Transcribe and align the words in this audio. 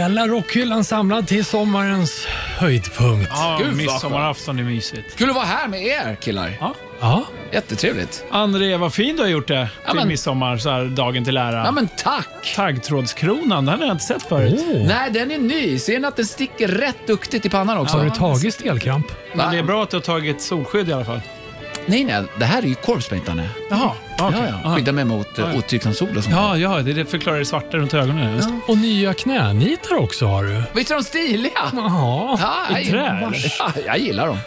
hela 0.00 0.26
rockhyllan 0.28 0.84
samlad 0.84 1.26
till 1.26 1.44
sommarens 1.44 2.26
höjdpunkt. 2.58 3.30
Ja, 3.34 3.56
Gud, 3.58 3.66
vad 3.66 3.76
midsommarafton 3.76 4.58
är 4.58 4.62
mysigt. 4.62 5.16
Kul 5.16 5.28
att 5.30 5.34
vara 5.36 5.44
här 5.44 5.68
med 5.68 5.86
er 5.86 6.16
killar. 6.20 6.56
Ja. 6.60 6.74
Ja. 7.00 7.24
Jättetrevligt. 7.52 8.24
André, 8.30 8.76
vad 8.76 8.94
fin 8.94 9.16
du 9.16 9.22
har 9.22 9.28
gjort 9.28 9.48
det 9.48 9.68
till 9.86 9.96
men- 9.96 10.08
midsommar, 10.08 10.56
så 10.56 10.70
här, 10.70 10.84
dagen 10.84 11.24
till 11.24 11.36
ära. 11.36 11.64
Ja 11.64 11.72
men 11.72 11.88
tack! 11.98 12.54
Taggtrådskronan, 12.56 13.66
den 13.66 13.78
har 13.78 13.86
jag 13.86 13.94
inte 13.94 14.04
sett 14.04 14.22
förut. 14.22 14.60
Oh. 14.60 14.86
Nej, 14.86 15.10
den 15.10 15.30
är 15.30 15.38
ny. 15.38 15.78
Ser 15.78 16.00
ni 16.00 16.06
att 16.06 16.16
den 16.16 16.26
sticker 16.26 16.68
rätt 16.68 17.06
duktigt 17.06 17.46
i 17.46 17.48
pannan 17.48 17.78
också? 17.78 17.96
Har 17.96 18.04
du 18.04 18.10
tagit 18.10 18.54
stelkramp? 18.54 19.06
Men 19.34 19.52
det 19.52 19.58
är 19.58 19.62
bra 19.62 19.82
att 19.82 19.90
du 19.90 19.96
har 19.96 20.02
tagit 20.02 20.42
solskydd 20.42 20.88
i 20.88 20.92
alla 20.92 21.04
fall. 21.04 21.20
Nej, 21.90 22.04
nej. 22.04 22.22
Det 22.38 22.44
här 22.44 22.62
är 22.62 22.66
ju 22.66 22.74
korvspaintarna. 22.74 23.42
Jaha, 23.70 23.92
okej. 24.20 24.38
Ja, 24.48 24.60
ja. 24.64 24.74
Skyddar 24.76 24.92
mig 24.92 25.04
mot 25.04 25.28
Ja, 25.36 25.44
ja. 25.52 25.58
otygsam 25.58 25.94
sol 25.94 26.16
och 26.16 26.24
sånt. 26.24 26.36
Ja, 26.36 26.56
ja, 26.56 26.78
det, 26.82 26.92
det 26.92 27.04
förklarar 27.04 27.38
det 27.38 27.44
svarta 27.44 27.76
runt 27.76 27.94
ögonen. 27.94 28.34
Just. 28.36 28.48
Och 28.66 28.78
nya 28.78 29.14
knänitar 29.14 29.96
också 29.96 30.26
har 30.26 30.44
du. 30.44 30.62
Visst 30.72 30.90
är 30.90 30.94
de 30.94 31.02
stiliga? 31.04 31.50
Ja, 31.72 32.38
jag, 32.70 32.82
I 32.82 32.86
trä, 32.90 33.30
ja, 33.58 33.72
jag 33.86 33.98
gillar 33.98 34.26
dem. 34.26 34.38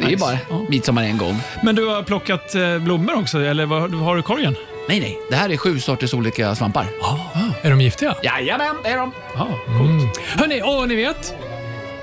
Det 0.00 0.04
är 0.04 0.10
ju 0.10 0.16
bara 0.16 0.38
midsommar 0.68 1.02
en 1.02 1.18
gång. 1.18 1.40
Men 1.62 1.74
du 1.74 1.86
har 1.86 2.02
plockat 2.02 2.54
eh, 2.54 2.78
blommor 2.78 3.18
också, 3.18 3.40
eller 3.40 3.66
vad 3.66 3.94
har 3.94 4.14
du 4.14 4.20
i 4.20 4.22
korgen? 4.22 4.56
Nej, 4.88 5.00
nej. 5.00 5.18
Det 5.30 5.36
här 5.36 5.50
är 5.52 5.56
sju 5.56 5.80
sorters 5.80 6.14
olika 6.14 6.54
svampar. 6.54 6.86
Är 7.62 7.70
de 7.70 7.80
giftiga? 7.80 8.14
Jajamän, 8.22 8.76
det 8.82 8.88
är 8.88 8.96
de. 8.96 9.12
Ja, 9.34 9.48
Mm. 9.68 10.08
Hörni, 10.38 10.62
åh 10.64 10.86
ni 10.86 10.94
vet. 10.94 11.34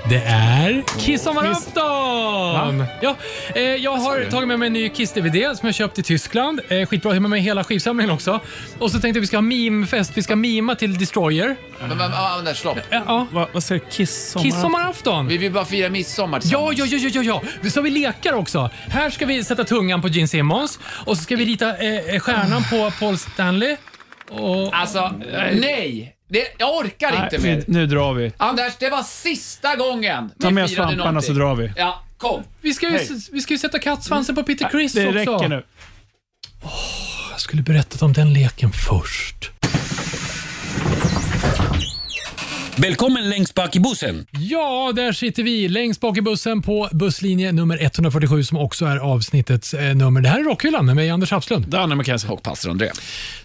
Det 0.09 0.23
är 0.25 0.83
Kissommarafton! 0.99 2.83
Ja, 3.01 3.15
eh, 3.55 3.61
jag 3.63 3.91
har 3.97 4.17
du? 4.17 4.29
tagit 4.31 4.47
med 4.47 4.59
mig 4.59 4.67
en 4.67 4.73
ny 4.73 4.89
Kiss-DVD 4.89 5.55
som 5.55 5.67
jag 5.67 5.75
köpt 5.75 5.99
i 5.99 6.03
Tyskland. 6.03 6.61
Eh, 6.67 6.87
skitbra, 6.87 7.09
jag 7.09 7.15
har 7.15 7.19
med 7.19 7.29
mig 7.29 7.41
hela 7.41 7.63
skivsamlingen 7.63 8.11
också. 8.13 8.39
Och 8.79 8.91
så 8.91 8.99
tänkte 8.99 9.17
jag 9.17 9.21
vi 9.21 9.27
ska 9.27 9.37
ha 9.37 9.41
meme-fest. 9.41 10.11
Vi 10.15 10.23
ska 10.23 10.35
mima 10.35 10.75
till 10.75 10.97
Destroyer. 10.97 11.55
Men, 11.79 11.97
men, 11.97 12.11
ja, 12.11 12.41
där, 12.45 12.53
stopp. 12.53 12.77
Ja, 12.89 13.03
ja. 13.07 13.27
vad, 13.31 13.47
vad 13.53 13.63
säger 13.63 13.81
Kiss? 13.91 14.35
Kissommarafton! 14.41 15.27
Vi 15.27 15.37
vill 15.37 15.51
bara 15.51 15.65
fira 15.65 15.89
midsommar 15.89 16.37
Ja, 16.37 16.41
tillsammans. 16.41 16.77
ja, 16.79 16.85
ja, 16.85 16.97
ja, 17.13 17.21
ja, 17.23 17.41
ja. 17.63 17.69
Så 17.69 17.81
vi 17.81 17.89
lekar 17.89 18.33
också. 18.33 18.69
Här 18.89 19.09
ska 19.09 19.25
vi 19.25 19.43
sätta 19.43 19.63
tungan 19.63 20.01
på 20.01 20.07
Gene 20.07 20.27
Simmons 20.27 20.79
och 21.05 21.17
så 21.17 21.23
ska 21.23 21.35
vi 21.35 21.45
rita 21.45 21.69
eh, 21.77 22.19
stjärnan 22.19 22.63
på 22.71 22.91
Paul 22.99 23.17
Stanley. 23.17 23.75
Och, 24.29 24.75
Alltså, 24.75 25.13
nej. 25.53 26.13
Det, 26.29 26.47
jag 26.57 26.75
orkar 26.75 27.23
inte 27.23 27.37
Nej, 27.37 27.55
mer. 27.55 27.63
nu, 27.67 27.85
drar 27.87 28.13
vi. 28.13 28.31
Anders, 28.37 28.73
det 28.79 28.89
var 28.89 29.03
sista 29.03 29.75
gången 29.75 30.31
Ta 30.41 30.47
vi 30.47 30.53
med 30.53 30.69
firade 30.69 30.93
svamparna 30.93 31.21
så 31.21 31.31
drar 31.33 31.55
vi. 31.55 31.71
Ja, 31.75 32.03
kom. 32.17 32.43
vi, 32.61 32.73
ska 32.73 32.85
ju, 32.89 32.97
Hej. 32.97 33.07
vi 33.31 33.41
ska 33.41 33.53
ju 33.53 33.57
sätta 33.57 33.79
kattsvansen 33.79 34.35
på 34.35 34.43
Peter 34.43 34.69
Criss 34.69 34.93
Det 34.93 35.07
också. 35.07 35.17
räcker 35.19 35.47
nu. 35.47 35.63
Jag 37.31 37.39
skulle 37.39 37.61
berättat 37.61 38.01
om 38.01 38.13
den 38.13 38.33
leken 38.33 38.71
först. 38.71 39.51
Välkommen 42.75 43.29
längst 43.29 43.53
bak 43.53 43.75
i 43.75 43.79
bussen. 43.79 44.25
Ja, 44.31 44.91
där 44.95 45.11
sitter 45.11 45.43
vi 45.43 45.67
längst 45.67 46.01
bak 46.01 46.17
i 46.17 46.21
bussen 46.21 46.61
på 46.61 46.89
busslinje 46.91 47.51
nummer 47.51 47.77
147 47.83 48.43
som 48.43 48.57
också 48.57 48.85
är 48.85 48.97
avsnittets 48.97 49.73
eh, 49.73 49.95
nummer. 49.95 50.21
Det 50.21 50.29
här 50.29 50.39
är 50.39 50.43
Rockhyllan 50.43 50.85
med 50.85 50.95
mig, 50.95 51.09
Anders 51.09 51.31
Hapslund. 51.31 51.67
Danne 51.67 51.95
McKenzie. 51.95 52.29
Och 52.29 52.43
pastor 52.43 52.69
André. 52.69 52.89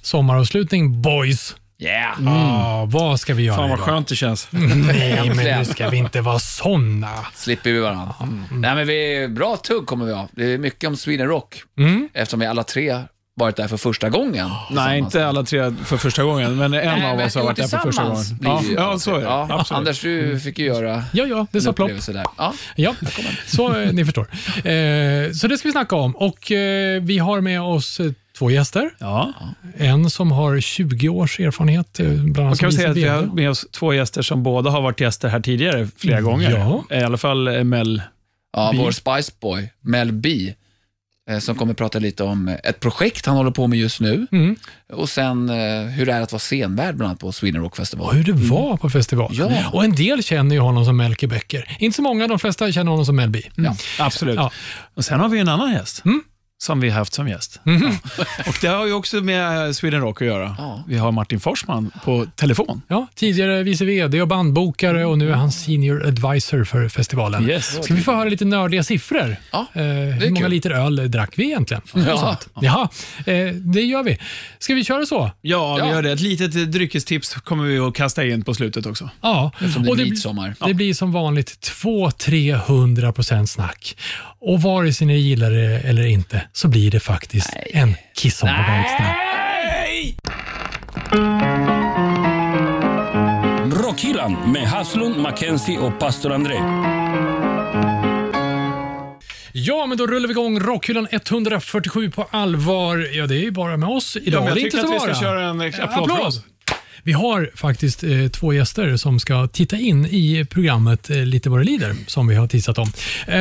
Sommaravslutning, 0.03 1.03
boys. 1.03 1.57
Yeah. 1.83 2.19
Ja, 2.25 2.85
vad 2.91 3.21
ska 3.21 3.35
vi 3.35 3.43
göra 3.43 3.57
Fan 3.57 3.71
vad 3.71 3.79
idag? 3.79 3.87
skönt 3.89 4.09
det 4.09 4.17
känns. 4.17 4.49
Nej, 4.87 5.33
men 5.35 5.59
nu 5.59 5.65
ska 5.65 5.89
vi 5.89 5.97
inte 5.97 6.21
vara 6.21 6.39
såna. 6.39 7.11
Slipper 7.35 7.73
vi 7.73 7.79
varandra. 7.81 8.15
Nej, 8.53 8.75
men 8.75 8.87
vi, 8.87 9.29
bra 9.31 9.57
tugg 9.57 9.87
kommer 9.87 10.05
vi 10.07 10.13
ha. 10.13 10.29
Det 10.33 10.45
är 10.55 10.59
mycket 10.59 10.89
om 10.89 10.97
Sweden 10.97 11.27
Rock. 11.27 11.63
Mm. 11.79 12.09
Eftersom 12.15 12.41
vi 12.41 12.47
alla 12.47 12.65
tre 12.65 13.01
varit 13.35 13.57
där 13.57 13.69
för 13.69 13.77
första 13.77 14.09
gången. 14.11 14.51
Nej, 14.71 14.99
inte 14.99 15.27
alla 15.27 15.43
tre 15.45 15.75
för 15.85 15.97
första 15.97 16.23
gången, 16.25 16.57
men 16.57 16.75
en 16.75 16.99
Nej, 16.99 17.11
av 17.11 17.17
men 17.17 17.27
oss 17.27 17.35
har 17.35 17.43
varit 17.45 17.57
där 17.57 17.67
för 17.67 17.79
första 17.79 18.05
gången. 18.05 18.25
Ja, 18.43 18.63
ja, 18.77 18.99
så 18.99 19.15
är 19.15 19.19
det. 19.19 19.25
Ja, 19.25 19.47
Absolut. 19.51 19.79
Anders, 19.79 20.01
du 20.01 20.41
fick 20.41 20.59
ju 20.59 20.65
göra 20.67 21.05
Ja, 21.13 21.25
ja, 21.27 21.47
det 21.53 21.61
sa 21.61 21.73
plopp. 21.73 21.91
där. 22.07 22.25
Ja. 22.39 22.55
Ja, 22.77 22.95
så 23.47 23.81
eh, 23.81 23.93
ni 23.93 24.05
förstår. 24.05 24.27
Eh, 24.57 25.33
så 25.33 25.49
det 25.49 25.59
ska 25.59 25.69
vi 25.69 25.73
snacka 25.73 25.97
om. 25.97 26.17
Och 26.17 26.53
eh, 26.53 27.03
Vi 27.03 27.19
har 27.19 27.41
med 27.41 27.61
oss 27.63 28.01
eh, 28.01 28.13
två 28.39 28.51
gäster. 28.51 28.91
Ja. 28.99 29.33
En 29.77 30.11
som 30.11 30.33
har 30.33 30.61
20 30.61 31.09
års 31.09 31.41
erfarenhet, 31.41 32.01
eh, 32.01 32.07
bland 32.07 32.37
Man 32.37 32.47
annat 32.47 32.61
kan 32.61 32.73
som 32.73 32.79
säga 32.79 32.91
att 32.91 32.97
vi 32.97 33.05
har 33.09 33.23
med 33.23 33.51
oss 33.51 33.67
två 33.71 33.95
gäster 33.95 34.23
som 34.23 34.43
båda 34.43 34.71
har 34.71 34.81
varit 34.81 35.01
gäster 35.01 35.29
här 35.29 35.41
tidigare 35.41 35.89
flera 35.97 36.21
gånger. 36.21 36.51
Ja. 36.51 36.85
I 36.97 37.03
alla 37.03 37.19
fall 37.19 37.49
eh, 37.49 37.65
Mel. 37.65 38.03
Ja, 38.57 38.71
B. 38.73 38.79
vår 38.79 38.91
Spice 38.91 39.33
Boy, 39.41 39.69
Mel 39.81 40.13
B, 40.13 40.55
eh, 41.31 41.39
som 41.39 41.55
kommer 41.55 41.75
prata 41.75 41.99
lite 41.99 42.25
om 42.25 42.49
eh, 42.49 42.55
ett 42.65 42.81
projekt 42.81 43.27
han 43.27 43.37
håller 43.37 43.51
på 43.51 43.67
med 43.67 43.79
just 43.79 44.01
nu. 44.01 44.27
Mm. 44.33 44.57
Och 44.93 45.09
sen 45.09 45.49
eh, 45.51 45.83
hur 45.89 46.07
det 46.07 46.13
är 46.13 46.21
att 46.21 46.33
vara 46.33 46.41
scenvärd 46.41 46.97
bland 46.97 47.09
annat 47.11 47.21
på 47.21 47.33
Sweden 47.33 47.63
Rock 47.63 47.77
Festival. 47.77 48.07
Och 48.07 48.15
hur 48.15 48.25
det 48.25 48.33
var 48.33 48.77
på 48.77 48.91
festival. 48.91 49.31
Ja. 49.33 49.71
Och 49.73 49.85
En 49.85 49.93
del 49.93 50.23
känner 50.23 50.55
ju 50.55 50.61
honom 50.61 50.85
som 50.85 50.97
Melker 50.97 51.27
Becker. 51.27 51.77
Inte 51.79 51.97
så 51.97 52.03
många, 52.03 52.27
de 52.27 52.39
flesta 52.39 52.73
känner 52.73 52.91
honom 52.91 53.07
som 53.07 53.17
Mel 53.17 53.31
B. 53.31 53.43
Ja. 53.57 53.77
Absolut. 53.99 54.37
Ja. 54.37 54.51
Och 54.95 55.05
Sen 55.05 55.21
har 55.21 55.29
vi 55.29 55.39
en 55.39 55.49
annan 55.49 55.73
gäst. 55.73 56.05
Mm. 56.05 56.23
Som 56.63 56.81
vi 56.81 56.91
har 56.91 56.99
haft 56.99 57.15
som 57.15 57.29
gäst. 57.29 57.61
Och 58.47 58.55
Det 58.61 58.67
har 58.67 58.87
ju 58.87 58.93
också 58.93 59.17
med 59.21 59.77
Sweden 59.77 60.01
Rock 60.01 60.23
att 60.23 60.27
göra. 60.29 60.55
Ja. 60.59 60.85
Vi 60.89 60.97
har 60.99 61.13
Martin 61.13 61.41
Forsman 61.41 61.91
på 62.05 62.27
telefon. 62.37 62.83
Ja, 62.89 63.07
tidigare 63.15 63.63
vice 63.63 63.85
VD 63.85 64.23
och 64.23 64.29
bandbokare 64.29 65.05
och 65.07 65.19
nu 65.19 65.31
är 65.31 65.35
han 65.35 65.53
senior 65.53 66.07
advisor 66.07 66.65
för 66.65 66.89
festivalen. 66.89 67.49
Yes. 67.51 67.85
Ska 67.85 67.95
vi 67.95 68.01
få 68.01 68.13
höra 68.13 68.29
lite 68.29 68.45
nördiga 68.45 68.83
siffror? 68.83 69.37
Ja, 69.53 69.67
eh, 69.75 69.83
hur 69.83 70.21
kul. 70.21 70.31
många 70.33 70.49
liter 70.49 70.71
öl 70.71 71.11
drack 71.11 71.33
vi 71.37 71.45
egentligen? 71.45 71.83
Ja. 71.95 72.39
Jaha, 72.61 72.89
eh, 73.27 73.47
det 73.55 73.83
gör 73.83 74.03
vi. 74.03 74.19
Ska 74.59 74.75
vi 74.75 74.85
köra 74.85 75.07
så? 75.07 75.31
Ja, 75.41 75.75
vi 75.75 75.81
Ja. 75.81 75.89
gör 75.91 76.03
det. 76.03 76.13
Ett 76.13 76.21
litet 76.21 76.55
eh, 76.57 76.63
dryckestips 76.63 77.35
kommer 77.35 77.65
vi 77.65 77.79
att 77.79 77.95
kasta 77.95 78.25
in 78.27 78.45
på 78.45 78.55
slutet 78.55 78.87
också. 78.87 79.11
Ja, 79.21 79.51
Som 79.75 79.83
det 79.83 79.91
och 79.91 79.97
det, 79.97 80.05
midsommar. 80.05 80.55
det 80.67 80.75
blir 80.75 80.95
som 80.95 81.13
vanligt 81.13 81.73
200-300 81.85 83.13
procent 83.13 83.51
snack. 83.51 83.97
Och 84.45 84.63
vare 84.63 84.93
sig 84.93 85.07
ni 85.07 85.19
gillar 85.19 85.51
det 85.51 85.79
eller 85.79 86.07
inte 86.07 86.43
så 86.53 86.69
blir 86.69 86.91
det 86.91 87.01
faktiskt 87.01 87.51
en 87.71 87.97
kissommarverkstad. 88.15 89.05
Rockhyllan 93.87 94.53
med 94.53 94.63
Haslund, 94.69 95.17
Mackenzie 95.17 95.79
och 95.79 95.99
pastor 95.99 96.33
André. 96.33 96.55
Ja, 99.53 99.87
men 99.87 99.99
då 99.99 100.07
rullar 100.07 100.29
vi 100.29 100.33
igång 100.33 100.61
Rockhyllan 100.61 101.07
147 101.11 102.11
på 102.11 102.27
allvar. 102.31 103.09
Ja, 103.13 103.27
det 103.27 103.35
är 103.35 103.43
ju 103.43 103.51
bara 103.51 103.77
med 103.77 103.89
oss 103.89 104.17
idag. 104.17 104.35
Ja, 104.35 104.39
men 104.39 104.49
jag 104.49 104.57
det 104.57 104.61
är 104.61 104.65
tycker 104.65 104.79
inte 104.79 104.97
att 104.97 105.09
vi 105.09 105.15
ska 105.15 105.21
köra 105.25 105.43
en 105.43 105.61
applåd 105.61 106.11
oss. 106.11 106.41
Vi 107.05 107.13
har 107.13 107.51
faktiskt 107.55 108.05
eh, 108.05 108.29
två 108.29 108.53
gäster 108.53 108.97
som 108.97 109.21
ska 109.21 109.47
titta 109.47 109.77
in 109.77 110.07
i 110.07 110.47
programmet 110.51 111.11
eh, 111.11 111.17
Lite 111.17 111.51
vad 111.51 111.61
det 111.61 111.65
lider, 111.65 111.95
som 112.07 112.27
vi 112.27 112.35
har 112.35 112.47
tissat 112.47 112.79
om. 112.79 112.89
Eh, 113.27 113.37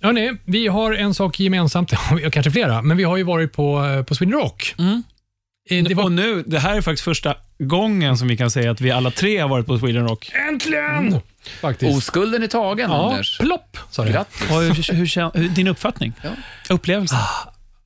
hörni, 0.00 0.32
vi 0.44 0.66
har 0.66 0.92
en 0.92 1.14
sak 1.14 1.40
gemensamt, 1.40 1.92
ja, 2.22 2.30
kanske 2.30 2.50
flera, 2.50 2.82
men 2.82 2.96
vi 2.96 3.04
har 3.04 3.16
ju 3.16 3.22
varit 3.22 3.52
på, 3.52 3.84
eh, 3.84 4.02
på 4.02 4.14
Sweden 4.14 4.34
Rock. 4.34 4.74
Mm. 4.78 5.02
Eh, 5.70 5.84
det 5.84 5.94
var 5.94 6.04
Och 6.04 6.12
nu, 6.12 6.42
det 6.46 6.58
här 6.58 6.76
är 6.76 6.80
faktiskt 6.80 7.04
första 7.04 7.36
gången 7.58 8.18
som 8.18 8.28
vi 8.28 8.36
kan 8.36 8.50
säga 8.50 8.70
att 8.70 8.80
vi 8.80 8.90
alla 8.90 9.10
tre 9.10 9.38
har 9.38 9.48
varit 9.48 9.66
på 9.66 9.78
Sweden 9.78 10.08
Rock. 10.08 10.30
äntligen! 10.48 11.20
Faktiskt. 11.60 11.96
Oskulden 11.96 12.42
är 12.42 12.46
tagen, 12.46 12.90
ja, 12.90 13.10
Anders. 13.10 13.38
plopp, 13.38 13.76
sa 13.90 14.04
det. 14.04 14.12
Grattis. 14.12 14.50
Och 14.50 14.56
hur, 14.56 14.92
hur, 14.92 15.38
hur, 15.38 15.48
din 15.48 15.68
uppfattning? 15.68 16.12
Upplevelsen? 16.70 17.18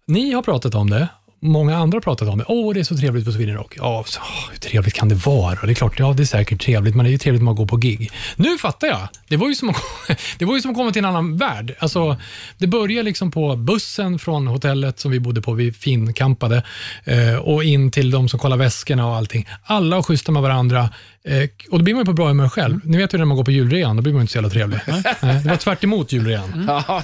Ni 0.07 0.33
har 0.33 0.43
pratat 0.43 0.75
om 0.75 0.91
det. 0.91 1.09
Många 1.47 1.77
andra 1.77 2.01
pratat 2.01 2.29
om 2.29 2.39
det. 2.39 2.45
Åh, 2.49 2.75
det 2.75 2.81
är 2.81 2.85
så 2.85 2.97
trevligt 2.97 3.25
på 3.25 3.33
Sweden 3.33 3.55
Rock. 3.55 3.75
Ja, 3.77 4.05
åh, 4.19 4.51
hur 4.51 4.59
trevligt 4.59 4.95
kan 4.95 5.09
det 5.09 5.15
vara? 5.15 5.67
Det 5.67 5.73
är 5.73 5.75
klart, 5.75 5.99
ja, 5.99 6.13
det 6.13 6.23
är 6.23 6.25
säkert 6.25 6.63
trevligt, 6.63 6.95
men 6.95 7.05
det 7.05 7.11
är 7.11 7.13
ju 7.13 7.19
trevligt 7.19 7.43
när 7.43 7.45
man 7.45 7.55
går 7.55 7.67
på 7.67 7.77
gig. 7.77 8.11
Nu 8.37 8.59
fattar 8.59 8.87
jag. 8.89 9.09
Det 9.29 9.37
var 9.37 9.49
ju 9.49 9.55
som 9.55 9.69
att, 9.69 9.77
det 10.39 10.45
var 10.45 10.55
ju 10.55 10.61
som 10.61 10.71
att 10.71 10.77
komma 10.77 10.91
till 10.91 10.99
en 10.99 11.05
annan 11.05 11.37
värld. 11.37 11.75
Alltså, 11.79 12.17
det 12.59 12.67
börjar 12.67 13.03
liksom 13.03 13.31
på 13.31 13.57
bussen 13.57 14.19
från 14.19 14.47
hotellet 14.47 15.01
som 15.01 15.11
vi 15.11 15.21
bodde 15.21 15.43
på, 15.43 15.53
vi 15.53 15.73
finkampade, 15.73 16.63
eh, 17.05 17.37
och 17.37 17.65
in 17.65 17.91
till 17.91 18.11
de 18.11 18.29
som 18.29 18.39
kollar 18.39 18.57
väskorna 18.57 19.07
och 19.07 19.17
allting. 19.17 19.49
Alla 19.65 19.97
har 19.97 20.03
schyssta 20.03 20.33
med 20.33 20.43
varandra. 20.43 20.91
Eh, 21.25 21.49
och 21.71 21.79
då 21.79 21.85
blir 21.85 21.95
man 21.95 22.01
ju 22.01 22.07
på 22.07 22.13
bra 22.13 22.29
humör 22.29 22.49
själv. 22.49 22.81
Ni 22.85 22.97
vet 22.97 23.15
ju 23.15 23.19
när 23.19 23.25
man 23.25 23.37
går 23.37 23.45
på 23.45 23.51
julrean, 23.51 23.97
då 23.97 24.03
blir 24.03 24.13
man 24.13 24.21
inte 24.21 24.33
så 24.33 24.37
jävla 24.39 24.51
trevlig. 24.51 24.81
Nej, 24.87 25.43
det 25.43 25.49
var 25.49 25.57
tvärt 25.57 25.85
emot 25.85 26.13
julrean. 26.13 26.65
Ja. 26.89 27.03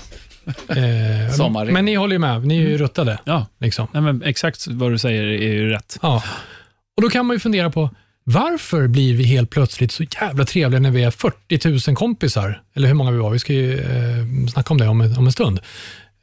Eh, 0.68 1.36
men 1.72 1.84
ni 1.84 1.94
håller 1.94 2.12
ju 2.12 2.18
med, 2.18 2.46
ni 2.46 2.56
är 2.56 2.60
ju 2.68 2.78
ruttade. 2.78 3.18
Ja, 3.24 3.46
Liksom. 3.60 3.86
Nej, 3.92 4.02
men 4.02 4.22
exakt 4.22 4.66
vad 4.68 4.90
du 4.92 4.98
säger 4.98 5.22
är 5.24 5.52
ju 5.52 5.68
rätt. 5.68 5.98
Ja. 6.02 6.22
Och 6.96 7.02
Då 7.02 7.08
kan 7.10 7.26
man 7.26 7.34
ju 7.36 7.40
fundera 7.40 7.70
på 7.70 7.90
varför 8.24 8.86
blir 8.88 9.14
vi 9.16 9.24
helt 9.24 9.50
plötsligt 9.50 9.92
så 9.92 10.04
jävla 10.20 10.44
trevliga 10.44 10.80
när 10.80 10.90
vi 10.90 11.02
är 11.02 11.10
40 11.10 11.90
000 11.90 11.96
kompisar? 11.96 12.62
Eller 12.74 12.88
hur 12.88 12.94
många 12.94 13.10
vi 13.10 13.18
var. 13.18 13.30
Vi 13.30 13.38
ska 13.38 13.52
ju 13.52 13.78
eh, 13.80 14.46
snacka 14.52 14.74
om 14.74 14.78
det 14.78 14.88
om, 14.88 15.00
en- 15.00 15.16
om 15.16 15.26
en 15.26 15.32
stund. 15.32 15.60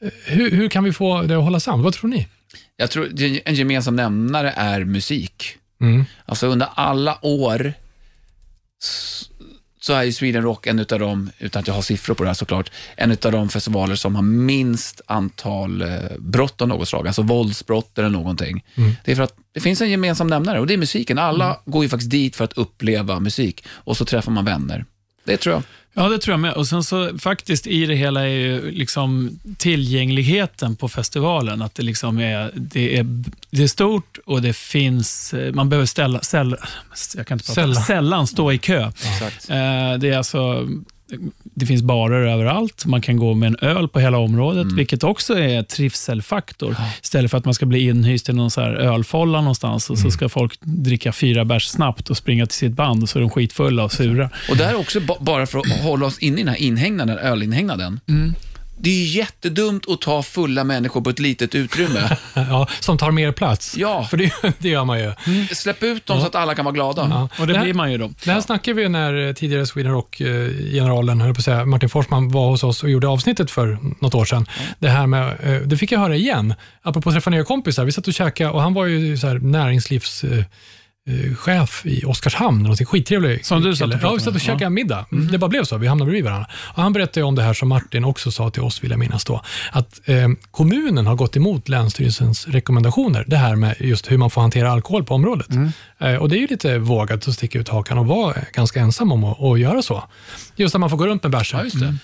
Eh, 0.01 0.10
Hur, 0.25 0.51
hur 0.51 0.69
kan 0.69 0.83
vi 0.83 0.94
få 0.94 1.21
det 1.21 1.36
att 1.38 1.44
hålla 1.44 1.60
samman? 1.60 1.83
Vad 1.83 1.94
tror 1.94 2.10
ni? 2.10 2.27
Jag 2.77 2.92
tror 2.92 3.10
en 3.45 3.56
gemensam 3.56 3.95
nämnare 3.95 4.51
är 4.56 4.83
musik. 4.83 5.56
Mm. 5.81 6.06
Alltså 6.25 6.48
under 6.48 6.68
alla 6.75 7.18
år 7.21 7.74
så 9.79 9.93
är 9.93 10.03
ju 10.03 10.11
Sweden 10.11 10.43
Rock 10.43 10.67
en 10.67 10.79
utav 10.79 10.99
dem, 10.99 11.29
utan 11.39 11.59
att 11.59 11.67
jag 11.67 11.73
har 11.73 11.81
siffror 11.81 12.15
på 12.15 12.23
det 12.23 12.29
här 12.29 12.33
såklart, 12.33 12.71
en 12.95 13.11
utav 13.11 13.31
de 13.31 13.49
festivaler 13.49 13.95
som 13.95 14.15
har 14.15 14.21
minst 14.21 15.01
antal 15.05 15.81
eh, 15.81 15.87
brott 16.19 16.61
av 16.61 16.67
något 16.67 16.87
slag, 16.87 17.07
alltså 17.07 17.21
våldsbrott 17.21 17.97
eller 17.97 18.09
någonting. 18.09 18.63
Det 19.05 19.11
är 19.11 19.15
för 19.15 19.23
att 19.23 19.35
det 19.53 19.59
finns 19.59 19.81
en 19.81 19.89
gemensam 19.89 20.27
nämnare 20.27 20.59
och 20.59 20.67
det 20.67 20.73
är 20.73 20.77
musiken. 20.77 21.17
Alla 21.17 21.59
går 21.65 21.83
ju 21.83 21.89
faktiskt 21.89 22.11
dit 22.11 22.35
för 22.35 22.43
att 22.43 22.53
uppleva 22.53 23.19
musik 23.19 23.65
och 23.69 23.97
så 23.97 24.05
träffar 24.05 24.31
man 24.31 24.45
vänner. 24.45 24.85
Det 25.29 25.37
tror 25.37 25.53
jag. 25.55 25.63
Ja, 25.93 26.09
det 26.09 26.19
tror 26.19 26.33
jag 26.33 26.39
med. 26.39 26.53
Och 26.53 26.67
sen 26.67 26.83
så 26.83 27.17
faktiskt 27.17 27.67
i 27.67 27.85
det 27.85 27.95
hela 27.95 28.21
är 28.21 28.27
ju 28.27 28.71
liksom 28.71 29.39
tillgängligheten 29.57 30.75
på 30.75 30.89
festivalen. 30.89 31.61
Att 31.61 31.75
det 31.75 31.83
liksom 31.83 32.19
är, 32.19 32.51
det 32.55 32.97
är, 32.97 33.05
det 33.51 33.63
är 33.63 33.67
stort 33.67 34.17
och 34.25 34.41
det 34.41 34.53
finns, 34.55 35.33
eh, 35.33 35.53
man 35.53 35.69
behöver 35.69 35.85
ställa, 35.85 36.21
säll, 36.21 36.55
jag 37.15 37.27
kan 37.27 37.35
inte 37.35 37.45
prata, 37.45 37.53
Sällan. 37.61 37.83
sällan 37.83 38.27
stå 38.27 38.51
i 38.51 38.57
kö. 38.57 38.91
Exakt. 39.13 39.49
Eh, 39.49 39.55
Det 39.99 40.09
är 40.09 40.17
alltså 40.17 40.67
det 41.44 41.65
finns 41.65 41.81
barer 41.81 42.27
överallt. 42.27 42.85
Man 42.85 43.01
kan 43.01 43.17
gå 43.17 43.33
med 43.33 43.47
en 43.47 43.56
öl 43.69 43.88
på 43.88 44.00
hela 44.00 44.17
området, 44.17 44.67
vilket 44.71 45.03
också 45.03 45.39
är 45.39 45.63
trivselfaktor. 45.63 46.75
Istället 47.03 47.31
för 47.31 47.38
att 47.38 47.45
man 47.45 47.53
ska 47.53 47.65
bli 47.65 47.79
inhyst 47.85 48.29
i 48.29 48.33
någon 48.33 48.51
så 48.51 48.61
här 48.61 48.71
ölfolla 48.73 49.41
någonstans 49.41 49.89
och 49.89 49.97
så 49.97 50.11
ska 50.11 50.29
folk 50.29 50.53
dricka 50.61 51.11
fyra 51.11 51.45
bärs 51.45 51.67
snabbt 51.67 52.09
och 52.09 52.17
springa 52.17 52.45
till 52.45 52.57
sitt 52.57 52.73
band 52.73 53.03
och 53.03 53.09
så 53.09 53.19
är 53.19 53.21
de 53.21 53.29
skitfulla 53.29 53.83
och 53.83 53.91
sura. 53.91 54.29
Och 54.50 54.57
det 54.57 54.63
här 54.63 54.73
är 54.73 54.79
också 54.79 55.00
ba- 55.00 55.17
bara 55.19 55.45
för 55.45 55.59
att 55.59 55.67
hålla 55.81 56.06
oss 56.06 56.19
inne 56.19 56.35
i 56.41 56.44
den 56.44 56.47
här 56.53 56.61
inhägnaden, 56.61 57.17
ölinhägnaden. 57.17 58.00
Det 58.81 58.89
är 58.89 58.93
ju 58.93 59.05
jättedumt 59.17 59.89
att 59.89 60.01
ta 60.01 60.23
fulla 60.23 60.63
människor 60.63 61.01
på 61.01 61.09
ett 61.09 61.19
litet 61.19 61.55
utrymme. 61.55 62.17
Ja, 62.33 62.67
som 62.79 62.97
tar 62.97 63.11
mer 63.11 63.31
plats. 63.31 63.77
Ja. 63.77 64.03
För 64.05 64.17
det, 64.17 64.31
det 64.59 64.69
gör 64.69 64.85
man 64.85 64.99
ju. 64.99 65.13
Släpp 65.51 65.83
ut 65.83 66.05
dem 66.05 66.19
så 66.21 66.27
att 66.27 66.35
alla 66.35 66.55
kan 66.55 66.65
vara 66.65 66.73
glada. 66.75 67.07
Ja. 67.09 67.29
Och 67.39 67.47
det, 67.47 67.53
här- 67.57 67.63
blir 67.63 67.73
man 67.73 67.91
ju 67.91 67.97
då. 67.97 68.11
Det 68.25 68.31
här 68.31 68.41
snackade 68.41 68.75
vi 68.81 68.89
när 68.89 69.27
eh, 69.27 69.33
tidigare 69.33 69.65
Sweden 69.65 69.91
Rock-generalen, 69.91 71.21
höll 71.21 71.33
på 71.33 71.39
att 71.39 71.45
säga, 71.45 71.65
Martin 71.65 71.89
Forsman 71.89 72.29
var 72.29 72.49
hos 72.49 72.63
oss 72.63 72.83
och 72.83 72.89
gjorde 72.89 73.07
avsnittet 73.07 73.51
för 73.51 73.77
något 74.01 74.15
år 74.15 74.25
sedan. 74.25 74.45
Det 74.79 74.89
här 74.89 75.07
med, 75.07 75.37
eh, 75.43 75.61
det 75.61 75.77
fick 75.77 75.91
jag 75.91 75.99
höra 75.99 76.15
igen, 76.15 76.53
apropå 76.81 77.09
att 77.09 77.15
träffa 77.15 77.29
nya 77.29 77.43
kompisar. 77.43 77.85
Vi 77.85 77.91
satt 77.91 78.07
och 78.07 78.13
käkade 78.13 78.49
och 78.49 78.61
han 78.61 78.73
var 78.73 78.85
ju 78.85 79.17
så 79.17 79.27
här 79.27 79.39
näringslivs 79.39 80.23
eh, 80.23 80.37
eh, 80.37 80.43
chef 81.35 81.81
i 81.85 82.06
Oskarshamn, 82.06 82.63
någonting 82.63 82.85
skittrevlig 82.88 83.45
Som 83.45 83.61
du 83.61 83.75
satt 83.75 83.88
och 83.94 84.00
Ja, 84.01 84.13
vi 84.13 84.19
satt 84.19 84.35
och 84.35 84.41
käkade 84.41 84.63
Ja. 84.63 84.69
middag. 84.69 85.06
Det 85.31 85.38
bara 85.38 85.47
blev 85.50 85.63
så, 85.63 85.77
vi 85.77 85.88
hamnade 85.88 86.09
bredvid 86.11 86.25
varandra. 86.25 86.47
Och 86.75 86.83
han 86.83 86.94
berättade 86.94 87.23
om 87.23 87.35
det 87.35 87.41
här 87.44 87.53
som 87.53 87.69
Martin 87.69 88.03
också 88.06 88.31
sa 88.31 88.50
till 88.50 88.61
oss, 88.61 88.83
vill 88.83 88.91
jag 88.91 89.00
minnas 89.00 89.25
då, 89.25 89.41
att 89.71 90.00
eh, 90.06 90.27
kommunen 90.51 91.07
har 91.07 91.15
gått 91.15 91.35
emot 91.38 91.69
Länsstyrelsens 91.69 92.47
rekommendationer, 92.47 93.23
det 93.27 93.38
här 93.38 93.56
med 93.56 93.75
just 93.79 94.11
hur 94.11 94.17
man 94.17 94.29
får 94.29 94.41
hantera 94.41 94.71
alkohol 94.71 95.03
på 95.03 95.13
området. 95.15 95.47
Eh, 96.00 96.15
och 96.15 96.29
det 96.29 96.35
är 96.38 96.39
ju 96.39 96.47
lite 96.47 96.77
vågat 96.77 97.27
att 97.27 97.33
sticka 97.33 97.59
ut 97.59 97.69
hakan 97.69 97.97
och 97.97 98.06
vara 98.07 98.35
ganska 98.53 98.79
ensam 98.79 99.11
om 99.11 99.23
att, 99.23 99.41
att 99.44 99.59
göra 99.59 99.81
så. 99.81 100.03
Just 100.56 100.75
att 100.75 100.81
man 100.81 100.89
får 100.89 100.97
gå 100.97 101.07
runt 101.07 101.23
med 101.23 101.31
bärsen. 101.31 101.69
Ja, 101.73 101.79
det. 101.79 101.95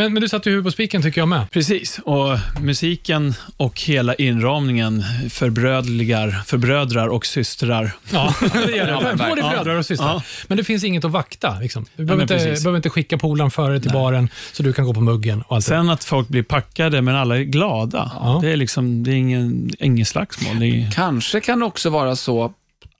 Men, 0.00 0.12
men 0.12 0.22
du 0.22 0.28
satte 0.28 0.48
ju 0.48 0.52
huvudet 0.52 0.66
på 0.66 0.72
spiken 0.72 1.02
tycker 1.02 1.20
jag 1.20 1.28
med. 1.28 1.50
Precis, 1.50 1.98
och 1.98 2.38
musiken 2.60 3.34
och 3.56 3.80
hela 3.80 4.14
inramningen 4.14 5.04
förbrödligar, 5.30 6.30
förbrödrar 6.46 7.08
och 7.08 7.26
systrar. 7.26 7.92
Ja, 8.12 8.34
det 8.66 8.76
gör 8.76 8.88
Ja, 8.88 9.00
det. 9.10 9.16
Både 9.16 9.42
bröder 9.42 9.78
och 9.78 9.86
systrar. 9.86 10.08
Ja. 10.08 10.22
Men 10.46 10.56
det 10.58 10.64
finns 10.64 10.84
inget 10.84 11.04
att 11.04 11.10
vakta. 11.10 11.58
Liksom. 11.60 11.86
Du 11.96 12.04
behöver, 12.04 12.22
inte, 12.22 12.34
precis. 12.34 12.64
behöver 12.64 12.76
inte 12.76 12.90
skicka 12.90 13.18
polaren 13.18 13.50
före 13.50 13.80
till 13.80 13.90
baren 13.90 14.28
så 14.52 14.62
du 14.62 14.72
kan 14.72 14.84
gå 14.84 14.94
på 14.94 15.00
muggen. 15.00 15.42
Och 15.42 15.56
allt 15.56 15.64
det. 15.64 15.68
Sen 15.68 15.90
att 15.90 16.04
folk 16.04 16.28
blir 16.28 16.42
packade, 16.42 17.02
men 17.02 17.16
alla 17.16 17.38
är 17.38 17.42
glada. 17.42 18.10
Ja. 18.14 18.38
Det 18.42 18.52
är 18.52 18.56
liksom, 18.56 19.04
det 19.04 19.10
är 19.10 19.16
ingen, 19.16 19.70
ingen 19.78 20.06
slagsmål. 20.06 20.58
Det 20.58 20.66
är, 20.66 20.90
Kanske 20.90 21.40
kan 21.40 21.58
det 21.58 21.64
också 21.64 21.90
vara 21.90 22.16
så 22.16 22.52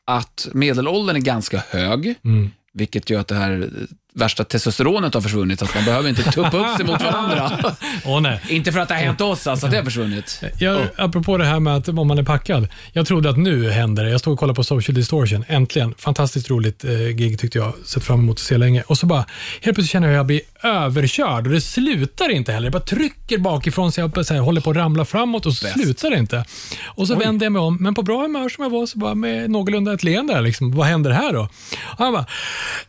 att 0.07 0.49
medelåldern 0.53 1.17
är 1.17 1.21
ganska 1.21 1.63
hög, 1.71 2.15
Mm. 2.25 2.51
vilket 2.73 3.11
gör 3.11 3.21
att 3.21 3.29
det 3.29 3.35
här 3.35 3.71
värsta 4.13 4.45
testosteronet 4.45 5.15
har 5.15 5.21
försvunnit, 5.21 5.59
så 5.59 5.65
att 5.65 5.75
man 5.75 5.85
behöver 5.85 6.09
inte 6.09 6.23
tuppa 6.23 6.57
upp 6.57 6.77
sig 6.77 6.87
mot 6.87 7.03
varandra. 7.03 7.75
Åh, 8.05 8.21
nej. 8.21 8.41
inte 8.49 8.73
för 8.73 8.81
att 8.81 8.89
det 8.89 8.95
har 8.95 9.03
hänt 9.03 9.21
oss, 9.21 9.47
alltså 9.47 9.67
att 9.67 9.73
det 9.73 9.79
har 9.79 9.85
försvunnit. 9.85 10.43
Jag, 10.59 10.89
Apropå 10.97 11.37
det 11.37 11.45
här 11.45 11.61
med 11.61 11.77
att 11.77 11.89
om 11.89 12.09
man 12.09 12.19
är 12.19 12.23
packad. 12.23 12.69
Jag 12.93 13.07
trodde 13.07 13.31
att 13.31 13.39
nu 13.39 13.71
händer 13.71 14.05
det. 14.05 14.11
Jag 14.11 14.21
stod 14.21 14.33
och 14.33 14.39
kollade 14.39 14.57
på 14.57 14.65
Social 14.65 14.95
Distortion. 14.95 15.45
Äntligen. 15.49 15.95
Fantastiskt 15.99 16.51
roligt 16.51 16.85
eh, 16.85 16.91
gig 16.91 17.39
tyckte 17.39 17.59
jag. 17.59 17.73
Sett 17.85 18.05
fram 18.05 18.19
emot 18.21 18.37
att 18.37 18.41
se 18.41 18.59
länge. 18.59 18.83
Och 18.87 18.99
så 18.99 19.07
bara, 19.07 19.25
helt 19.61 19.63
plötsligt 19.63 19.91
känner 19.91 20.07
jag 20.07 20.15
att 20.15 20.19
jag 20.19 20.27
blir 20.27 20.41
överkörd 20.63 21.47
och 21.47 21.53
det 21.53 21.61
slutar 21.61 22.29
inte 22.29 22.53
heller. 22.53 22.67
Det 22.67 22.71
bara 22.71 22.83
trycker 22.83 23.39
bakifrån 23.39 23.93
så 23.93 24.01
jag 24.01 24.27
så 24.27 24.35
här, 24.35 24.41
håller 24.41 24.61
på 24.61 24.71
att 24.71 24.77
ramla 24.77 25.05
framåt 25.05 25.47
och 25.47 25.53
så 25.53 25.65
Bäst. 25.65 25.81
slutar 25.81 26.11
det 26.11 26.19
inte. 26.19 26.45
Och 26.87 27.07
så 27.07 27.15
vänder 27.15 27.47
jag 27.47 27.53
mig 27.53 27.63
om, 27.63 27.77
men 27.81 27.95
på 27.95 28.03
bra 28.03 28.23
humör 28.23 28.49
som 28.49 28.65
jag 28.65 28.71
var, 28.71 28.87
så 28.87 28.99
bara 28.99 29.15
med 29.15 29.51
någorlunda 29.51 29.93
ett 29.93 30.03
leende. 30.03 30.41
Liksom, 30.41 30.73
vad 30.73 30.87
händer 30.87 31.11
här 31.11 31.33
då? 31.33 31.41
Och 31.83 31.99
han 32.05 32.13
bara, 32.13 32.27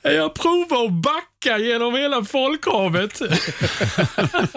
jag 0.01 0.33
provar 0.33 0.85
att 0.85 0.91
backa 0.91 1.31
genom 1.45 1.95
hela 1.95 2.23
folkhavet. 2.23 3.21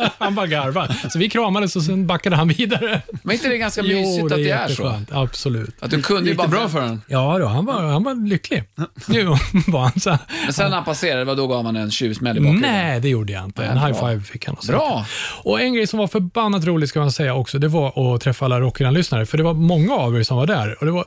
han 0.19 0.35
bara 0.35 0.47
garvade. 0.47 0.95
Så 1.11 1.19
vi 1.19 1.31
kramades 1.31 1.77
och 1.77 1.83
sen 1.83 2.07
backade 2.07 2.37
han 2.37 2.49
vidare. 2.49 3.03
Men 3.23 3.35
inte 3.35 3.49
det 3.49 3.55
är 3.55 3.59
ganska 3.59 3.83
mysigt 3.83 4.25
att 4.25 4.39
det 4.39 4.51
är 4.51 4.69
så? 4.69 5.01
Absolut. 5.11 5.75
Att 5.81 5.91
du 5.91 6.03
kunde 6.03 6.23
ju 6.23 6.31
det 6.31 6.37
bara... 6.37 6.49
bra 6.49 6.69
för 6.69 6.81
den? 6.81 7.03
Ja, 7.07 7.39
då, 7.39 7.47
han, 7.47 7.65
var, 7.65 7.83
han 7.83 8.05
var 8.05 8.29
lycklig. 8.29 8.65
Nu 9.07 9.25
var 9.67 9.81
han 9.81 10.01
så 10.01 10.11
här. 10.11 10.19
Men 10.45 10.53
sen 10.53 10.71
när 10.71 10.77
han 10.77 10.85
passerade, 10.85 11.25
vad 11.25 11.37
då 11.37 11.47
gav 11.47 11.65
man 11.65 11.77
en 11.77 11.91
tjuvsmäll 11.91 12.37
i 12.37 12.41
bakhuvudet? 12.41 12.71
Nej, 12.71 13.01
det 13.01 13.09
gjorde 13.09 13.33
jag 13.33 13.45
inte. 13.45 13.65
En 13.65 13.79
high 13.79 14.01
five 14.01 14.21
fick 14.21 14.47
han. 14.47 14.55
Och. 14.55 14.65
Bra! 14.69 15.07
Och 15.43 15.61
en 15.61 15.75
grej 15.75 15.87
som 15.87 15.99
var 15.99 16.07
förbannat 16.07 16.65
rolig 16.65 16.89
ska 16.89 17.01
man 17.01 17.13
säga 17.13 17.35
också, 17.35 17.59
det 17.59 17.69
var 17.69 18.15
att 18.15 18.21
träffa 18.21 18.45
alla 18.45 18.61
Rockyland-lyssnare. 18.61 19.27
För 19.27 19.39
det 19.39 19.45
var 19.45 19.55
många 19.55 19.95
av 19.95 20.19
er 20.19 20.23
som 20.23 20.37
var 20.37 20.47
där 20.47 20.77
och 20.81 20.87
det 20.87 20.93
var 20.93 21.05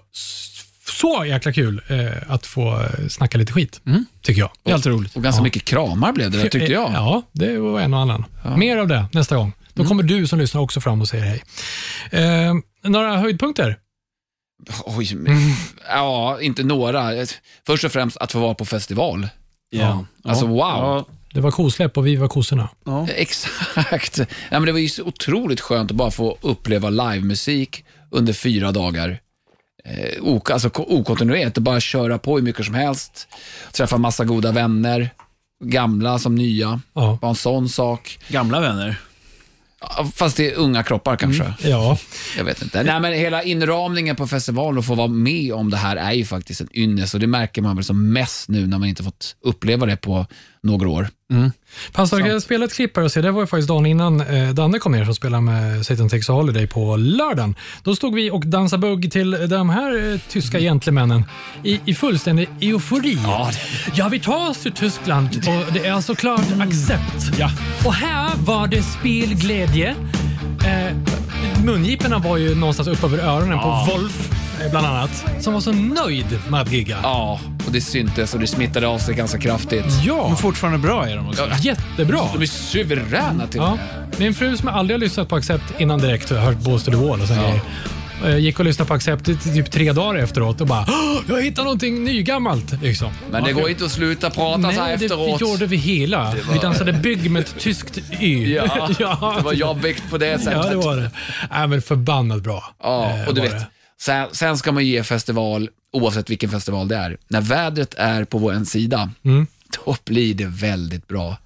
så 0.98 1.26
jäkla 1.26 1.54
kul 1.54 1.82
eh, 1.88 2.08
att 2.28 2.46
få 2.46 2.82
eh, 2.82 3.08
snacka 3.10 3.38
lite 3.38 3.54
skit, 3.54 3.82
tycker 4.22 4.42
jag. 4.42 4.52
det 4.64 4.72
är 4.72 4.76
alltid 4.76 4.92
roligt. 4.92 5.16
Och 5.16 5.24
ganska 5.24 5.44
mycket 5.44 5.66
kramar 5.66 6.12
blev 6.14 6.32
det 6.32 6.38
där, 6.38 6.50
tyckte 6.50 6.72
jag. 6.74 6.92
Ja, 6.92 7.22
det 7.32 7.58
var 7.58 7.80
en 7.80 7.94
och 7.94 8.00
annan. 8.00 8.26
Mer 8.58 8.78
av 8.78 8.88
det 8.88 9.06
nästa 9.14 9.36
gång. 9.36 9.54
Då 9.74 9.86
kommer 9.86 10.04
du 10.04 10.28
som 10.28 10.40
lyssnar 10.40 10.62
också 10.62 10.82
fram 10.82 11.02
och 11.02 11.08
säger 11.08 11.26
hej. 11.26 11.44
Eh, 12.12 12.54
några 12.90 13.18
höjdpunkter? 13.18 13.78
Oj, 14.86 15.16
men, 15.16 15.38
ja, 15.90 16.42
inte 16.42 16.64
några. 16.64 17.12
Först 17.68 17.84
och 17.84 17.92
främst 17.92 18.18
att 18.18 18.32
få 18.32 18.40
vara 18.40 18.54
på 18.54 18.66
festival. 18.66 19.28
Ja. 19.70 20.06
Alltså, 20.24 20.48
wow. 20.48 20.60
Ja. 20.60 21.06
Det 21.34 21.42
var 21.42 21.52
kosläpp 21.52 21.98
och 21.98 22.08
vi 22.08 22.16
var 22.16 22.28
kossorna. 22.28 22.70
Ja. 22.86 23.08
Exakt. 23.10 24.18
Ja, 24.20 24.26
men 24.50 24.66
det 24.66 24.72
var 24.72 24.80
ju 24.80 24.90
så 24.90 25.04
otroligt 25.04 25.62
skönt 25.62 25.92
att 25.92 25.98
bara 25.98 26.12
få 26.12 26.38
uppleva 26.42 26.90
livemusik 26.90 27.86
under 28.12 28.34
fyra 28.34 28.72
dagar. 28.72 29.20
Eh, 29.88 30.24
ok, 30.24 30.52
alltså 30.52 30.70
ko- 30.70 30.86
okontinuerligt, 30.90 31.58
och 31.58 31.64
bara 31.64 31.80
köra 31.80 32.18
på 32.18 32.36
hur 32.36 32.44
mycket 32.44 32.66
som 32.66 32.76
helst. 32.76 33.28
Träffa 33.74 33.98
massa 33.98 34.26
goda 34.26 34.52
vänner, 34.52 35.10
gamla 35.64 36.20
som 36.20 36.36
nya. 36.36 36.82
Ja. 36.94 37.18
Bara 37.22 37.30
en 37.30 37.36
sån 37.36 37.70
sak. 37.70 38.20
Gamla 38.28 38.60
vänner. 38.60 38.96
Fast 40.16 40.38
det 40.38 40.52
är 40.52 40.56
unga 40.58 40.84
kroppar 40.84 41.16
kanske. 41.16 41.54
Ja, 41.64 41.98
Jag 42.38 42.44
vet 42.44 42.62
inte. 42.62 42.84
Nej, 42.84 43.00
men 43.00 43.14
hela 43.14 43.44
inramningen 43.44 44.16
på 44.16 44.28
festivalen 44.28 44.78
och 44.78 44.86
få 44.86 44.96
vara 44.96 45.08
med 45.08 45.54
om 45.54 45.70
det 45.70 45.78
här 45.78 45.96
är 45.96 46.12
ju 46.12 46.26
faktiskt 46.26 46.62
en 46.62 46.68
ynnest 46.74 47.14
och 47.14 47.20
det 47.20 47.28
märker 47.28 47.62
man 47.62 47.76
väl 47.76 47.86
som 47.86 48.14
mest 48.14 48.50
nu 48.50 48.68
när 48.68 48.78
man 48.78 48.88
inte 48.88 49.04
fått 49.04 49.36
uppleva 49.42 49.86
det 49.86 49.98
på 49.98 50.26
några 50.68 50.90
år. 50.90 51.08
Passar 51.92 52.20
jag 52.20 52.42
spela 52.42 52.66
ett 52.66 52.74
klipp 52.74 52.98
här 52.98 53.04
och 53.04 53.12
se, 53.12 53.22
det 53.22 53.32
var 53.32 53.42
ju 53.42 53.48
faktiskt 53.48 53.68
dagen 53.68 53.86
innan 53.86 54.22
eh, 54.22 54.50
Danne 54.50 54.80
kom 54.80 54.92
ner 54.92 55.06
som 55.06 55.16
spelade 55.16 55.44
med 55.44 55.86
Satan 55.86 56.10
Takes 56.10 56.30
a 56.30 56.34
Holiday 56.34 56.68
på 56.68 56.96
lördagen. 56.96 57.56
Då 57.84 57.96
stod 57.96 58.16
vi 58.16 58.32
och 58.32 58.48
dansade 58.48 58.82
bugg 58.82 59.12
till 59.12 59.48
de 59.50 59.70
här 59.70 60.14
eh, 60.14 60.20
tyska 60.30 60.60
gentlemännen 60.60 61.24
i, 61.64 61.80
i 61.86 61.96
fullständig 61.96 62.50
eufori. 62.62 63.18
Ja, 63.94 64.10
vi 64.10 64.20
tar 64.20 64.50
oss 64.50 64.58
till 64.58 64.72
Tyskland 64.72 65.28
och 65.28 65.74
det 65.74 65.86
är 65.86 66.02
såklart 66.02 66.52
accept. 66.60 67.40
Ja. 67.40 67.52
Och 67.86 67.94
här 67.94 68.32
var 68.46 68.68
det 68.68 68.84
spelglädje. 68.84 69.96
Eh, 70.66 70.96
mungiporna 71.66 72.18
var 72.18 72.38
ju 72.38 72.56
någonstans 72.56 72.88
upp 72.88 73.04
över 73.04 73.18
öronen 73.18 73.60
på 73.60 73.88
Wolf, 73.92 74.30
bland 74.72 74.88
annat, 74.88 75.26
som 75.40 75.54
var 75.54 75.62
så 75.62 75.72
nöjd 75.72 76.40
med 76.50 76.62
att 76.62 76.72
gigga. 76.72 76.98
Ja, 77.04 77.40
och 77.66 77.72
det 77.72 77.82
syntes 77.82 78.34
och 78.34 78.40
det 78.40 78.48
smittade 78.48 78.88
av 78.88 79.00
sig 79.00 79.16
ganska 79.16 79.40
kraftigt. 79.40 79.86
Ja, 80.06 80.28
Men 80.28 80.38
fortfarande 80.38 80.80
bra 80.80 81.08
är 81.10 81.16
de 81.16 81.28
också. 81.30 81.48
jättebra. 81.62 82.20
De 82.34 82.42
är 82.42 82.46
suveräna 82.46 83.48
till 83.48 83.60
och 83.60 83.68
Ja. 83.68 83.72
med. 83.76 84.20
Min 84.20 84.34
fru 84.34 84.58
som 84.58 84.68
aldrig 84.68 84.96
har 84.96 85.00
lyssnat 85.00 85.30
på 85.30 85.36
Accept 85.36 85.64
innan 85.80 86.00
direkt 86.00 86.32
och 86.32 86.38
hört 86.38 86.58
Balls 86.58 86.84
to 86.84 86.92
the 86.92 86.98
Wall 86.98 87.22
och 87.22 87.28
sån 87.28 87.38
grejer. 87.38 87.60
eh, 88.26 88.38
Gick 88.38 88.60
och 88.60 88.66
lyssnade 88.66 88.88
på 88.88 88.94
Accept 88.94 89.30
i 89.30 89.38
typ 89.38 89.72
tre 89.72 89.92
dagar 89.94 90.20
efteråt 90.24 90.62
och 90.62 90.68
bara 90.68 90.86
"Åh, 90.88 91.18
“Jag 91.30 91.44
hittar 91.44 91.64
någonting 91.64 92.04
nygammalt”. 92.04 92.82
Liksom. 92.82 93.12
Men 93.32 93.44
det 93.44 93.54
går 93.54 93.70
inte 93.70 93.86
att 93.86 93.92
sluta 93.92 94.30
prata 94.30 94.62
så 94.62 94.68
här 94.68 94.78
Nej, 94.88 94.98
det 94.98 95.06
efteråt. 95.06 95.42
gjorde 95.42 95.66
vi 95.66 95.76
hela. 95.78 96.34
Vi 96.54 96.60
dansade 96.60 96.94
bygg 96.94 97.32
med 97.32 97.40
ett 97.40 97.60
tyskt 97.60 97.98
Y. 98.20 98.54
Ja, 98.56 98.90
ja. 99.00 99.34
det 99.38 99.44
var 99.44 99.54
jobbigt 99.54 100.10
på 100.10 100.18
det 100.18 100.40
sättet. 100.40 100.54
Ja, 100.64 100.70
det 100.70 100.76
var 100.76 100.96
det. 100.96 101.12
Nej, 101.52 101.68
men 101.68 101.82
förbannat 101.82 102.42
bra. 102.44 102.64
Ja, 102.84 103.10
eh, 103.10 103.28
och 103.28 103.34
du 103.34 103.42
var 103.42 103.48
vet, 103.48 103.60
det. 103.60 103.68
Sen, 104.02 104.28
sen 104.32 104.58
ska 104.58 104.72
man 104.72 104.86
ge 104.86 105.04
festival, 105.04 105.70
oavsett 105.94 106.30
vilken 106.30 106.50
festival 106.50 106.88
det 106.88 106.96
är, 106.96 107.18
när 107.28 107.42
vädret 107.42 107.94
är 107.98 108.24
på 108.24 108.38
vår 108.38 108.64
sida, 108.66 109.12
Mm. 109.26 109.48
då 109.86 109.96
blir 110.06 110.34
det 110.34 110.46
väldigt 110.46 111.08
bra. 111.08 111.38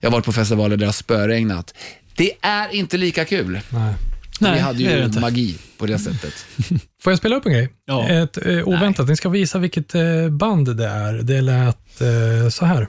Jag 0.00 0.08
har 0.10 0.12
varit 0.12 0.24
på 0.24 0.32
festivaler 0.32 0.70
där 0.70 0.76
det 0.76 0.86
har 0.86 0.92
spöregnat. 0.92 1.74
Det 2.16 2.32
är 2.40 2.74
inte 2.74 2.96
lika 2.96 3.24
kul. 3.24 3.60
Nej. 3.70 3.94
vi 4.40 4.46
Nej, 4.46 4.60
hade 4.60 4.78
det 4.78 4.86
är 4.86 4.90
det 4.92 4.98
ju 4.98 5.04
inte. 5.04 5.20
magi 5.20 5.58
på 5.78 5.86
det 5.86 5.98
sättet. 5.98 6.34
Får 7.02 7.12
jag 7.12 7.18
spela 7.18 7.36
upp 7.36 7.46
en 7.46 7.52
grej? 7.52 7.68
Ja. 7.86 8.08
Ett 8.08 8.46
eh, 8.46 8.68
oväntat. 8.68 9.08
Ni 9.08 9.16
ska 9.16 9.28
visa 9.28 9.58
vilket 9.58 9.94
eh, 9.94 10.28
band 10.30 10.76
det 10.76 10.86
är. 10.86 11.12
Det 11.12 11.40
lät 11.40 12.00
eh, 12.00 12.48
så 12.50 12.64
här. 12.66 12.88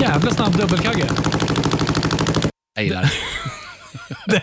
jävla 0.00 0.30
snabb 0.30 0.56
dubbelkagge. 0.56 1.06
Jag 2.74 2.84
gillar 2.84 3.02
det. 3.02 3.10
Det 4.26 4.42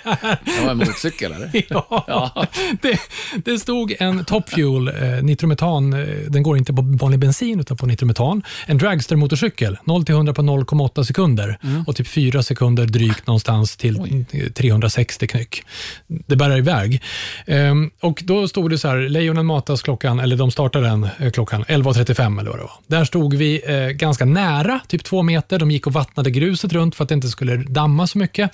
var 0.63 0.72
en 0.72 0.78
motorcykel 0.78 1.32
eller? 1.32 1.50
Ja, 1.70 2.06
Ja. 2.08 2.48
det, 2.82 3.00
det 3.46 3.60
stod 3.60 3.94
en 4.00 4.25
Top 4.25 4.50
Fuel 4.50 4.88
eh, 4.88 5.24
nitrometan. 5.24 5.94
Eh, 5.94 6.00
den 6.30 6.44
går 6.44 6.58
inte 6.58 6.74
på 6.74 6.82
vanlig 6.82 7.20
bensin 7.20 7.60
utan 7.60 7.78
på 7.78 7.86
nitrometan. 7.86 8.44
En 8.66 8.78
dragster-motorcykel. 8.80 9.78
0 9.86 10.06
till 10.06 10.16
100 10.16 10.34
på 10.34 10.42
0,8 10.42 11.04
sekunder 11.04 11.58
och 11.88 11.96
typ 11.96 12.08
4 12.08 12.44
sekunder 12.44 12.86
drygt 12.86 13.28
någonstans 13.28 13.78
till 13.78 14.25
eh, 14.32 14.52
360 14.52 15.28
knyck. 15.28 15.63
Det 16.08 16.36
bär 16.36 16.58
iväg. 16.58 17.02
Ehm, 17.48 17.92
och 18.00 18.22
Då 18.24 18.48
stod 18.48 18.70
det 18.70 18.78
så 18.78 18.88
här, 18.88 18.98
lejonen 18.98 19.46
matas 19.46 19.82
klockan, 19.82 20.20
eller 20.20 20.36
de 20.36 20.52
startade 20.52 20.88
den 20.88 21.08
eh, 21.20 21.32
klockan 21.32 21.63
11.35 21.63 22.40
eller 22.40 22.52
vad 22.52 22.60
det 22.60 22.63
var. 22.63 22.72
Där 22.88 23.06
stod 23.06 23.34
vi 23.34 23.62
eh, 23.66 23.88
ganska 23.88 24.25
nära, 24.25 24.80
typ 24.88 25.04
två 25.04 25.24
meter. 25.24 25.60
De 25.60 25.72
gick 25.72 25.88
och 25.88 25.94
vattnade 25.94 26.32
gruset 26.32 26.74
runt 26.74 26.96
för 26.96 27.04
att 27.04 27.10
det 27.10 27.16
inte 27.16 27.28
skulle 27.28 27.56
damma 27.56 28.08
så 28.08 28.18
mycket. 28.18 28.52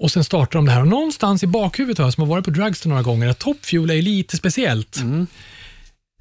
Och 0.00 0.10
Sen 0.10 0.24
startar 0.24 0.58
de 0.58 0.66
det 0.66 0.72
här 0.72 0.80
och 0.80 0.88
någonstans 0.88 1.42
i 1.42 1.46
bakhuvudet 1.46 1.98
har 1.98 2.06
jag 2.06 2.14
som 2.14 2.20
har 2.20 2.28
varit 2.28 2.44
på 2.44 2.50
Dragster 2.50 2.88
några 2.88 3.02
gånger 3.02 3.28
att 3.28 3.38
Top 3.38 3.66
Fuel 3.66 3.90
är 3.90 4.02
lite 4.02 4.36
speciellt. 4.36 5.00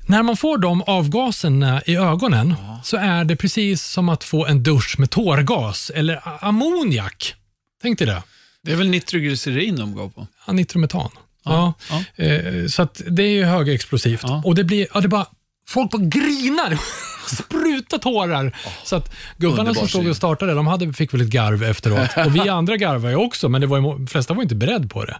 När 0.07 0.23
man 0.23 0.37
får 0.37 0.57
de 0.57 0.81
avgaserna 0.81 1.81
i 1.85 1.95
ögonen 1.95 2.55
så 2.83 2.97
är 2.97 3.23
det 3.23 3.35
precis 3.35 3.83
som 3.83 4.09
att 4.09 4.23
få 4.23 4.45
en 4.45 4.63
dusch 4.63 4.95
med 4.99 5.09
tårgas 5.09 5.91
eller 5.95 6.45
ammoniak. 6.45 7.35
Tänk 7.81 7.99
dig 7.99 8.07
det. 8.07 8.23
Det 8.63 8.71
är 8.71 8.75
väl 8.75 8.89
nitroglycerin 8.89 9.75
de 9.75 9.95
går 9.95 10.09
på? 10.09 10.27
Ja, 10.47 10.53
nitrometan. 10.53 11.09
Ja. 11.43 11.73
Ja. 11.89 12.23
Eh, 12.23 12.67
så 12.67 12.87
det 13.07 13.23
är 13.23 13.31
ju 13.31 13.43
högexplosivt. 13.43 14.21
Ja. 14.23 14.41
Och 14.45 14.55
det 14.55 14.63
blir, 14.63 14.87
ja, 14.93 15.01
det 15.01 15.07
bara, 15.07 15.25
folk 15.67 15.91
bara 15.91 16.01
grinar. 16.01 16.79
Spruta 17.35 17.97
tårar. 17.97 18.57
Så 18.83 18.95
att 18.95 19.13
gubbarna 19.37 19.73
som 19.73 19.87
stod 19.87 20.07
och 20.07 20.15
startade, 20.15 20.53
de 20.53 20.67
hade, 20.67 20.93
fick 20.93 21.13
väl 21.13 21.21
ett 21.21 21.27
garv 21.27 21.63
efteråt. 21.63 22.09
Och 22.25 22.35
vi 22.35 22.39
andra 22.49 22.77
garvade 22.77 23.13
ju 23.13 23.19
också, 23.19 23.49
men 23.49 23.61
det 23.61 23.67
var 23.67 23.77
ju, 23.77 23.83
de 23.83 24.07
flesta 24.07 24.33
var 24.33 24.43
inte 24.43 24.55
beredd 24.55 24.89
på 24.89 25.05
det. 25.05 25.17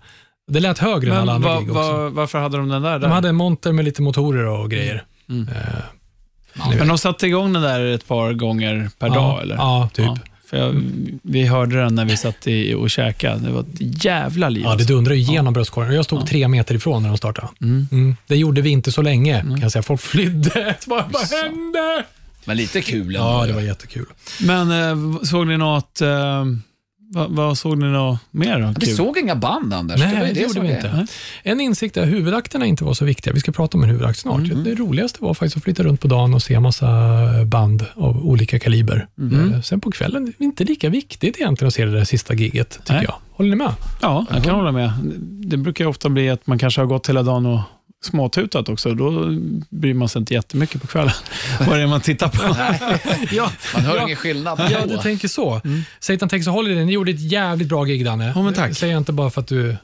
Det 0.47 0.59
lät 0.59 0.79
högre 0.79 1.11
än 1.11 1.17
alla 1.17 1.39
Men 1.39 1.49
andra 1.49 1.49
va, 1.49 1.59
gig 1.59 1.69
också. 1.69 1.91
va, 1.91 2.09
varför 2.09 2.39
hade 2.39 2.57
de 2.57 2.69
den 2.69 2.81
där? 2.81 2.91
De 2.91 2.99
där? 2.99 3.07
hade 3.07 3.29
en 3.29 3.35
monter 3.35 3.71
med 3.71 3.85
lite 3.85 4.01
motorer 4.01 4.45
och 4.45 4.71
grejer. 4.71 5.03
Men 6.77 6.87
de 6.87 6.97
satte 6.97 7.27
igång 7.27 7.53
den 7.53 7.61
där 7.61 7.85
ett 7.85 8.07
par 8.07 8.33
gånger 8.33 8.89
per 8.99 9.07
ja, 9.07 9.13
dag, 9.13 9.41
eller? 9.41 9.55
Ja, 9.55 9.89
typ. 9.93 10.05
Ja, 10.05 10.17
för 10.49 10.57
jag, 10.57 10.83
vi 11.21 11.45
hörde 11.45 11.75
den 11.75 11.95
när 11.95 12.05
vi 12.05 12.17
satt 12.17 12.47
i 12.47 12.73
och 12.73 12.89
käkade. 12.89 13.39
Det 13.39 13.51
var 13.51 13.61
ett 13.61 14.03
jävla 14.05 14.49
liv. 14.49 14.63
det 14.63 14.69
alltså. 14.69 14.87
dundrade 14.87 15.17
ju 15.17 15.33
genom 15.33 15.53
bröstkorgen. 15.53 15.95
Jag 15.95 16.05
stod 16.05 16.27
tre 16.27 16.47
meter 16.47 16.75
ifrån 16.75 17.01
när 17.01 17.09
de 17.09 17.17
startade. 17.17 17.47
Mm. 17.61 18.15
Det 18.27 18.35
gjorde 18.35 18.61
vi 18.61 18.69
inte 18.69 18.91
så 18.91 19.01
länge, 19.01 19.41
kan 19.41 19.59
jag 19.61 19.71
säga. 19.71 19.83
Folk 19.83 20.01
flydde. 20.01 20.75
Vad, 20.87 21.03
vad 21.11 21.21
hände? 21.21 22.05
Men 22.45 22.57
lite 22.57 22.81
kul 22.81 23.15
ändå. 23.15 23.27
Ja, 23.27 23.45
det 23.45 23.53
var 23.53 23.61
jättekul. 23.61 24.05
Men 24.39 24.71
eh, 24.71 25.21
såg 25.23 25.47
ni 25.47 25.57
något... 25.57 26.01
Eh, 27.15 27.25
vad, 27.29 27.57
såg 27.57 27.77
ni 27.77 27.85
något 27.85 28.19
mer 28.31 28.59
då? 28.59 28.73
Vi 28.79 28.85
Kul? 28.85 28.95
såg 28.95 29.17
inga 29.17 29.35
band, 29.35 29.73
Anders. 29.73 29.99
Nej, 29.99 30.13
var 30.19 30.21
det, 30.25 30.31
ju 30.33 30.41
gjorde 30.41 30.59
vi 30.59 30.67
är- 30.67 30.75
inte. 30.75 31.07
En 31.43 31.59
insikt 31.61 31.97
är 31.97 32.01
att 32.01 32.07
huvudakterna 32.07 32.65
inte 32.65 32.83
var 32.83 32.93
så 32.93 33.05
viktiga. 33.05 33.33
Vi 33.33 33.39
ska 33.39 33.51
prata 33.51 33.77
om 33.77 33.83
en 33.83 33.89
huvudakt 33.89 34.19
snart. 34.19 34.41
Det 34.63 34.75
roligaste 34.75 35.23
var 35.23 35.33
faktiskt 35.33 35.57
att 35.57 35.63
flytta 35.63 35.83
runt 35.83 36.01
på 36.01 36.07
dagen 36.07 36.33
och 36.33 36.43
se 36.43 36.59
massa 36.59 36.87
band 37.45 37.85
av 37.95 38.25
olika 38.27 38.59
kaliber. 38.59 39.07
Eh, 39.53 39.61
Sen 39.61 39.81
på 39.81 39.91
kvällen, 39.91 40.25
det 40.25 40.43
är 40.43 40.45
inte 40.45 40.63
lika 40.63 40.89
viktigt 40.89 41.37
egentligen 41.37 41.67
att 41.67 41.73
se 41.73 41.85
det 41.85 41.91
där 41.91 42.03
sista 42.03 42.33
giget, 42.33 42.69
tycker 42.79 42.93
Nej. 42.93 43.03
jag. 43.07 43.15
Håller 43.31 43.49
ni 43.49 43.55
med? 43.55 43.73
Ja, 44.01 44.25
jag 44.33 44.43
kan 44.43 44.55
hålla 44.55 44.71
med. 44.71 44.91
Det 45.45 45.57
brukar 45.57 45.85
ofta 45.85 46.09
bli 46.09 46.29
att 46.29 46.47
man 46.47 46.59
kanske 46.59 46.81
har 46.81 46.85
gått 46.85 47.09
hela 47.09 47.23
dagen 47.23 47.45
och 47.45 47.59
småtutat 48.03 48.69
också. 48.69 48.93
Då 48.93 49.25
bryr 49.69 49.93
man 49.93 50.09
sig 50.09 50.19
inte 50.19 50.33
jättemycket 50.33 50.81
på 50.81 50.87
kvällen 50.87 51.13
vad 51.67 51.77
det 51.77 51.83
är 51.83 51.87
man 51.87 52.01
tittar 52.01 52.27
på. 52.29 52.55
ja, 53.35 53.51
Man 53.73 53.83
hör 53.85 53.95
ja, 53.97 54.03
ingen 54.03 54.15
skillnad. 54.15 54.59
Ja, 54.71 54.79
då. 54.85 54.95
du 54.95 54.97
tänker 54.97 55.27
så. 55.27 55.61
Satan 55.99 56.29
Takes 56.29 56.47
a 56.47 56.51
Holiday, 56.51 56.85
ni 56.85 56.91
gjorde 56.93 57.11
ett 57.11 57.31
jävligt 57.31 57.67
bra 57.69 57.83
gig, 57.83 58.05
Danne. 58.05 58.31
Ja, 58.35 58.41
men 58.43 58.53
tack. 58.53 58.83
Jag 58.83 58.97
inte 58.97 59.11
bara 59.13 59.29
för 59.29 59.41
att 59.41 59.47
du... 59.47 59.75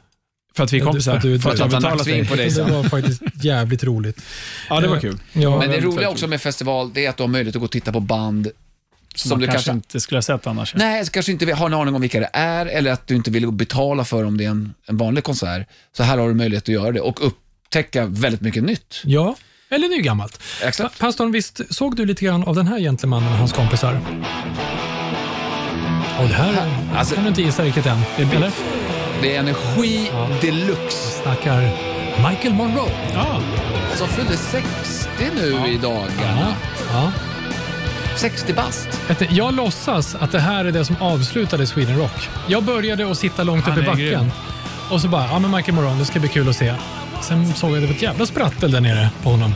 För 0.56 0.64
att 0.64 0.74
vi 0.74 0.80
är 0.80 0.84
kompisar. 0.86 1.12
För 1.12 1.18
att 1.18 1.24
du- 1.24 1.40
för 1.40 1.50
att 1.50 1.58
för 1.58 1.64
jag 1.64 1.68
att 1.68 1.74
han 1.74 1.82
betalar 1.82 1.96
nacksving 1.96 2.18
dig. 2.20 2.28
på 2.28 2.36
dig 2.36 2.50
Det 2.50 2.64
var 2.64 2.84
faktiskt 2.84 3.22
jävligt 3.44 3.84
roligt. 3.84 4.22
Ja, 4.70 4.80
det 4.82 4.88
var 4.88 5.00
kul. 5.00 5.18
Ja, 5.34 5.60
Men 5.60 5.70
det 5.70 5.80
roliga 5.80 6.10
också 6.10 6.28
med 6.28 6.42
festival, 6.42 6.92
det 6.94 7.06
är 7.06 7.10
att 7.10 7.18
du 7.18 7.24
har 7.24 7.28
möjlighet 7.28 7.56
att 7.56 7.60
gå 7.60 7.66
och 7.66 7.72
titta 7.72 7.92
på 7.92 8.00
band 8.00 8.48
som, 9.16 9.30
Som 9.30 9.40
du 9.40 9.46
man 9.46 9.54
kanske 9.54 9.72
kanske... 9.72 9.72
inte 9.72 10.00
skulle 10.00 10.18
ha 10.18 10.22
sett 10.22 10.48
annars. 10.48 10.76
Nej, 10.76 11.06
så 11.06 11.12
kanske 11.12 11.32
inte 11.32 11.54
har 11.54 11.66
en 11.66 11.74
aning 11.74 11.96
om 11.96 12.02
vilka 12.02 12.20
det 12.20 12.30
är 12.34 12.66
eller 12.66 12.92
att 12.92 13.08
du 13.08 13.16
inte 13.16 13.32
vill 13.32 13.52
betala 13.52 14.06
för 14.06 14.24
om 14.24 14.38
det 14.38 14.46
är 14.46 14.50
en, 14.50 14.74
en 14.88 14.98
vanlig 14.98 15.24
konsert. 15.24 15.68
Så 15.98 16.04
här 16.04 16.18
har 16.18 16.28
du 16.28 16.34
möjlighet 16.34 16.64
att 16.64 16.68
göra 16.70 16.92
det 16.92 17.00
och 17.02 17.20
upptäcka 17.80 18.06
väldigt 18.06 18.42
mycket 18.42 18.64
nytt. 18.64 19.02
ja. 19.04 19.36
eller 19.70 19.88
nygammalt. 19.90 20.44
Exakt. 20.64 21.00
Pa- 21.00 21.06
Pastorn, 21.06 21.32
visst 21.32 21.62
såg 21.76 21.96
du 21.96 22.06
lite 22.06 22.26
grann 22.26 22.44
av 22.44 22.56
den 22.56 22.68
här 22.68 22.80
gentlemannen 22.80 23.32
och 23.32 23.38
hans 23.38 23.54
kompisar? 23.54 24.00
Och 26.20 26.28
det 26.28 26.34
här 26.36 26.54
Alltså- 26.98 27.16
kan 27.16 27.24
du 27.24 27.30
inte 27.30 27.42
gissa 27.42 27.64
riktigt 27.64 27.86
än. 27.86 27.98
Eller? 28.18 28.52
Det 29.22 29.36
är 29.36 29.40
energi 29.40 30.12
deluxe 30.42 31.22
Snackar 31.22 31.62
Michael 32.30 32.54
Monroe. 32.54 32.90
Ja, 33.14 33.40
som 33.96 34.08
fyllde 34.08 34.38
60 34.38 34.68
nu 35.36 35.68
i 35.68 35.78
dagarna. 35.78 36.56
Ja. 36.92 37.12
60 38.18 38.54
bast. 38.54 38.88
Jag 39.30 39.54
låtsas 39.54 40.16
att 40.16 40.32
det 40.32 40.40
här 40.40 40.66
är 40.66 40.72
det 40.72 40.86
som 40.86 40.96
avslutade 41.00 41.68
Sweden 41.68 41.98
Rock. 41.98 42.30
Jag 42.48 42.64
började 42.64 43.12
att 43.12 43.18
sitta 43.18 43.44
långt 43.44 43.66
Han 43.66 43.74
upp 43.74 43.80
i 43.80 43.86
är 43.86 43.92
backen 43.92 44.06
grym. 44.06 44.32
och 44.92 45.02
så 45.02 45.08
bara, 45.08 45.26
ja 45.28 45.40
men 45.40 45.52
Michael 45.52 45.76
Monroe, 45.76 45.96
det 46.00 46.06
ska 46.06 46.20
bli 46.20 46.30
kul 46.30 46.50
att 46.50 46.56
se. 46.56 46.74
Sen 47.28 47.54
såg 47.54 47.72
jag 47.76 47.82
det 47.82 47.88
var 47.88 47.94
ett 47.96 48.02
jävla 48.02 48.26
sprattel 48.26 48.72
där 48.72 48.82
nere 48.82 49.10
på 49.24 49.30
honom. 49.30 49.56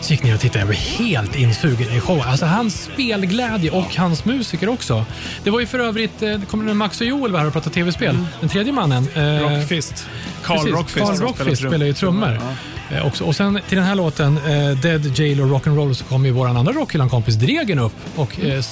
Så 0.00 0.12
gick 0.12 0.22
ner 0.22 0.34
och 0.34 0.40
tittade. 0.40 0.58
Jag 0.58 0.66
var 0.66 0.74
helt 0.74 1.36
insugen 1.36 1.92
i 1.96 2.00
showen. 2.00 2.22
Alltså 2.28 2.46
hans 2.46 2.82
spelglädje 2.82 3.70
och 3.70 3.96
hans 3.96 4.24
musiker 4.24 4.68
också. 4.68 5.04
Det 5.44 5.50
var 5.50 5.60
ju 5.60 5.66
för 5.66 5.78
övrigt, 5.78 6.22
eh, 6.22 6.28
det 6.38 6.46
kommer 6.46 6.64
när 6.64 6.74
Max 6.74 7.00
och 7.00 7.06
Joel 7.06 7.32
var 7.32 7.38
här 7.40 7.46
och 7.46 7.52
pratade 7.52 7.74
tv-spel. 7.74 8.18
Den 8.40 8.48
tredje 8.48 8.72
mannen. 8.72 9.08
eh, 9.14 9.22
Rockfist. 9.22 10.06
Carl 10.44 10.66
Rockfist. 10.68 11.06
Carl 11.06 11.16
Rockfist 11.16 11.56
spelar 11.56 11.70
spelar 11.70 11.86
ju 11.86 11.92
trummor. 11.92 12.40
Eh, 12.90 13.06
också. 13.06 13.24
Och 13.24 13.36
sen 13.36 13.60
till 13.68 13.78
den 13.78 13.86
här 13.86 13.94
låten, 13.94 14.36
eh, 14.38 14.70
Dead 14.78 15.18
Jail 15.18 15.40
och 15.40 15.48
Rock'n'Roll, 15.48 15.94
så 15.94 16.04
kom 16.04 16.24
ju 16.26 16.30
vår 16.32 16.46
andra 16.48 16.72
Rockhyllan-kompis 16.72 17.34
Dregen 17.34 17.78
upp 17.78 17.96
och 18.16 18.40
eh, 18.44 18.62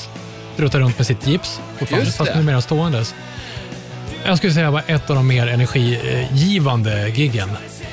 struttar 0.55 0.81
runt 0.81 0.99
med 0.99 1.07
sitt 1.07 1.27
gips 1.27 1.61
fortfarande, 1.79 2.11
fast 2.13 2.35
numera 2.35 2.61
ståendes. 2.61 3.15
Jag 4.25 4.39
skulle 4.39 4.53
säga 4.53 4.71
var 4.71 4.83
ett 4.87 5.11
av 5.11 5.17
de 5.17 5.27
mer 5.27 5.47
energigivande 5.47 7.09
giggen. 7.09 7.51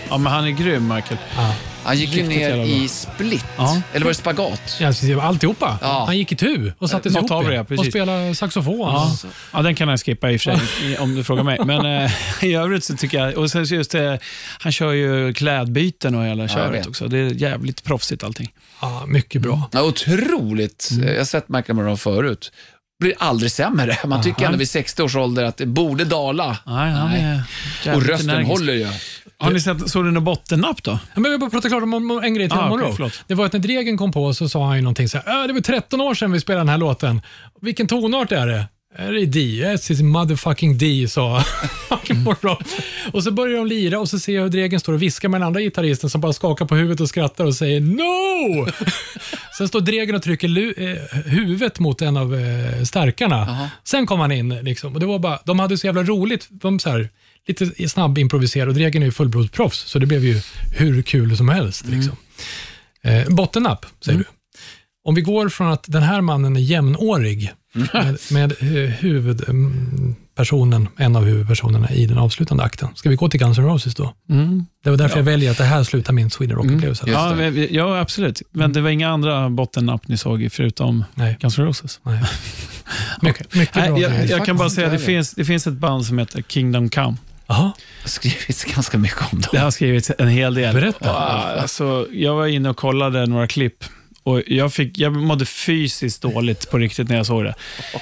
Ja, 0.10 0.18
men 0.18 0.32
han 0.34 0.46
är 0.46 0.52
grym, 0.52 0.88
Michael. 0.88 1.18
Ja. 1.38 1.54
Han 1.84 1.98
gick 1.98 2.10
ju 2.10 2.16
Riktigt 2.22 2.38
ner 2.38 2.50
jävla 2.50 2.64
bra. 2.64 2.74
i 2.74 2.88
split. 2.88 3.46
Ja. 3.58 3.82
Eller 3.94 4.06
var 4.06 4.12
det 4.12 4.16
spagat? 4.18 4.78
Ja, 4.80 5.22
alltihopa. 5.22 5.78
Ja. 5.82 6.04
Han 6.06 6.18
gick 6.18 6.32
i 6.32 6.36
tu 6.36 6.74
och 6.80 6.90
satte 6.90 7.10
sig 7.12 7.20
ihop 7.20 7.32
av 7.32 7.44
det, 7.44 7.50
igen 7.50 7.62
och 7.62 7.68
precis. 7.68 7.88
spelade 7.90 8.36
saxofon. 8.36 8.80
Ja, 8.80 9.16
ja, 9.54 9.62
den 9.62 9.76
kan 9.76 9.90
jag 9.90 10.00
skippa 10.00 10.32
i 10.32 10.38
och 10.38 10.42
för 10.42 10.58
sig, 10.58 10.92
i- 10.94 10.98
om 11.00 11.16
du 11.16 11.24
frågar 11.24 11.44
mig. 11.44 11.60
Men 11.66 11.86
eh, 12.04 12.12
i 12.44 12.54
övrigt 12.54 12.84
så 12.84 12.96
tycker 12.98 13.18
jag... 13.26 13.38
Och 13.38 13.52
sen 13.52 13.68
så 13.68 13.76
just 13.76 13.92
det, 13.92 14.20
han 14.60 14.72
kör 14.72 14.92
ju 14.92 15.34
klädbyten 15.34 16.16
och 16.16 16.26
hela 16.26 16.44
jag 16.44 16.50
köret 16.52 16.74
vet. 16.80 16.88
också. 16.88 17.08
Det 17.08 17.18
är 17.18 17.30
jävligt 17.34 17.84
proffsigt 17.84 18.24
allting. 18.24 18.50
Ja, 18.82 19.04
mycket 19.08 19.42
bra. 19.42 19.70
Ja, 19.72 19.82
otroligt. 19.84 20.90
Mm. 20.92 21.08
Jag 21.10 21.18
har 21.18 21.26
sett 21.26 21.50
Michael 21.50 21.76
Monroe 21.76 21.98
förut. 21.98 22.52
Blir 23.00 23.14
aldrig 23.18 23.52
sämre. 23.52 23.98
Man 24.06 24.24
tycker 24.24 24.46
ändå 24.46 24.58
vid 24.58 24.70
60 24.70 25.04
års 25.04 25.16
ålder 25.16 25.44
att 25.44 25.58
det 25.58 25.66
borde 25.66 26.06
dala. 26.06 26.58
Nej, 26.66 26.92
han 26.92 27.12
är 27.12 27.42
Och 27.96 28.04
rösten 28.06 28.30
energisk. 28.30 28.52
håller 28.52 28.74
ju. 28.74 28.88
Har 29.40 29.52
ni 29.52 29.60
sett, 29.62 29.90
såg 29.90 30.06
du 30.06 30.12
någon 30.12 30.24
bottennapp 30.24 30.84
då? 30.84 30.92
Ja, 31.14 31.20
Men 31.22 31.32
vill 31.32 31.40
bara 31.40 31.50
prata 31.50 31.70
klart 31.70 31.84
om, 31.84 31.94
om 31.94 32.12
en 32.24 32.34
grej 32.34 32.50
till 32.50 32.58
Ah, 32.60 32.70
Monroe. 32.70 32.94
förlåt. 32.96 33.24
det 33.28 33.34
var 33.36 33.46
att 33.46 33.54
när 33.54 33.60
Dregen 33.60 33.98
kom 33.98 34.12
på 34.12 34.34
så 34.34 34.50
sa 34.50 34.66
han 34.68 34.76
ju 34.76 34.82
någonting 34.82 35.10
så 35.10 35.18
här, 35.18 35.42
"Äh, 35.42 35.48
det 35.48 35.54
var 35.54 35.62
13 35.62 36.02
år 36.02 36.14
sedan 36.14 36.32
vi 36.32 36.40
spelade 36.40 36.62
den 36.62 36.70
här 36.70 36.78
låten. 36.78 37.22
Vilken 37.62 37.88
tonart 37.88 38.32
är 38.32 38.48
det? 38.48 38.66
Är 38.96 39.12
det 39.12 39.26
D? 39.26 39.40
Yes, 39.40 39.92
it's 39.92 40.04
motherfucking 40.04 40.78
D, 40.78 41.08
sa 41.10 41.44
Monroe. 42.26 42.58
Och 43.14 43.24
så 43.24 43.32
börjar 43.32 43.58
de 43.58 43.68
lira 43.68 44.00
och 44.00 44.10
så 44.10 44.20
ser 44.20 44.34
jag 44.36 44.42
hur 44.42 44.50
Dregen 44.50 44.80
står 44.80 44.94
och 44.94 45.02
viskar 45.02 45.30
med 45.30 45.42
den 45.42 45.48
andra 45.48 45.62
gitarristen 45.62 46.10
som 46.10 46.22
bara 46.22 46.34
skakar 46.34 46.66
på 46.66 46.76
huvudet 46.76 47.00
och 47.02 47.10
skrattar 47.10 47.46
och 47.46 47.56
säger 47.56 47.80
No! 47.82 48.68
Sen 49.58 49.68
står 49.68 49.82
Dregen 49.82 50.16
och 50.16 50.24
trycker 50.24 50.48
lu- 50.48 50.74
eh, 50.78 51.18
huvudet 51.26 51.80
mot 51.80 52.02
en 52.02 52.18
av 52.18 52.36
eh, 52.36 52.84
stärkarna. 52.84 53.70
Sen 53.84 54.06
kom 54.06 54.20
han 54.20 54.32
in 54.32 54.50
liksom, 54.50 54.94
och 54.94 55.00
det 55.00 55.06
var 55.06 55.20
bara, 55.20 55.40
de 55.46 55.60
hade 55.60 55.78
så 55.78 55.88
jävla 55.88 56.04
roligt. 56.04 56.48
De 56.50 56.80
så 56.80 56.90
här, 56.90 57.10
lite 57.48 57.90
snabb 57.90 58.18
improviserade 58.18 58.70
och 58.70 58.76
Dregen 58.76 59.02
är 59.02 59.06
ju 59.06 59.12
fullblodsproffs 59.12 59.80
så 59.80 60.00
det 60.00 60.06
blev 60.06 60.24
ju 60.26 60.42
hur 60.78 61.02
kul 61.02 61.38
som 61.38 61.50
helst. 61.50 61.88
Liksom. 61.88 62.16
Eh, 63.02 63.30
bottennapp, 63.30 63.86
säger 64.06 64.20
du. 64.20 64.26
Om 65.04 65.16
vi 65.16 65.22
går 65.22 65.50
från 65.50 65.68
att 65.68 65.84
den 65.88 66.04
här 66.04 66.22
mannen 66.22 66.56
är 66.56 66.60
jämnårig 66.60 67.54
med, 67.74 68.18
med 68.32 68.52
eh, 68.60 68.90
huvudpersonen, 68.90 70.88
en 70.98 71.16
av 71.16 71.26
huvudpersonerna 71.26 71.92
i 71.92 72.06
den 72.06 72.18
avslutande 72.18 72.64
akten. 72.64 72.90
Ska 72.96 73.10
vi 73.10 73.16
gå 73.16 73.30
till 73.30 73.40
Guns 73.40 73.58
N' 73.58 73.66
Roses 73.66 73.96
då? 73.96 74.14
Det 74.84 74.90
var 74.90 74.98
därför 74.98 75.18
jag 75.18 75.24
väljer 75.24 75.52
att 75.52 75.58
det 75.58 75.64
här 75.64 75.84
slutar 75.84 76.14
min 76.14 76.30
Sweden 76.30 76.58
Rock-upplevelse. 76.58 77.08
Just 77.08 77.20
Ja, 77.20 77.46
ja, 77.70 78.00
absolut. 78.00 78.42
Men 78.52 78.74
det 78.74 78.82
var 78.82 78.90
inga 78.90 79.10
andra 79.10 79.50
bottennapp 79.50 80.08
ni 80.08 80.18
såg 80.18 80.48
förutom 80.52 81.04
Nej. 81.16 81.38
Guns 81.40 81.60
N' 81.60 81.66
Roses? 81.66 82.00
Nej. 82.04 82.24
Mycket, 83.22 83.56
mycket 83.56 83.76
Nej, 83.76 83.90
bra. 83.90 84.00
jag, 84.00 84.26
jag 84.30 84.46
kan 84.46 84.58
bara 84.58 84.70
säga 84.70 84.88
att 84.88 84.94
det 84.94 85.00
finns, 85.00 85.32
det 85.32 85.46
finns 85.46 85.68
ett 85.68 85.74
band 85.74 86.06
som 86.06 86.20
heter 86.20 86.42
Kingdom 86.42 86.90
Come. 86.90 87.18
Jaha, 87.48 87.72
Det 87.78 88.02
har 88.04 88.10
skrivits 88.10 88.64
ganska 88.64 88.98
mycket 88.98 89.34
om 89.34 89.42
Det 89.42 89.48
dem. 89.52 89.62
har 89.64 89.72
skrivits 89.72 90.12
en 90.18 90.28
hel 90.28 90.54
del. 90.54 90.74
Berätta. 90.76 91.06
Ja, 91.06 91.58
Alltså, 91.62 92.08
jag 92.12 92.36
var 92.36 92.48
inne 92.48 92.70
och 92.70 92.78
kollade 92.78 93.26
några 93.26 93.48
klipp 93.48 93.84
Och 94.24 94.42
jag, 94.48 94.74
fick, 94.74 94.98
jag 94.98 95.14
mådde 95.14 95.46
fysiskt 95.46 96.22
dåligt 96.22 96.70
på 96.72 96.78
riktigt 96.78 97.10
när 97.10 97.16
jag 97.18 97.26
såg 97.26 97.44
det. 97.44 97.56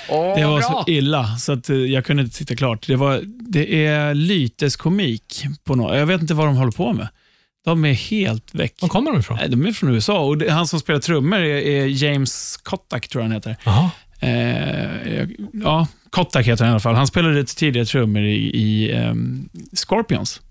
Åh, 0.10 0.36
Det 0.38 0.46
var 0.46 0.60
bra. 0.60 0.84
så 0.86 0.92
illa 0.92 1.38
så 1.38 1.52
att 1.54 1.70
eh, 1.70 1.76
jag 1.76 2.06
kunde 2.06 2.24
inte 2.24 2.38
titta 2.38 2.56
klart. 2.56 2.88
Det, 2.88 2.96
var, 2.96 3.22
det 3.26 3.86
är 3.86 4.14
lyteskomik 4.14 5.44
på 5.64 5.76
något. 5.76 5.98
Jag 5.98 6.06
vet 6.06 6.22
inte 6.22 6.34
vad 6.34 6.46
de 6.48 6.56
håller 6.58 6.72
på 6.72 6.94
med. 6.94 7.08
De 7.66 7.86
är 7.86 7.94
helt 7.94 8.56
väck. 8.56 8.74
Var 8.82 8.90
kommer 8.90 9.12
de 9.12 9.20
ifrån? 9.20 9.38
Nej, 9.38 9.50
de 9.50 9.66
är 9.66 9.72
från 9.72 9.90
USA 9.94 10.20
och 10.20 10.38
det, 10.38 10.52
han 10.52 10.68
som 10.68 10.80
spelar 10.80 11.00
trummor 11.00 11.40
är, 11.40 11.56
är 11.58 11.86
James 12.04 12.58
Kotak, 12.64 13.08
tror 13.08 13.22
jag 13.24 13.28
han 13.30 13.36
heter. 13.36 13.56
Jaha. 13.64 13.90
Eh, 14.20 15.28
ja, 15.54 15.88
Kotak 16.16 16.46
heter 16.48 16.64
han 16.64 16.72
i 16.72 16.74
alla 16.74 16.80
fall. 16.80 16.96
Han 16.96 17.08
spelade 17.08 17.44
tidigare 17.44 17.86
trummor 17.86 18.22
i, 18.24 18.36
i 18.56 18.92
ehm, 18.92 19.50
Scorpions 19.74 20.42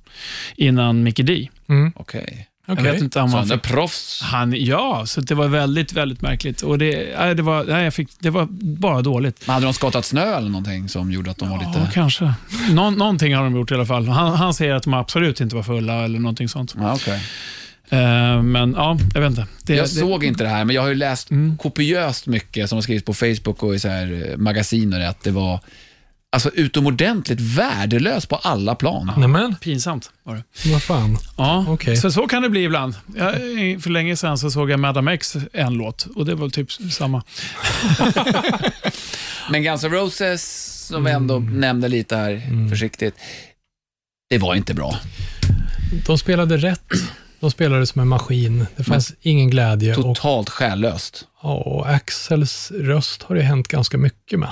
innan 0.57 1.03
Mickey 1.03 1.23
D. 1.23 1.49
Mm. 1.69 1.93
Okej. 1.97 2.49
Okej. 2.69 2.85
Jag 2.85 2.93
vet 2.93 3.03
inte 3.03 3.21
om 3.21 3.31
Så 3.31 3.37
han 3.37 3.51
är 3.51 3.55
fick... 3.55 3.63
proffs. 3.63 4.21
Han, 4.23 4.55
ja, 4.57 5.07
så 5.07 5.21
det 5.21 5.35
var 5.35 5.49
väldigt, 5.49 5.93
väldigt 5.93 6.23
märkligt. 6.23 6.63
Och 6.63 6.79
det, 6.79 7.15
nej, 7.19 7.35
det, 7.35 7.43
var, 7.43 7.65
nej, 7.65 7.85
jag 7.85 7.95
fick, 7.95 8.09
det 8.21 8.31
var 8.31 8.47
bara 8.81 9.03
dåligt. 9.03 9.43
Men 9.47 9.55
hade 9.55 9.67
de 9.67 9.75
skottat 9.75 10.05
snö 10.05 10.37
eller 10.37 10.49
någonting 10.51 10.89
som 10.89 11.13
gjorde 11.13 11.31
att 11.31 11.39
de 11.39 11.51
var 11.51 11.63
Ja, 11.63 11.69
lite... 11.69 11.91
kanske. 11.95 12.33
Nå, 12.71 12.91
någonting 12.91 13.35
har 13.35 13.45
de 13.45 13.57
gjort 13.57 13.71
i 13.71 13.75
alla 13.75 13.87
fall. 13.87 14.09
Han, 14.09 14.35
han 14.37 14.55
säger 14.55 14.75
att 14.75 14.83
de 14.83 14.95
absolut 14.95 15.41
inte 15.41 15.57
var 15.57 15.63
fulla 15.63 16.05
eller 16.05 16.19
någonting 16.19 16.49
sånt. 16.49 16.75
Ja, 16.79 16.95
okej. 16.95 17.21
Eh, 17.91 18.43
men 18.43 18.73
ja, 18.77 18.99
jag 19.15 19.21
vet 19.21 19.31
inte. 19.31 19.47
Det, 19.63 19.75
Jag 19.75 19.85
det, 19.85 19.89
såg 19.89 20.25
inte 20.25 20.45
det 20.45 20.51
här, 20.51 20.65
men 20.65 20.75
jag 20.77 20.83
har 20.83 20.89
ju 20.89 20.95
läst 20.95 21.31
Mm. 21.31 21.59
kopiöst 21.59 22.27
mycket 22.27 22.69
som 22.69 22.77
har 22.77 22.83
skrivits 22.83 23.05
på 23.07 23.15
Facebook 23.15 23.63
och 23.63 23.75
i 23.75 23.79
så 23.79 23.89
här 23.89 24.31
eh, 24.31 24.37
magasiner 24.37 25.01
att 25.01 25.23
det 25.23 25.31
var 25.31 25.61
alltså, 26.33 26.51
utomordentligt 26.55 27.41
värdelöst 27.41 28.29
på 28.29 28.37
alla 28.37 28.75
plan. 28.75 29.13
Nämen, 29.17 29.57
Pinsamt 29.57 30.11
var 30.23 30.35
det. 30.35 30.71
vad 30.73 30.83
fan. 30.83 31.19
Ja, 31.37 31.65
Okej. 31.69 31.97
så, 31.97 32.13
så 32.13 32.27
kan 32.27 32.43
det 32.43 32.51
bli 32.51 32.65
ibland. 32.65 32.95
Jag, 33.17 33.33
för 33.83 33.91
länge 33.91 34.17
sedan 34.17 34.39
så 34.39 34.51
såg 34.51 34.71
jag 34.71 34.81
Madame 34.81 35.13
X 35.15 35.37
en 35.53 35.75
låt 35.75 36.07
och 36.15 36.27
det 36.27 36.35
var 36.35 36.49
typ 36.49 36.73
samma. 36.73 37.23
Men 39.51 39.63
Guns 39.63 39.85
N' 39.85 39.91
Roses, 39.93 40.43
som 40.89 41.05
vi 41.05 41.11
ändå 41.11 41.39
nämnde 41.39 41.89
lite 41.89 42.17
här 42.17 42.69
försiktigt, 42.71 43.15
det 44.31 44.39
var 44.39 44.55
inte 44.55 44.75
bra. 44.75 44.99
De 46.07 46.19
spelade 46.19 46.57
rätt. 46.57 46.93
De 47.41 47.51
spelade 47.51 47.87
som 47.87 48.01
en 48.01 48.09
maskin. 48.09 48.67
Det 48.77 48.85
fanns 48.85 49.15
ingen 49.21 49.51
glädje. 49.51 49.97
Och, 49.97 50.03
Totalt 50.03 50.51
själlöst. 50.51 51.25
ja, 51.43 51.55
och 51.55 51.89
Axels 51.89 52.71
röst 52.71 53.23
har 53.23 53.35
det 53.35 53.43
hänt 53.43 53.69
ganska 53.69 53.99
mycket 53.99 54.39
med. 54.39 54.51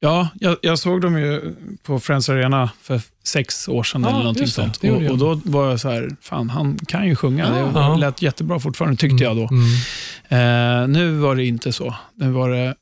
Ja, 0.00 0.28
jag, 0.40 0.56
jag 0.62 0.78
såg 0.78 1.00
dem 1.00 1.18
ju 1.18 1.54
på 1.82 2.00
Friends 2.00 2.28
Arena 2.28 2.70
för 2.82 3.00
sex 3.24 3.68
år 3.68 3.82
sedan 3.82 4.02
Ja, 4.02 4.08
eller 4.08 4.18
någonting 4.18 4.44
det. 4.44 4.50
sånt. 4.50 4.80
Det 4.80 4.90
Och, 4.90 5.02
och 5.10 5.18
då 5.18 5.40
var 5.44 5.70
jag 5.70 5.80
så 5.80 5.90
här, 5.90 6.10
fan 6.20 6.50
han 6.50 6.78
kan 6.88 7.06
ju 7.08 7.16
sjunga. 7.16 7.50
Det 7.50 7.58
Ja. 7.74 7.96
lät 7.96 8.22
jättebra 8.22 8.60
fortfarande, 8.60 8.96
tyckte 8.96 9.24
jag 9.24 9.36
då. 9.36 9.48
Mm. 9.50 10.82
Eh, 10.82 10.88
nu 10.88 11.12
var 11.12 11.36
det 11.36 11.44
inte 11.44 11.72
så. 11.72 11.94
Nu 12.14 12.30
var 12.30 12.50
det 12.50 12.74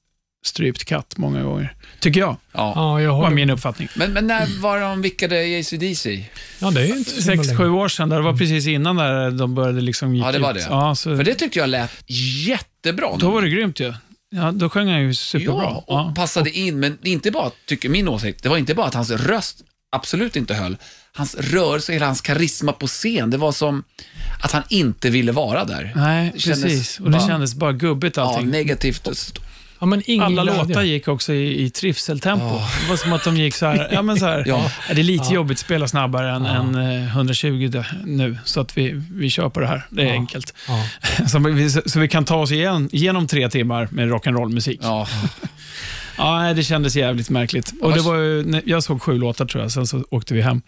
strypt 0.45 0.85
katt 0.85 1.15
många 1.17 1.43
gånger. 1.43 1.75
Tycker 2.01 2.21
jag, 2.21 2.37
Ja. 2.53 2.73
Ja, 2.77 3.01
jag 3.01 3.17
var 3.19 3.31
min 3.31 3.51
uppfattning. 3.51 3.89
Men, 3.97 4.13
men 4.13 4.27
när 4.27 4.61
var 4.61 4.81
de 4.81 5.03
vickade 5.03 5.45
i 5.47 5.61
ACDC? 5.61 6.25
Ja, 6.59 6.71
det 6.71 6.81
är 6.81 6.87
ju 6.87 6.97
inte 6.99 7.23
Sex, 7.23 7.49
sju 7.59 7.69
år 7.71 7.89
sedan, 7.89 8.09
det 8.09 8.21
var 8.21 8.37
precis 8.37 8.67
innan 8.67 8.97
där 8.97 9.31
de 9.31 9.55
började 9.55 9.81
liksom 9.81 10.15
gick 10.15 10.25
Ja, 10.25 10.33
det 10.33 10.39
var 10.39 10.51
ut. 10.51 10.57
det. 10.57 10.67
Ja, 10.71 10.95
så, 10.95 11.17
För 11.17 11.25
det 11.25 11.35
tyckte 11.35 11.59
jag 11.59 11.69
lät 11.69 11.91
jättebra. 12.47 13.17
då 13.19 13.31
var 13.31 13.43
det 13.43 13.49
grymt 13.49 13.81
ju. 13.81 13.95
Ja, 14.35 14.53
då 14.53 14.69
sjöng 14.71 14.89
han 14.89 15.01
ju 15.03 15.15
superbra. 15.15 15.63
Ja, 15.63 15.85
och 15.87 15.95
Ja. 15.99 16.13
passade 16.17 16.51
in, 16.51 16.81
men 16.81 16.99
det 17.03 17.09
är 17.09 17.13
inte 17.13 17.31
bara, 17.31 17.51
tycker 17.67 17.89
min 17.89 18.09
åsikt, 18.09 18.43
det 18.43 18.49
var 18.49 18.57
inte 18.59 18.75
bara 18.75 18.87
att 18.87 18.95
hans 18.95 19.11
röst 19.11 19.63
absolut 19.97 20.37
inte 20.37 20.55
höll. 20.55 20.77
Hans 21.15 21.35
rörelse, 21.35 21.93
hela 21.93 22.07
hans 22.07 22.21
karisma 22.21 22.73
på 22.73 22.87
scen, 22.87 23.31
det 23.31 23.37
var 23.37 23.53
som 23.53 23.85
att 24.43 24.53
han 24.53 24.63
inte 24.69 25.11
ville 25.11 25.33
vara 25.33 25.65
där. 25.65 25.93
Nej, 25.97 26.31
Det 26.35 26.41
kändes 26.41 26.63
precis. 26.63 27.01
Och 27.01 27.11
det 27.11 27.19
bara- 27.19 27.29
kändes 27.29 27.55
bara 27.55 27.73
gubbigt 27.73 28.17
Ja, 28.17 28.23
allting. 28.23 28.51
negativt. 28.51 29.09
Ja, 29.83 29.87
men 29.87 30.03
ingen 30.07 30.23
Alla 30.27 30.43
glädje. 30.43 30.63
låtar 30.65 30.83
gick 30.83 31.09
också 31.09 31.33
i, 31.33 31.63
i 31.65 31.71
trivseltempo. 31.71 32.45
Det 32.83 32.89
var 32.91 32.97
som 32.97 33.13
att 33.13 33.25
de 33.25 33.37
gick 33.37 33.55
så 33.55 33.67
här, 33.67 33.89
ja 33.93 34.03
men 34.03 34.17
så 34.19 34.27
här, 34.27 34.45
Ja. 34.49 34.71
det 34.95 35.01
är 35.01 35.05
lite 35.05 35.35
jobbigt 35.35 35.55
att 35.57 35.65
spela 35.65 35.89
snabbare 35.89 36.31
än, 36.31 36.47
än 36.47 36.75
eh, 36.75 37.07
120 37.17 37.69
d- 37.73 37.85
nu, 38.05 38.39
så 38.45 38.61
att 38.61 38.79
vi, 38.79 39.03
vi 39.13 39.31
kör 39.31 39.49
på 39.49 39.61
det 39.61 39.67
här. 39.67 39.83
Det 39.91 40.03
är 40.03 40.07
Ja. 40.07 40.13
enkelt. 40.13 40.55
Ja. 40.69 40.85
Så 41.29 41.39
vi, 41.39 41.71
så 41.71 42.01
vi 42.01 42.09
kan 42.09 42.25
ta 42.25 42.37
oss 42.37 42.53
igen, 42.53 42.89
genom 42.93 43.27
tre 43.27 43.49
timmar 43.51 43.89
med 43.91 44.09
rock'n'roll-musik. 44.11 44.79
Ja. 46.17 46.53
Det 46.55 46.63
kändes 46.63 46.97
jävligt 46.97 47.31
märkligt. 47.31 47.73
Och 47.81 47.93
det 47.93 48.01
var 48.01 48.17
ju, 48.17 48.63
jag 48.67 48.83
såg 48.83 49.03
sju 49.03 49.19
låtar 49.19 49.47
tror 49.47 49.63
jag, 49.63 49.73
sen 49.73 49.87
så 49.87 50.05
åkte 50.11 50.35
vi 50.35 50.41
hem. 50.43 50.63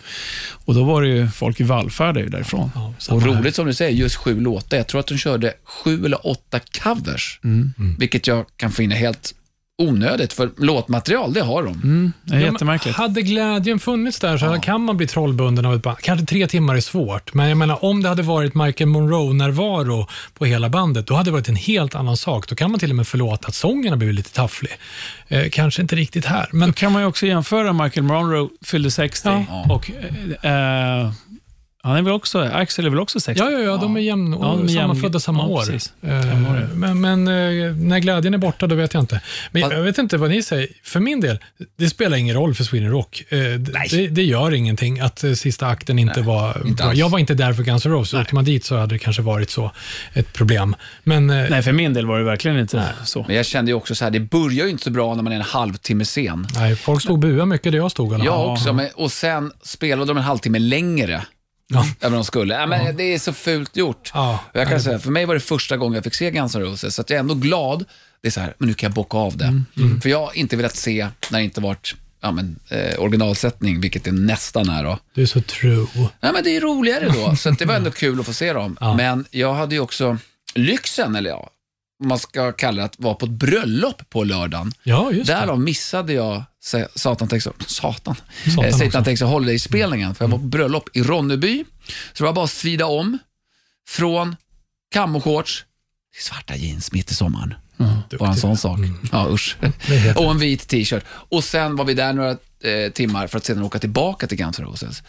Och 0.64 0.74
då 0.74 0.84
var 0.84 1.02
det 1.02 1.08
ju 1.08 1.28
folk 1.28 1.60
i 1.60 1.62
vallfärd 1.62 2.16
ju 2.16 2.28
därifrån. 2.28 2.70
Ja, 2.74 2.94
och 3.10 3.20
här. 3.22 3.28
roligt 3.28 3.54
som 3.54 3.66
du 3.66 3.74
säger, 3.74 3.92
just 3.92 4.16
sju 4.16 4.40
låtar. 4.40 4.76
Jag 4.76 4.86
tror 4.86 5.00
att 5.00 5.06
de 5.06 5.18
körde 5.18 5.52
sju 5.64 6.04
eller 6.04 6.26
åtta 6.26 6.60
covers, 6.82 7.40
Mm. 7.44 7.72
vilket 7.98 8.26
jag 8.26 8.44
kan 8.56 8.70
finna 8.72 8.94
helt 8.94 9.34
onödigt, 9.82 10.32
för 10.32 10.50
låtmaterial, 10.56 11.32
det 11.32 11.40
har 11.42 11.62
de. 11.62 11.72
Mm, 11.72 12.12
det 12.24 12.34
är 12.34 12.40
Ja, 12.40 12.46
jättemärkligt. 12.52 12.96
Hade 12.96 13.22
glädjen 13.22 13.78
funnits 13.78 14.20
där 14.20 14.38
så 14.38 14.60
kan 14.60 14.80
man 14.80 14.96
bli 14.96 15.06
trollbunden 15.06 15.66
av 15.66 15.74
ett 15.74 15.82
band. 15.82 15.98
Kanske 15.98 16.26
tre 16.26 16.46
timmar 16.46 16.74
är 16.76 16.80
svårt, 16.80 17.34
men 17.34 17.48
jag 17.48 17.58
menar 17.58 17.84
om 17.84 18.02
det 18.02 18.08
hade 18.08 18.22
varit 18.22 18.54
Michael 18.54 18.88
Monroe-närvaro 18.90 20.06
på 20.34 20.44
hela 20.44 20.68
bandet, 20.68 21.06
då 21.06 21.14
hade 21.14 21.26
det 21.30 21.32
varit 21.32 21.48
en 21.48 21.56
helt 21.56 21.94
annan 21.94 22.16
sak. 22.16 22.48
Då 22.48 22.54
kan 22.54 22.70
man 22.70 22.80
till 22.80 22.90
och 22.90 22.96
med 22.96 23.06
förlåta 23.08 23.48
att 23.48 23.54
sången 23.54 23.88
har 23.92 23.96
blivit 23.96 24.16
lite 24.16 24.32
tafflig. 24.32 24.72
Eh, 25.28 25.48
kanske 25.52 25.82
inte 25.82 25.96
riktigt 25.96 26.24
här, 26.26 26.48
men 26.52 26.68
Då 26.68 26.72
kan 26.74 26.92
man 26.92 27.02
ju 27.02 27.08
också 27.08 27.26
jämföra 27.26 27.72
Michael 27.72 28.04
Monroe 28.06 28.48
fyllde 28.64 28.90
60 28.90 29.28
Ja. 29.48 29.66
och 29.74 29.90
eh, 30.46 31.12
han 31.84 31.96
är 31.96 32.02
väl 32.02 32.12
också, 32.12 32.40
Axel 32.40 32.86
är 32.86 32.90
väl 32.90 33.00
också 33.00 33.20
60? 33.20 33.44
Ja, 33.44 33.50
ja, 33.50 33.58
ja, 33.58 33.76
de 33.76 33.96
är 33.96 34.00
jämn, 34.00 34.32
Ja, 34.32 34.38
de 34.46 34.60
är 34.60 34.68
jämn- 34.68 34.74
sammanfödda 34.80 35.20
samma 35.20 35.42
ja, 35.42 35.46
år. 35.48 35.60
precis. 35.66 35.92
Eh. 36.02 36.10
Men, 36.74 37.00
men 37.00 37.28
eh, 37.28 37.74
när 37.76 37.98
glädjen 37.98 38.34
är 38.34 38.38
borta, 38.38 38.66
då 38.66 38.74
vet 38.74 38.94
jag 38.94 39.02
inte. 39.02 39.20
Men 39.52 39.62
jag, 39.62 39.82
vet 39.82 39.98
inte 39.98 40.16
vad 40.16 40.30
ni 40.30 40.42
säger. 40.42 40.68
För 40.82 41.00
min 41.00 41.20
del, 41.20 41.38
det 41.78 41.88
spelar 41.88 42.16
ingen 42.16 42.34
roll 42.36 42.54
för 42.54 42.64
Sweden 42.64 42.90
Rock. 42.90 43.24
Eh, 43.28 43.38
det, 43.90 44.08
det 44.08 44.22
gör 44.22 44.54
ingenting 44.54 45.00
att 45.00 45.24
eh, 45.24 45.32
sista 45.32 45.66
akten 45.66 45.98
inte 45.98 46.20
var 46.22 46.62
inte 46.66 46.82
bra. 46.82 46.86
alls. 46.86 46.98
Jag 46.98 47.08
var 47.08 47.18
inte 47.18 47.34
där 47.34 47.52
för 47.52 47.62
Guns 47.62 47.86
N' 47.86 47.92
Roses. 47.92 48.20
Åkte 48.20 48.34
man 48.34 48.44
dit 48.44 48.64
så 48.64 48.76
hade 48.76 48.94
det 48.94 48.98
kanske 48.98 49.22
varit 49.22 49.50
så 49.50 49.70
ett 50.12 50.32
problem. 50.32 50.76
Men 51.04 51.26
Nej, 51.26 51.62
för 51.62 51.72
min 51.72 51.92
del 51.94 52.06
var 52.06 52.18
det 52.18 52.24
verkligen 52.24 52.58
inte 52.58 52.88
så. 53.04 53.24
Men 53.26 53.36
jag 53.36 53.46
kände 53.46 53.70
ju 53.70 53.74
också 53.74 53.94
så 53.94 54.04
här, 54.04 54.10
det 54.10 54.20
börjar 54.20 54.64
ju 54.64 54.70
inte 54.70 54.84
så 54.84 54.90
bra 54.90 55.14
när 55.14 55.22
man 55.22 55.32
är 55.32 55.36
en 55.36 55.42
halvtimme 55.42 56.04
sen. 56.04 56.46
nej, 56.54 56.76
folk 56.76 57.02
stod 57.02 57.12
och 57.12 57.18
buade 57.18 57.46
mycket 57.46 57.72
där 57.72 57.78
jag 57.78 57.90
stod. 57.90 58.10
fall. 58.10 58.24
Jag 58.24 58.52
också, 58.52 58.72
men, 58.72 58.88
och 58.94 59.12
sen 59.12 59.52
spelade 59.62 60.10
de 60.10 60.16
en 60.16 60.22
halvtimme 60.22 60.58
längre 60.58 61.22
Ja. 61.66 61.86
vad 62.00 62.12
de 62.12 62.24
skulle. 62.24 62.54
Ja, 62.54 62.66
men 62.66 62.96
Det 62.96 63.02
är 63.14 63.18
så 63.18 63.32
fult 63.32 63.76
gjort. 63.76 64.10
Ja. 64.14 64.40
Jag 64.52 64.68
kan 64.68 64.80
säga, 64.80 64.98
för 64.98 65.10
mig 65.10 65.26
var 65.26 65.34
det 65.34 65.40
första 65.40 65.76
gången 65.76 65.94
jag 65.94 66.04
fick 66.04 66.14
se 66.14 66.30
Guns 66.30 66.54
N' 66.54 66.62
Roses, 66.62 66.94
så 66.94 67.00
att 67.02 67.10
jag 67.10 67.16
är 67.16 67.20
ändå 67.20 67.34
glad. 67.34 67.84
Det 68.22 68.28
är 68.28 68.32
så 68.32 68.40
här, 68.40 68.54
men 68.58 68.68
nu 68.68 68.74
kan 68.74 68.86
jag 68.88 68.94
bocka 68.94 69.16
av 69.18 69.36
det. 69.36 69.62
Mm. 69.76 70.00
För 70.00 70.08
jag 70.08 70.20
har 70.20 70.36
inte 70.36 70.56
velat 70.56 70.76
se 70.76 71.08
när 71.30 71.38
det 71.38 71.44
inte 71.44 71.60
varit 71.60 71.94
ja, 72.20 72.30
men, 72.30 72.58
eh, 72.68 73.00
originalsättning, 73.00 73.80
vilket 73.80 74.04
det 74.04 74.12
nästan 74.12 74.68
är 74.68 74.84
då. 74.84 74.98
Du 75.14 75.22
är 75.22 75.26
så 75.26 75.40
true. 75.40 75.86
Ja, 76.20 76.32
men 76.32 76.44
det 76.44 76.56
är 76.56 76.60
roligare 76.60 77.08
då, 77.08 77.36
så 77.36 77.50
det 77.50 77.64
var 77.64 77.74
ändå 77.74 77.90
kul 77.94 78.20
att 78.20 78.26
få 78.26 78.32
se 78.32 78.52
dem. 78.52 78.76
Ja. 78.80 78.94
Men 78.94 79.24
jag 79.30 79.54
hade 79.54 79.74
ju 79.74 79.80
också 79.80 80.18
lyxen, 80.54 81.16
eller 81.16 81.30
ja, 81.30 81.50
man 82.04 82.18
ska 82.18 82.52
kalla 82.52 82.76
det, 82.82 82.84
att 82.84 82.98
vara 83.00 83.14
på 83.14 83.26
ett 83.26 83.32
bröllop 83.32 84.10
på 84.10 84.24
lördagen. 84.24 84.72
Ja, 84.82 85.12
just 85.12 85.26
det. 85.26 85.32
Därav 85.32 85.60
missade 85.60 86.12
jag 86.12 86.42
sa- 86.60 86.88
Satan 86.94 87.28
Takes 87.28 87.48
Satan. 87.66 88.14
Satan 88.54 88.64
Eh. 88.64 88.76
Satan 88.76 89.04
Takes 89.04 89.20
Holiday-spelningen, 89.20 90.14
för 90.14 90.24
jag 90.24 90.30
var 90.30 90.38
på 90.38 90.44
bröllop 90.44 90.96
i 90.96 91.02
Ronneby. 91.02 91.64
Så 92.12 92.18
det 92.18 92.24
var 92.24 92.32
bara 92.32 92.44
att 92.44 92.50
svida 92.50 92.86
om 92.86 93.18
från 93.88 94.36
kammoshorts 94.92 95.64
till 96.14 96.24
svarta 96.24 96.56
jeans 96.56 96.92
mitt 96.92 97.10
i 97.10 97.14
sommaren. 97.14 97.54
Bara 98.18 98.28
en 98.28 98.36
sån 98.36 98.56
sak. 98.56 98.78
Ja, 99.12 99.28
usch. 99.30 99.56
Och 100.16 100.30
en 100.30 100.38
vit 100.38 100.68
t-shirt. 100.68 101.04
Och 101.08 101.44
sen 101.44 101.76
var 101.76 101.84
vi 101.84 101.94
där 101.94 102.12
några 102.12 102.30
eh, 102.30 102.92
timmar 102.94 103.26
för 103.26 103.38
att 103.38 103.44
sedan 103.44 103.62
åka 103.62 103.78
tillbaka 103.78 104.26
till 104.26 104.38
Guns 104.38 104.58
N' 104.58 104.64
Roses. 104.64 105.02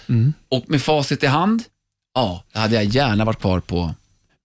Och 0.49 0.63
med 0.67 0.81
facit 0.81 1.23
i 1.23 1.27
hand, 1.27 1.63
ja, 2.13 2.43
hade 2.53 2.75
jag 2.75 2.83
gärna 2.85 3.25
varit 3.25 3.39
kvar 3.39 3.59
på. 3.59 3.95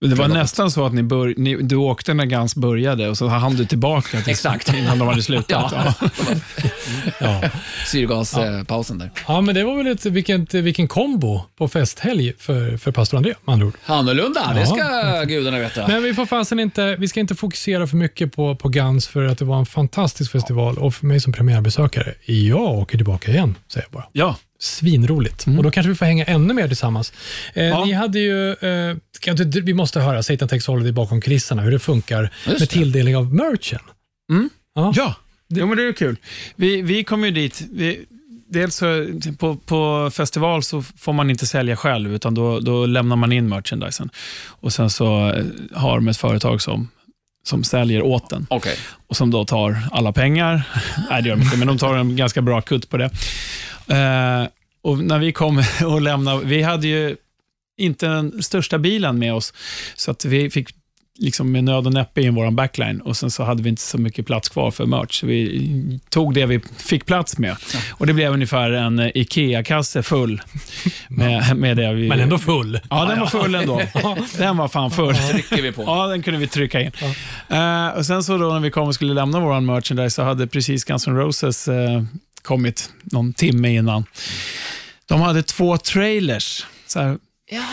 Det 0.00 0.14
var 0.14 0.28
nästan 0.28 0.70
så 0.70 0.86
att 0.86 0.92
ni 0.94 1.02
bör, 1.02 1.34
ni, 1.36 1.56
du 1.56 1.76
åkte 1.76 2.14
när 2.14 2.24
Gans 2.24 2.54
började 2.56 3.08
och 3.08 3.18
så 3.18 3.26
hann 3.28 3.56
du 3.56 3.64
tillbaka 3.66 4.20
till 4.20 4.30
Exakt. 4.30 4.74
innan 4.74 4.98
de 4.98 5.08
hade 5.08 5.22
slutat. 5.22 5.72
Ja. 5.72 5.94
Ja. 6.00 6.10
ja. 7.42 7.50
Syrgaspausen 7.86 8.98
där. 8.98 9.10
ja, 9.28 9.40
men 9.40 9.54
det 9.54 9.64
var 9.64 9.76
väl 9.76 9.86
ett, 9.86 10.06
vilket, 10.06 10.54
vilken 10.54 10.88
kombo 10.88 11.42
på 11.58 11.68
festhelg 11.68 12.32
för, 12.38 12.76
för 12.76 12.92
pastor 12.92 13.16
André, 13.16 13.34
med 13.44 13.52
andra 13.52 13.66
ord. 13.66 13.74
Annorlunda, 13.86 14.52
det 14.54 14.60
Ja. 14.60 14.66
ska 14.66 15.22
gudarna 15.24 15.58
veta. 15.58 15.88
Men 15.88 16.02
vi 16.02 16.14
får 16.14 16.26
fasen 16.26 16.60
inte, 16.60 16.96
vi 16.96 17.08
ska 17.08 17.20
inte 17.20 17.34
fokusera 17.34 17.86
för 17.86 17.96
mycket 17.96 18.32
på, 18.36 18.56
på 18.56 18.68
Guns 18.68 19.08
för 19.08 19.24
att 19.24 19.38
det 19.38 19.44
var 19.44 19.58
en 19.58 19.66
fantastisk 19.66 20.32
festival 20.32 20.78
och 20.78 20.94
för 20.94 21.06
mig 21.06 21.20
som 21.20 21.32
premiärbesökare, 21.32 22.14
jag 22.26 22.60
åker 22.60 22.96
tillbaka 22.96 23.30
igen, 23.30 23.54
säger 23.72 23.86
jag 23.86 23.92
bara. 23.92 24.06
ja. 24.12 24.36
Svinroligt. 24.60 25.46
Och 25.46 25.62
då 25.62 25.70
kanske 25.70 25.88
vi 25.88 25.94
får 25.94 26.06
hänga 26.06 26.24
ännu 26.24 26.54
mer 26.54 26.66
tillsammans. 26.68 27.12
Eh, 27.54 27.64
Ja. 27.64 27.84
Ni 27.84 27.92
hade 27.92 28.18
ju, 28.18 28.50
eh, 28.52 28.96
inte, 29.28 29.60
vi 29.60 29.74
måste 29.74 30.00
höra 30.00 30.22
Satan 30.22 30.48
Takes 30.48 30.66
Holiday 30.66 30.92
bakom 30.92 31.20
kulisserna, 31.20 31.62
hur 31.62 31.70
det 31.70 31.78
funkar 31.78 32.22
Just 32.22 32.46
med 32.46 32.60
det. 32.60 32.66
tilldelning 32.66 33.16
av 33.16 33.34
merchen. 33.34 33.80
Ja. 34.74 34.92
Ja, 34.96 35.14
jo, 35.48 35.66
men 35.66 35.76
det 35.76 35.82
är 35.84 35.92
kul. 35.92 36.16
Vi, 36.56 36.82
vi 36.82 37.04
kom 37.04 37.24
ju 37.24 37.30
dit. 37.30 37.62
Vi, 37.72 38.00
dels 38.48 38.74
så, 38.76 39.06
på, 39.38 39.56
på 39.56 40.10
festival 40.14 40.62
så 40.62 40.82
får 40.82 41.12
man 41.12 41.30
inte 41.30 41.46
sälja 41.46 41.76
själv, 41.76 42.14
utan 42.14 42.34
då, 42.34 42.60
då 42.60 42.86
lämnar 42.86 43.16
man 43.16 43.32
in 43.32 43.48
merchandisen. 43.48 44.10
Och 44.46 44.72
Sen 44.72 44.90
så 44.90 45.28
eh, 45.30 45.44
har 45.74 45.94
de 45.96 46.08
ett 46.08 46.16
företag 46.16 46.62
som 46.62 46.88
som 47.42 47.64
säljer 47.64 48.02
åt 48.02 48.30
den 48.30 48.46
Okej. 48.50 48.76
och 49.06 49.16
som 49.16 49.30
då 49.30 49.44
tar 49.44 49.78
alla 49.92 50.12
pengar. 50.12 50.62
Nej, 51.10 51.22
det 51.22 51.28
gör 51.28 51.36
de 51.36 51.42
inte, 51.42 51.56
men 51.56 51.66
de 51.68 51.78
tar 51.78 51.94
en 51.94 52.16
ganska 52.16 52.42
bra 52.42 52.60
kutt 52.60 52.88
på 52.90 52.96
det. 52.96 53.10
Eh, 53.90 54.48
och 54.82 54.98
när 54.98 55.18
vi 55.18 55.32
kom 55.32 55.62
och 55.84 56.00
lämnade, 56.00 56.44
vi 56.44 56.62
hade 56.62 56.86
ju 56.86 57.16
inte 57.78 58.06
den 58.06 58.42
största 58.42 58.78
bilen 58.78 59.18
med 59.18 59.34
oss, 59.34 59.54
så 59.96 60.10
att 60.10 60.24
vi 60.24 60.50
fick 60.50 60.68
liksom 61.20 61.52
med 61.52 61.64
nöd 61.64 61.86
och 61.86 61.92
näppe 61.92 62.22
in 62.22 62.34
vår 62.34 62.50
backline 62.50 63.00
och 63.00 63.16
sen 63.16 63.30
så 63.30 63.44
hade 63.44 63.62
vi 63.62 63.68
inte 63.68 63.82
så 63.82 63.98
mycket 63.98 64.26
plats 64.26 64.48
kvar 64.48 64.70
för 64.70 64.86
merch, 64.86 65.20
så 65.20 65.26
vi 65.26 66.00
tog 66.08 66.34
det 66.34 66.46
vi 66.46 66.60
fick 66.76 67.06
plats 67.06 67.38
med. 67.38 67.56
Och 67.92 68.06
Det 68.06 68.12
blev 68.12 68.32
ungefär 68.32 68.70
en 68.70 69.10
IKEA-kasse 69.14 70.02
full 70.02 70.42
med, 71.08 71.56
med 71.56 71.76
det 71.76 71.92
vi... 71.92 72.08
Men 72.08 72.20
ändå 72.20 72.38
full. 72.38 72.80
Ja, 72.90 73.04
den 73.04 73.20
var 73.20 73.26
full 73.26 73.54
ändå. 73.54 73.82
Den 74.38 74.56
var 74.56 74.68
fan 74.68 74.90
full. 74.90 75.14
Trycker 75.14 75.62
vi 75.62 75.72
på. 75.72 75.82
Ja, 75.82 76.06
den 76.06 76.22
kunde 76.22 76.40
vi 76.40 76.46
trycka 76.46 76.80
in. 76.80 76.92
Eh, 77.48 77.88
och 77.88 78.06
Sen 78.06 78.22
så 78.22 78.38
då 78.38 78.52
när 78.52 78.60
vi 78.60 78.70
kom 78.70 78.88
och 78.88 78.94
skulle 78.94 79.14
lämna 79.14 79.40
vår 79.40 79.60
merchandise 79.60 80.14
så 80.14 80.22
hade 80.22 80.46
precis 80.46 80.84
Guns 80.84 81.06
N' 81.06 81.16
Roses 81.16 81.68
eh, 81.68 82.02
kommit 82.42 82.92
någon 83.02 83.32
timme 83.32 83.74
innan. 83.74 84.04
De 85.06 85.20
hade 85.20 85.42
två 85.42 85.76
trailers, 85.76 86.66
så 86.86 87.00
här 87.00 87.18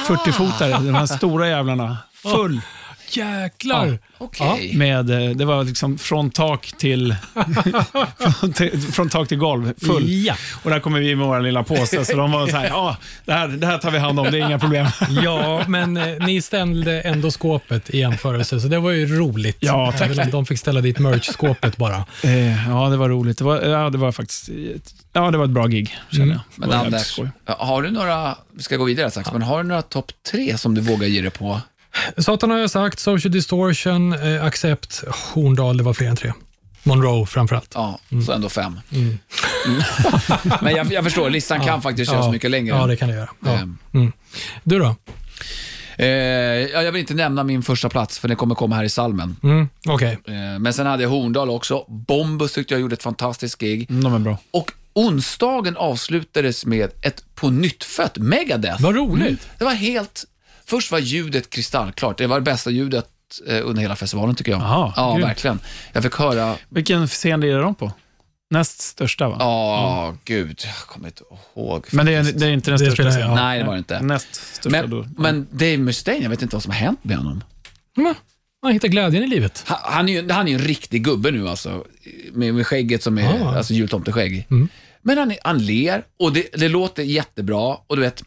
40-fotare, 0.07 0.71
de 0.85 0.95
här 0.95 1.05
stora 1.17 1.47
jävlarna, 1.49 1.97
full 2.13 2.61
Jäklar. 3.09 3.99
Okej. 4.17 4.71
med, 4.75 5.09
eh, 5.09 5.29
det 5.29 5.45
var 5.45 5.63
liksom 5.63 5.97
från 5.97 6.29
tak 6.29 6.73
till, 6.77 7.15
från, 8.39 8.53
till 8.53 8.81
från 8.81 9.09
tak 9.09 9.27
till 9.27 9.37
golv, 9.37 9.73
full. 9.85 10.03
Ja. 10.25 10.35
Och 10.63 10.69
där 10.69 10.79
kommer 10.79 10.99
vi 10.99 11.15
med 11.15 11.27
vår 11.27 11.39
lilla 11.39 11.63
påse, 11.63 12.05
så 12.05 12.17
de 12.17 12.31
var 12.31 12.47
så 12.47 12.57
här, 12.57 12.67
ja, 12.67 12.97
det 13.25 13.33
här, 13.33 13.47
det 13.47 13.67
här 13.67 13.77
tar 13.77 13.91
vi 13.91 13.97
hand 13.97 14.19
om, 14.19 14.31
det 14.31 14.39
är 14.39 14.45
inga 14.45 14.59
problem. 14.59 14.87
Ja, 15.23 15.63
men 15.67 15.97
eh, 15.97 16.25
ni 16.25 16.41
ställde 16.41 17.01
ändå 17.01 17.31
skåpet 17.31 17.89
i 17.89 17.99
jämförelse, 17.99 18.59
så 18.59 18.67
det 18.67 18.79
var 18.79 18.91
ju 18.91 19.17
roligt. 19.17 19.57
Ja, 19.59 19.93
tack. 19.97 20.11
Även 20.11 20.25
om 20.25 20.31
de 20.31 20.45
fick 20.45 20.59
ställa 20.59 20.81
dit 20.81 20.99
merch-skåpet 20.99 21.77
bara. 21.77 22.05
Eh, 22.23 22.69
ja, 22.69 22.89
det 22.89 22.97
var 22.97 23.09
roligt. 23.09 23.37
Det 23.37 23.43
var, 23.43 23.61
ja, 23.61 23.89
det 23.89 23.97
var 23.97 24.11
faktiskt 24.11 24.49
ja, 25.13 25.31
det 25.31 25.37
var 25.37 25.45
ett 25.45 25.51
bra 25.51 25.67
gig, 25.67 25.97
känner 26.11 26.33
jag. 26.33 26.41
Men 26.55 26.71
Anders, 26.71 27.19
har 27.45 27.81
du 27.81 27.91
några, 27.91 28.35
vi 28.53 28.63
ska 28.63 28.77
gå 28.77 28.83
vidare 28.83 29.11
strax, 29.11 29.31
men 29.31 29.41
har 29.41 29.63
du 29.63 29.69
några 29.69 29.81
topp 29.81 30.11
tre 30.31 30.57
som 30.57 30.75
du 30.75 30.81
vågar 30.81 31.07
ge 31.07 31.21
dig 31.21 31.31
på? 31.31 31.61
Satan 32.17 32.51
har 32.51 32.57
jag 32.57 32.69
sagt, 32.71 32.99
Social 32.99 33.31
Distortion, 33.31 34.13
eh, 34.13 34.43
Accept, 34.45 35.03
Horndal, 35.33 35.77
det 35.77 35.83
var 35.83 35.93
fler 35.93 36.07
än 36.07 36.15
tre. 36.15 36.33
Monroe 36.83 37.25
framförallt. 37.25 37.71
Ja, 37.75 37.99
så 38.25 38.31
ändå 38.31 38.49
fem. 38.49 38.79
Mm. 38.91 39.17
men 40.61 40.75
jag, 40.75 40.91
jag 40.91 41.03
förstår, 41.03 41.29
listan 41.29 41.59
kan 41.65 41.81
faktiskt 41.81 42.11
göras 42.11 42.31
mycket 42.31 42.51
längre. 42.51 42.75
Ja, 42.77 42.87
det 42.87 42.95
kan 42.95 43.09
det 43.09 43.15
göra. 43.15 43.29
Ja. 43.45 43.51
Ehm, 43.51 44.11
Du 44.63 44.79
då? 44.79 44.95
Eh, 45.97 46.07
ja, 46.07 46.81
jag 46.81 46.91
vill 46.91 46.99
inte 46.99 47.13
nämna 47.13 47.43
min 47.43 47.63
första 47.63 47.89
plats 47.89 48.19
för 48.19 48.27
den 48.27 48.37
kommer 48.37 48.55
komma 48.55 48.75
här 48.75 48.83
i 48.83 48.89
salmen. 48.89 49.35
Mm, 49.43 49.69
Okej. 49.87 50.17
Eh, 50.27 50.59
men 50.59 50.73
sen 50.73 50.85
hade 50.85 51.03
jag 51.03 51.09
Horndal 51.09 51.49
också. 51.49 51.85
Bombus 51.87 52.53
tyckte 52.53 52.73
jag 52.73 52.81
gjorde 52.81 52.93
ett 52.93 53.03
fantastiskt 53.03 53.57
gig. 53.61 53.89
Mm, 53.89 54.03
de 54.03 54.13
är 54.13 54.19
bra. 54.19 54.37
Och 54.51 54.71
onsdagen 54.93 55.77
avslutades 55.77 56.65
med 56.65 56.89
ett 57.01 57.23
på 57.35 57.49
nyttfött 57.49 58.17
Megadeth. 58.17 58.81
Vad 58.81 58.95
roligt. 58.95 59.47
Det 59.57 59.65
var 59.65 59.73
helt... 59.73 60.25
Först 60.67 60.91
var 60.91 60.99
ljudet 60.99 61.49
kristallklart. 61.49 62.17
Det 62.17 62.27
var 62.27 62.35
det 62.35 62.41
bästa 62.41 62.69
ljudet 62.69 63.05
eh, 63.47 63.59
under 63.63 63.81
hela 63.81 63.95
festivalen 63.95 64.35
tycker 64.35 64.51
jag. 64.51 64.61
Jaha, 64.61 64.93
ja, 64.95 65.13
grymt. 65.13 65.27
verkligen. 65.29 65.59
Jag 65.93 66.03
fick 66.03 66.15
höra... 66.15 66.55
Vilken 66.69 67.07
scen 67.07 67.43
är 67.43 67.59
de 67.59 67.75
på? 67.75 67.91
Näst 68.49 68.81
största, 68.81 69.29
va? 69.29 69.35
Ja, 69.39 70.15
gud. 70.25 70.61
Jag 70.65 70.75
kommer 70.87 71.07
inte 71.07 71.23
ihåg. 71.55 71.85
Men 71.91 72.05
det 72.05 72.13
är, 72.13 72.23
det 72.23 72.45
är 72.45 72.51
inte 72.51 72.71
den 72.71 72.79
största 72.79 73.11
scenen? 73.11 73.29
ja. 73.29 73.35
Nej, 73.35 73.59
det 73.59 73.65
var 73.65 73.73
det 73.73 73.77
inte. 73.79 73.99
Näst 74.01 74.35
största 74.55 74.69
Men, 74.69 74.89
då. 74.89 75.05
men 75.17 75.47
Dave 75.51 75.77
Mustaine, 75.77 76.23
jag 76.23 76.29
vet 76.29 76.41
inte 76.41 76.55
vad 76.55 76.63
som 76.63 76.71
har 76.71 76.79
hänt 76.79 77.03
med 77.03 77.17
honom. 77.17 77.43
Mm. 77.97 78.13
Man 78.63 78.73
hittar 78.73 78.87
glädjen 78.87 79.23
i 79.23 79.27
livet. 79.27 79.63
Han, 79.67 79.77
han, 79.83 80.09
är 80.09 80.13
ju, 80.21 80.29
han 80.31 80.47
är 80.47 80.53
en 80.53 80.59
riktig 80.59 81.03
gubbe 81.03 81.31
nu 81.31 81.49
alltså. 81.49 81.83
Med, 82.33 82.53
med 82.53 82.67
skägget 82.67 83.03
som 83.03 83.17
är 83.17 83.41
Ah. 83.43 83.57
alltså 83.57 83.73
jultomteskägg. 83.73 84.47
Mm. 84.51 84.67
Men 85.01 85.17
han, 85.17 85.31
är- 85.31 85.37
han 85.43 85.57
ler 85.57 86.03
och 86.19 86.33
det, 86.33 86.47
det 86.53 86.69
låter 86.69 87.03
jättebra. 87.03 87.77
Och 87.87 87.95
du 87.95 88.01
vet, 88.01 88.23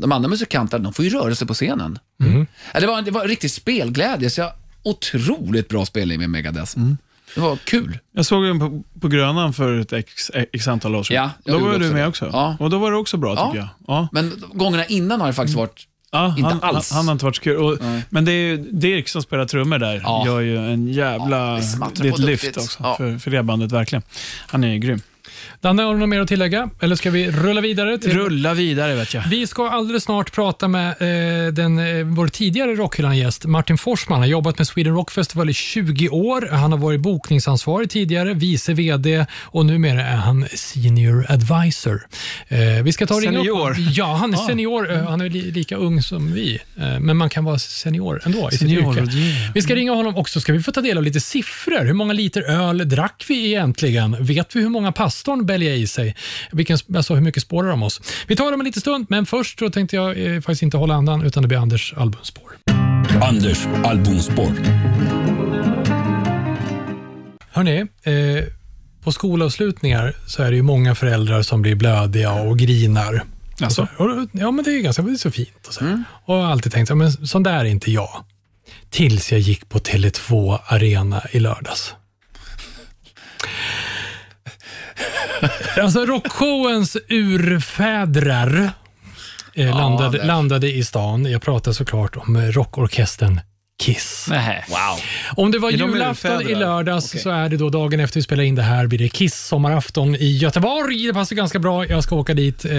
de 0.00 0.12
andra 0.12 0.28
musikanterna, 0.28 0.84
de 0.84 0.92
får 0.92 1.04
ju 1.04 1.10
röra 1.10 1.34
sig 1.34 1.46
på 1.46 1.54
scenen. 1.54 1.98
Mm. 2.20 2.46
Ja, 2.74 2.80
det, 2.80 2.86
var, 2.86 3.02
det 3.02 3.10
var 3.10 3.28
riktigt 3.28 3.52
spelglädje, 3.52 4.30
så 4.30 4.40
jag, 4.40 4.52
otroligt 4.82 5.68
bra 5.68 5.86
spelning 5.86 6.18
med 6.18 6.30
Megadeth. 6.30 6.76
Mm. 6.78 6.96
Det 7.34 7.40
var 7.40 7.56
kul. 7.56 7.98
Jag 8.12 8.26
såg 8.26 8.44
den 8.44 8.58
på, 8.58 8.82
på 9.00 9.08
Grönan 9.08 9.52
för 9.52 9.78
ett 9.78 9.92
x, 9.92 10.30
x 10.52 10.68
antal 10.68 10.94
år 10.94 11.02
sedan. 11.02 11.30
Ja, 11.44 11.52
då 11.52 11.58
var 11.58 11.78
du 11.78 11.90
med 11.90 12.02
det. 12.02 12.06
också. 12.06 12.30
Ja. 12.32 12.56
Och 12.60 12.70
då 12.70 12.78
var 12.78 12.90
det 12.90 12.96
också 12.96 13.16
bra, 13.16 13.34
Ja. 13.34 13.46
tycker 13.46 13.58
jag. 13.58 13.68
Ja. 13.86 14.08
Men 14.12 14.42
gångerna 14.52 14.84
innan 14.86 15.20
har 15.20 15.26
det 15.28 15.34
faktiskt 15.34 15.56
varit 15.56 15.86
Ja, 16.14 16.34
Inte 16.38 16.42
han, 16.50 16.62
alls. 16.62 16.90
Han, 16.90 16.96
han 16.96 17.06
har 17.08 17.12
inte 17.12 17.24
varit 17.24 17.36
så 17.36 17.42
kul. 17.42 17.56
Och, 17.56 17.78
men 18.10 18.24
det 18.24 18.32
är 18.32 18.46
ju 18.46 18.56
Dirk 18.56 19.08
som 19.08 19.22
spelar 19.22 19.44
trummor 19.44 19.78
där. 19.78 20.00
Ja. 20.04 20.22
Gör 20.26 20.40
ju 20.40 20.58
en 20.72 20.88
jävla... 20.88 21.58
Ja, 21.80 21.90
det 21.94 22.08
är 22.08 22.12
ett 22.12 22.18
lyft 22.18 22.56
också 22.56 22.78
Ja. 22.82 22.96
för, 22.96 23.18
för 23.18 23.30
det 23.30 23.42
bandet, 23.42 23.72
verkligen. 23.72 24.02
Han 24.46 24.64
är 24.64 24.68
ju 24.68 24.78
grym. 24.78 25.00
Danne, 25.62 25.82
har 25.82 25.94
du 25.94 26.00
något 26.00 26.08
mer 26.08 26.20
att 26.20 26.28
tillägga? 26.28 26.70
Eller 26.80 26.96
ska 26.96 27.10
vi 27.10 27.30
rulla 27.30 27.60
vidare? 27.60 27.98
Till... 27.98 28.10
Rulla 28.12 28.54
vidare, 28.54 28.94
vet 28.94 29.14
jag. 29.14 29.22
Vi 29.30 29.46
ska 29.46 29.68
alldeles 29.68 30.04
snart 30.04 30.32
prata 30.32 30.68
med 30.68 30.88
eh, 30.88 31.52
den, 31.52 31.78
eh, 31.78 32.04
vår 32.06 32.28
tidigare 32.28 32.74
Rockhyllan-gäst 32.74 33.44
Martin 33.44 33.78
Forsman. 33.78 34.14
Han 34.16 34.22
har 34.22 34.28
jobbat 34.28 34.58
med 34.58 34.66
Sweden 34.66 34.94
Rock 34.94 35.10
Festival 35.10 35.50
i 35.50 35.54
20 35.54 36.08
år. 36.08 36.48
Han 36.52 36.72
har 36.72 36.78
varit 36.78 37.00
bokningsansvarig 37.00 37.90
tidigare, 37.90 38.34
vice 38.34 38.72
VD 38.74 39.26
och 39.40 39.66
numera 39.66 40.02
är 40.06 40.16
han 40.16 40.46
senior 40.54 41.26
advisor. 41.28 42.06
Eh, 42.48 42.58
vi 42.84 42.92
ska 42.92 43.06
ta 43.06 43.14
och 43.14 43.20
ringa 43.20 43.32
Senior? 43.38 43.70
Upp. 43.70 43.76
Ja, 43.78 44.14
han 44.14 44.34
är 44.34 44.38
Ah. 44.38 44.46
senior. 44.46 44.92
Eh, 44.92 45.04
han 45.08 45.20
är 45.20 45.30
li, 45.30 45.50
lika 45.50 45.76
ung 45.76 46.02
som 46.02 46.32
vi, 46.32 46.58
eh, 46.78 47.00
men 47.00 47.16
man 47.16 47.28
kan 47.30 47.44
vara 47.44 47.58
senior 47.58 48.22
ändå 48.24 48.48
i 48.48 48.50
sitt 48.50 48.58
Senior, 48.60 48.98
yrke. 48.98 49.16
yeah. 49.16 49.52
Vi 49.54 49.62
ska 49.62 49.74
ringa 49.74 49.92
honom 49.92 50.16
också. 50.16 50.40
Ska 50.40 50.52
vi 50.52 50.62
få 50.62 50.72
ta 50.72 50.80
del 50.80 50.96
av 50.98 51.04
lite 51.04 51.20
siffror? 51.20 51.84
Hur 51.84 51.92
många 51.94 52.12
liter 52.12 52.42
öl 52.42 52.88
drack 52.88 53.24
vi 53.28 53.46
egentligen? 53.46 54.16
Vet 54.24 54.56
vi 54.56 54.60
hur 54.60 54.68
många 54.68 54.92
pastorn 54.92 55.46
bälgar 55.52 55.72
i 55.72 55.86
sig? 55.86 56.14
Vilken, 56.52 56.78
alltså 56.96 57.14
hur 57.14 57.22
mycket 57.22 57.42
spårar 57.42 57.68
de 57.68 57.82
oss? 57.82 58.00
Vi 58.26 58.36
tar 58.36 58.50
dem 58.50 58.60
en 58.60 58.64
liten 58.64 58.80
stund, 58.80 59.06
men 59.08 59.26
först 59.26 59.58
så 59.58 59.70
tänkte 59.70 59.96
jag 59.96 60.26
eh, 60.26 60.40
faktiskt 60.40 60.62
inte 60.62 60.76
hålla 60.76 60.94
andan, 60.94 61.22
utan 61.22 61.42
det 61.42 61.48
blir 61.48 61.58
Anders 61.58 61.94
albumspår. 61.96 62.52
Anders 63.22 63.66
albumspår. 63.84 64.52
Hörni, 67.50 67.80
eh, 67.80 68.44
på 69.04 69.12
skolavslutningar 69.12 70.14
så 70.26 70.42
är 70.42 70.50
det 70.50 70.56
ju 70.56 70.62
många 70.62 70.94
föräldrar 70.94 71.42
som 71.42 71.62
blir 71.62 71.74
blödiga 71.74 72.32
och 72.32 72.58
grinar. 72.58 73.24
Alltså? 73.60 73.82
Och 73.82 73.88
så, 73.96 74.04
och, 74.04 74.28
ja, 74.32 74.50
men 74.50 74.64
det 74.64 74.70
är 74.70 74.74
ju 74.74 74.82
ganska 74.82 75.02
det 75.02 75.12
är 75.12 75.16
så 75.16 75.30
fint. 75.30 75.66
Och, 75.68 75.74
så. 75.74 75.84
och 76.24 76.34
jag 76.34 76.42
har 76.42 76.50
alltid 76.52 76.72
tänkt, 76.72 76.88
ja, 76.88 76.94
men 76.94 77.12
sån 77.12 77.42
där 77.42 77.58
är 77.58 77.64
inte 77.64 77.90
jag. 77.90 78.24
Tills 78.90 79.32
jag 79.32 79.40
gick 79.40 79.68
på 79.68 79.78
Tele2 79.78 80.58
Arena 80.66 81.22
i 81.30 81.40
lördags. 81.40 81.94
Alltså 85.82 86.06
rockshowens 86.06 86.96
urfädrar 87.08 88.70
eh, 89.54 89.76
landade, 89.76 90.26
landade 90.26 90.72
i 90.72 90.84
stan. 90.84 91.24
Jag 91.24 91.42
pratar 91.42 91.72
såklart 91.72 92.16
om 92.16 92.36
rockorkestern 92.36 93.40
Kiss. 93.82 94.26
Nej. 94.30 94.64
wow. 94.68 94.76
Om 95.44 95.50
det 95.50 95.58
var 95.58 95.70
Är 95.72 95.76
de 95.78 95.90
julafton 95.90 96.30
i 96.30 96.34
urfädrar? 96.44 96.60
lördags 96.60 97.10
Okej. 97.10 97.20
så 97.20 97.30
är 97.30 97.48
det 97.48 97.56
då 97.56 97.70
dagen 97.70 98.00
efter 98.00 98.18
vi 98.20 98.22
spelar 98.22 98.44
in 98.44 98.54
det 98.54 98.62
här 98.62 98.86
blir 98.86 98.98
det 98.98 99.08
Kiss 99.08 99.34
sommarafton 99.34 100.14
i 100.16 100.36
Göteborg. 100.36 101.06
Det 101.06 101.12
passar 101.12 101.36
ganska 101.36 101.58
bra. 101.58 101.86
Jag 101.86 102.04
ska 102.04 102.16
åka 102.16 102.34
dit 102.34 102.64
eh, 102.64 102.70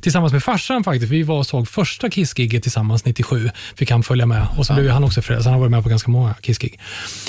tillsammans 0.00 0.32
med 0.32 0.42
farsan 0.42 0.84
faktiskt. 0.84 1.12
Vi 1.12 1.22
var 1.22 1.38
och 1.38 1.46
såg 1.46 1.68
första 1.68 2.10
Kiss-giget 2.10 2.62
tillsammans 2.62 3.04
97. 3.04 3.50
Fick 3.76 3.90
han 3.90 4.02
följa 4.02 4.26
med 4.26 4.46
och 4.56 4.66
så 4.66 4.74
blev 4.74 4.90
han 4.90 5.04
också 5.04 5.22
förälder, 5.22 5.42
så 5.42 5.48
han 5.48 5.54
har 5.54 5.60
varit 5.60 5.70
med 5.70 5.82
på 5.82 5.88
ganska 5.88 6.10
många 6.10 6.34
Kiss-gig. 6.34 6.80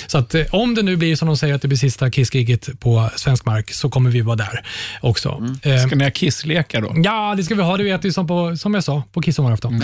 Så 0.08 0.18
att, 0.18 0.36
eh, 0.36 0.46
om 0.52 0.76
det 0.76 0.82
nu 0.82 0.96
blir 0.96 1.16
som 1.16 1.28
de 1.28 1.38
säger 1.38 1.56
att 1.56 1.62
det 1.62 1.68
blir 1.68 1.78
sista 1.78 2.10
Kiss-giget 2.12 2.80
på 2.80 3.10
svensk 3.16 3.46
mark 3.46 3.72
så 3.74 3.90
kommer 3.90 4.10
vi 4.10 4.22
vara 4.22 4.36
där 4.36 4.64
också. 5.02 5.44
Eh, 5.62 5.78
Ska 5.86 5.96
ni 5.96 6.04
ha 6.04 6.12
kisslekar 6.12 6.82
då? 6.82 6.94
Ja, 7.04 7.34
det 7.38 7.44
ska 7.44 7.56
vi 7.56 7.62
ha. 7.62 7.78
Det 7.78 7.84
vet 7.84 8.06
vi 8.06 8.14
som, 8.14 8.28
på, 8.28 8.58
som 8.58 8.74
jag 8.74 8.84
sa, 8.84 9.04
på 9.14 9.22
Kiss 9.22 9.36
sommarafton. 9.36 9.84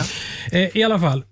Eh, 0.51 0.77
I 0.77 0.83
alla 0.83 0.99
fall. 0.99 1.23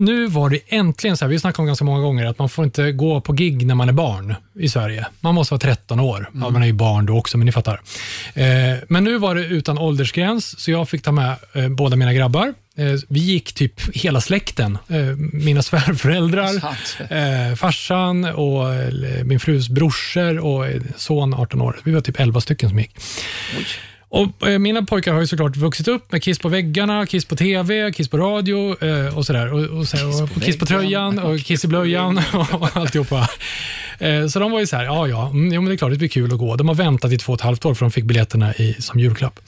Nu 0.00 0.26
var 0.26 0.50
det 0.50 0.60
äntligen 0.68 1.16
så 1.16 1.24
här, 1.24 1.28
vi 1.28 1.34
har 1.34 1.40
snackat 1.40 1.58
om 1.58 1.66
ganska 1.66 1.84
många 1.84 2.00
gånger, 2.00 2.26
att 2.26 2.38
man 2.38 2.48
får 2.48 2.64
inte 2.64 2.92
gå 2.92 3.20
på 3.20 3.32
gig 3.32 3.66
när 3.66 3.74
man 3.74 3.88
är 3.88 3.92
barn 3.92 4.34
i 4.58 4.68
Sverige. 4.68 5.06
Man 5.20 5.34
måste 5.34 5.54
vara 5.54 5.60
13 5.60 6.00
år. 6.00 6.30
Ja, 6.34 6.50
man 6.50 6.62
är 6.62 6.66
ju 6.66 6.72
barn 6.72 7.06
då 7.06 7.18
också, 7.18 7.38
men 7.38 7.46
ni 7.46 7.52
fattar. 7.52 7.80
Eh, 8.34 8.46
men 8.88 9.04
nu 9.04 9.18
var 9.18 9.34
det 9.34 9.44
utan 9.44 9.78
åldersgräns, 9.78 10.60
så 10.60 10.70
jag 10.70 10.88
fick 10.88 11.02
ta 11.02 11.12
med 11.12 11.36
eh, 11.52 11.68
båda 11.68 11.96
mina 11.96 12.14
grabbar. 12.14 12.54
Eh, 12.76 13.00
vi 13.08 13.20
gick 13.20 13.52
typ 13.52 13.96
hela 13.96 14.20
släkten. 14.20 14.78
Eh, 14.88 15.00
mina 15.32 15.62
svärföräldrar, 15.70 16.54
eh, 17.10 17.54
farsan 17.54 18.24
och 18.24 18.74
eh, 18.74 19.24
min 19.24 19.40
frus 19.40 19.68
brorsor 19.68 20.38
och 20.38 20.64
son 20.96 21.34
18 21.34 21.60
år. 21.60 21.80
Vi 21.84 21.92
var 21.92 22.00
typ 22.00 22.20
11 22.20 22.40
stycken 22.40 22.68
som 22.68 22.78
gick. 22.78 22.96
Och 24.10 24.48
eh, 24.48 24.58
Mina 24.58 24.82
pojkar 24.82 25.12
har 25.12 25.20
ju 25.20 25.26
såklart 25.26 25.56
vuxit 25.56 25.88
upp 25.88 26.12
med 26.12 26.22
Kiss 26.22 26.38
på 26.38 26.48
väggarna, 26.48 27.06
Kiss 27.06 27.24
på 27.24 27.36
TV, 27.36 27.92
Kiss 27.92 28.08
på 28.08 28.18
radio 28.18 28.84
eh, 28.84 29.18
och 29.18 29.26
sådär. 29.26 29.52
Och, 29.52 29.78
och, 29.78 29.88
så, 29.88 30.08
och, 30.08 30.22
och 30.36 30.42
Kiss 30.42 30.58
på 30.58 30.66
tröjan 30.66 31.18
och 31.18 31.40
Kiss 31.40 31.64
i 31.64 31.68
blöjan 31.68 32.20
och 32.52 32.76
alltihopa. 32.76 33.28
Eh, 33.98 34.26
så 34.26 34.38
de 34.38 34.52
var 34.52 34.60
ju 34.60 34.66
så 34.66 34.76
här, 34.76 34.84
ja 34.84 35.08
ja, 35.08 35.28
mm, 35.30 35.52
jo, 35.52 35.60
men 35.60 35.68
det 35.68 35.74
är 35.74 35.76
klart 35.76 35.92
det 35.92 35.98
blir 35.98 36.08
kul 36.08 36.32
att 36.32 36.38
gå. 36.38 36.56
De 36.56 36.68
har 36.68 36.74
väntat 36.74 37.12
i 37.12 37.18
två 37.18 37.32
och 37.32 37.38
ett 37.38 37.44
halvt 37.44 37.64
år 37.64 37.74
för 37.74 37.84
de 37.84 37.90
fick 37.90 38.04
biljetterna 38.04 38.54
i, 38.54 38.76
som 38.78 39.00
julklapp. 39.00 39.40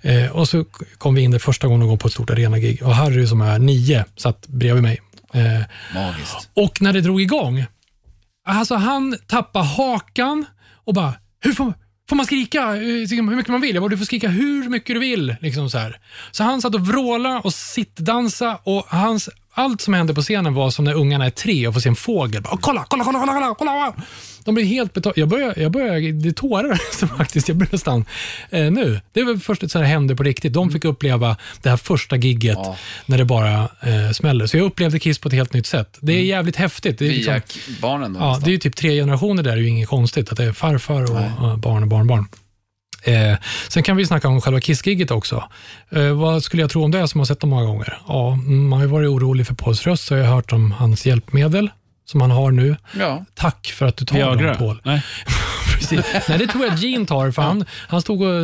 Eh, 0.00 0.36
och 0.36 0.48
så 0.48 0.64
kom 0.98 1.14
vi 1.14 1.22
in 1.22 1.30
där 1.30 1.38
första 1.38 1.66
gången 1.66 1.82
och 1.82 1.88
gå 1.88 1.96
på 1.96 2.08
ett 2.08 2.14
stort 2.14 2.30
arenagig 2.30 2.82
och 2.82 2.94
Harry 2.94 3.26
som 3.26 3.40
är 3.40 3.58
nio 3.58 4.04
satt 4.16 4.48
bredvid 4.48 4.82
mig. 4.82 5.00
Magiskt. 5.94 6.48
och 6.54 6.82
när 6.82 6.92
det 6.92 7.00
drog 7.00 7.20
igång, 7.20 7.64
alltså 8.46 8.74
han 8.74 9.16
tappade 9.26 9.64
hakan 9.64 10.44
och 10.84 10.94
bara, 10.94 11.14
hur 11.40 11.52
får, 11.52 11.72
får 12.12 12.16
man 12.16 12.26
skrika 12.26 12.60
eh, 12.60 12.82
hur 12.82 13.36
mycket 13.36 13.52
man 13.52 13.60
vill? 13.60 13.74
Jag 13.74 13.82
bara, 13.82 13.88
du 13.88 13.98
får 13.98 14.04
skrika 14.04 14.28
hur 14.28 14.68
mycket 14.68 14.94
du 14.94 15.00
vill. 15.00 15.36
Liksom 15.40 15.70
så, 15.70 15.78
här. 15.78 15.98
så 16.30 16.44
han 16.44 16.62
satt 16.62 16.74
och 16.74 16.86
vrålade 16.86 17.40
och 17.44 17.52
sittdansa 17.52 18.58
och 18.62 18.84
hans, 18.88 19.28
allt 19.54 19.80
som 19.80 19.94
hände 19.94 20.14
på 20.14 20.22
scenen 20.22 20.54
var 20.54 20.70
som 20.70 20.84
när 20.84 20.94
ungarna 20.94 21.26
är 21.26 21.30
tre 21.30 21.68
och 21.68 21.74
får 21.74 21.80
se 21.80 21.88
en 21.88 21.96
fågel. 21.96 22.42
Bara, 22.42 22.58
kolla, 22.60 22.84
kolla, 22.88 23.04
kolla, 23.04 23.18
kolla, 23.18 23.32
kolla, 23.32 23.54
kolla. 23.54 23.94
De 24.44 24.54
blir 24.54 24.64
helt 24.64 24.92
betagna. 24.92 25.14
Jag 25.16 25.28
börjar, 25.28 25.54
jag 25.56 25.72
börjar, 25.72 26.12
det 26.12 26.28
är 26.28 26.32
tårar 26.32 26.78
så 27.00 27.06
faktiskt. 27.06 27.48
Jag 27.48 27.56
börjar 27.56 27.72
nästan 27.72 28.04
eh, 28.50 28.70
nu. 28.70 29.00
Det 29.12 29.22
var 29.24 29.36
först 29.36 29.70
så 29.70 29.78
här 29.78 29.84
hände 29.86 30.16
på 30.16 30.22
riktigt. 30.22 30.52
De 30.52 30.70
fick 30.70 30.84
uppleva 30.84 31.36
det 31.62 31.68
här 31.70 31.76
första 31.76 32.16
gigget 32.16 32.58
Ja. 32.62 32.76
när 33.06 33.18
det 33.18 33.24
bara 33.24 33.54
eh, 33.62 34.10
smäller. 34.12 34.46
Så 34.46 34.56
jag 34.56 34.64
upplevde 34.64 34.98
Kiss 34.98 35.18
på 35.18 35.28
ett 35.28 35.34
helt 35.34 35.52
nytt 35.52 35.66
sätt. 35.66 35.98
Det 36.00 36.12
är 36.12 36.22
jävligt 36.22 36.56
häftigt. 36.56 36.98
Det 36.98 37.06
är 37.06 37.10
liksom- 37.12 37.40
barnen 37.80 38.12
då 38.12 38.20
Ja, 38.20 38.28
nästan. 38.28 38.44
det 38.44 38.50
är 38.50 38.52
ju 38.52 38.58
typ 38.58 38.76
tre 38.76 38.90
generationer 39.00 39.42
där, 39.42 39.50
det 39.50 39.56
är 39.56 39.62
ju 39.62 39.68
inget 39.68 39.88
konstigt. 39.88 40.32
Att 40.32 40.38
det 40.38 40.44
är 40.44 40.52
farfar 40.52 41.02
och, 41.02 41.50
och 41.50 41.58
barn 41.58 41.82
och 41.82 41.88
barnbarn. 41.88 42.26
Eh, 43.04 43.34
sen 43.68 43.82
kan 43.82 43.96
vi 43.96 44.06
snacka 44.06 44.28
om 44.28 44.40
själva 44.40 44.60
Kiss-giget 44.60 45.10
också. 45.10 45.44
Eh, 45.90 46.08
vad 46.12 46.42
skulle 46.42 46.62
jag 46.62 46.70
tro 46.70 46.84
om 46.84 46.90
det 46.90 47.08
som 47.08 47.20
har 47.20 47.24
sett 47.26 47.40
dem 47.40 47.50
många 47.50 47.64
gånger? 47.66 47.98
Ja, 48.08 48.32
mm, 48.32 48.68
man 48.68 48.78
har 48.78 48.86
ju 48.86 48.92
varit 48.92 49.08
orolig 49.08 49.46
för 49.46 49.54
Pauls 49.54 49.86
röst, 49.86 50.04
så 50.04 50.14
jag 50.14 50.24
har 50.24 50.34
hört 50.34 50.52
om 50.52 50.72
hans 50.72 51.06
hjälpmedel 51.06 51.70
som 52.12 52.20
han 52.20 52.30
har 52.30 52.50
nu. 52.50 52.76
Ja. 52.98 53.24
Tack 53.34 53.66
för 53.66 53.86
att 53.86 53.96
du 53.96 54.04
tar 54.04 54.16
Viagra? 54.16 54.46
dem, 54.48 54.56
Paul. 54.56 54.80
Nej. 54.84 55.02
Precis. 55.78 56.00
Nej, 56.28 56.38
det 56.38 56.46
tror 56.46 56.64
jag 56.66 56.74
Gene 56.78 57.06
tar, 57.06 57.30
för 57.30 57.42
han, 57.42 57.64
han 57.88 58.00
stod 58.02 58.22
och 58.22 58.34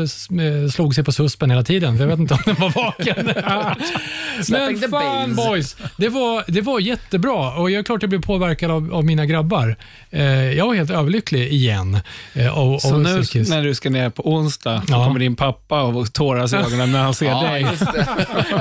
eh, 0.41 0.69
slog 0.73 0.95
sig 0.95 1.05
på 1.05 1.13
suspen 1.13 1.51
hela 1.51 1.63
tiden. 1.63 1.97
Jag 1.97 2.07
vet 2.07 2.19
inte 2.19 2.35
om 2.35 2.41
den 2.45 2.55
var 2.55 2.71
vaken. 2.71 3.27
Men 4.49 4.91
fan 4.91 5.35
boys, 5.37 5.77
det 5.97 6.09
var, 6.09 6.45
det 6.49 6.61
var 6.61 6.81
jättebra 6.81 7.55
och 7.55 7.71
jag 7.71 7.79
är 7.79 7.83
klart 7.83 8.03
jag 8.03 8.09
blev 8.11 8.23
påverkad 8.23 8.71
av, 8.71 8.95
av 8.95 9.05
mina 9.05 9.27
grabbar. 9.27 9.77
Eh, 10.11 10.23
jag 10.53 10.67
var 10.67 10.75
helt 10.75 10.91
överlycklig 10.91 11.53
igen. 11.53 11.99
Eh, 12.35 12.59
av, 12.59 12.79
Så 12.79 12.95
av 12.95 13.01
nu 13.01 13.25
Kiss. 13.25 13.49
när 13.51 13.63
du 13.63 13.75
ska 13.75 13.91
ner 13.91 14.11
på 14.11 14.33
onsdag, 14.33 14.83
då 14.87 14.93
Ja. 14.95 15.05
kommer 15.07 15.21
din 15.21 15.37
pappa 15.37 15.83
och 15.83 16.13
tåras 16.13 16.53
i 16.53 16.57
ögonen 16.57 16.93
när 16.93 17.03
han 17.03 17.15
ser 17.15 17.27
Ja, 17.31 17.43
dig. 17.43 17.67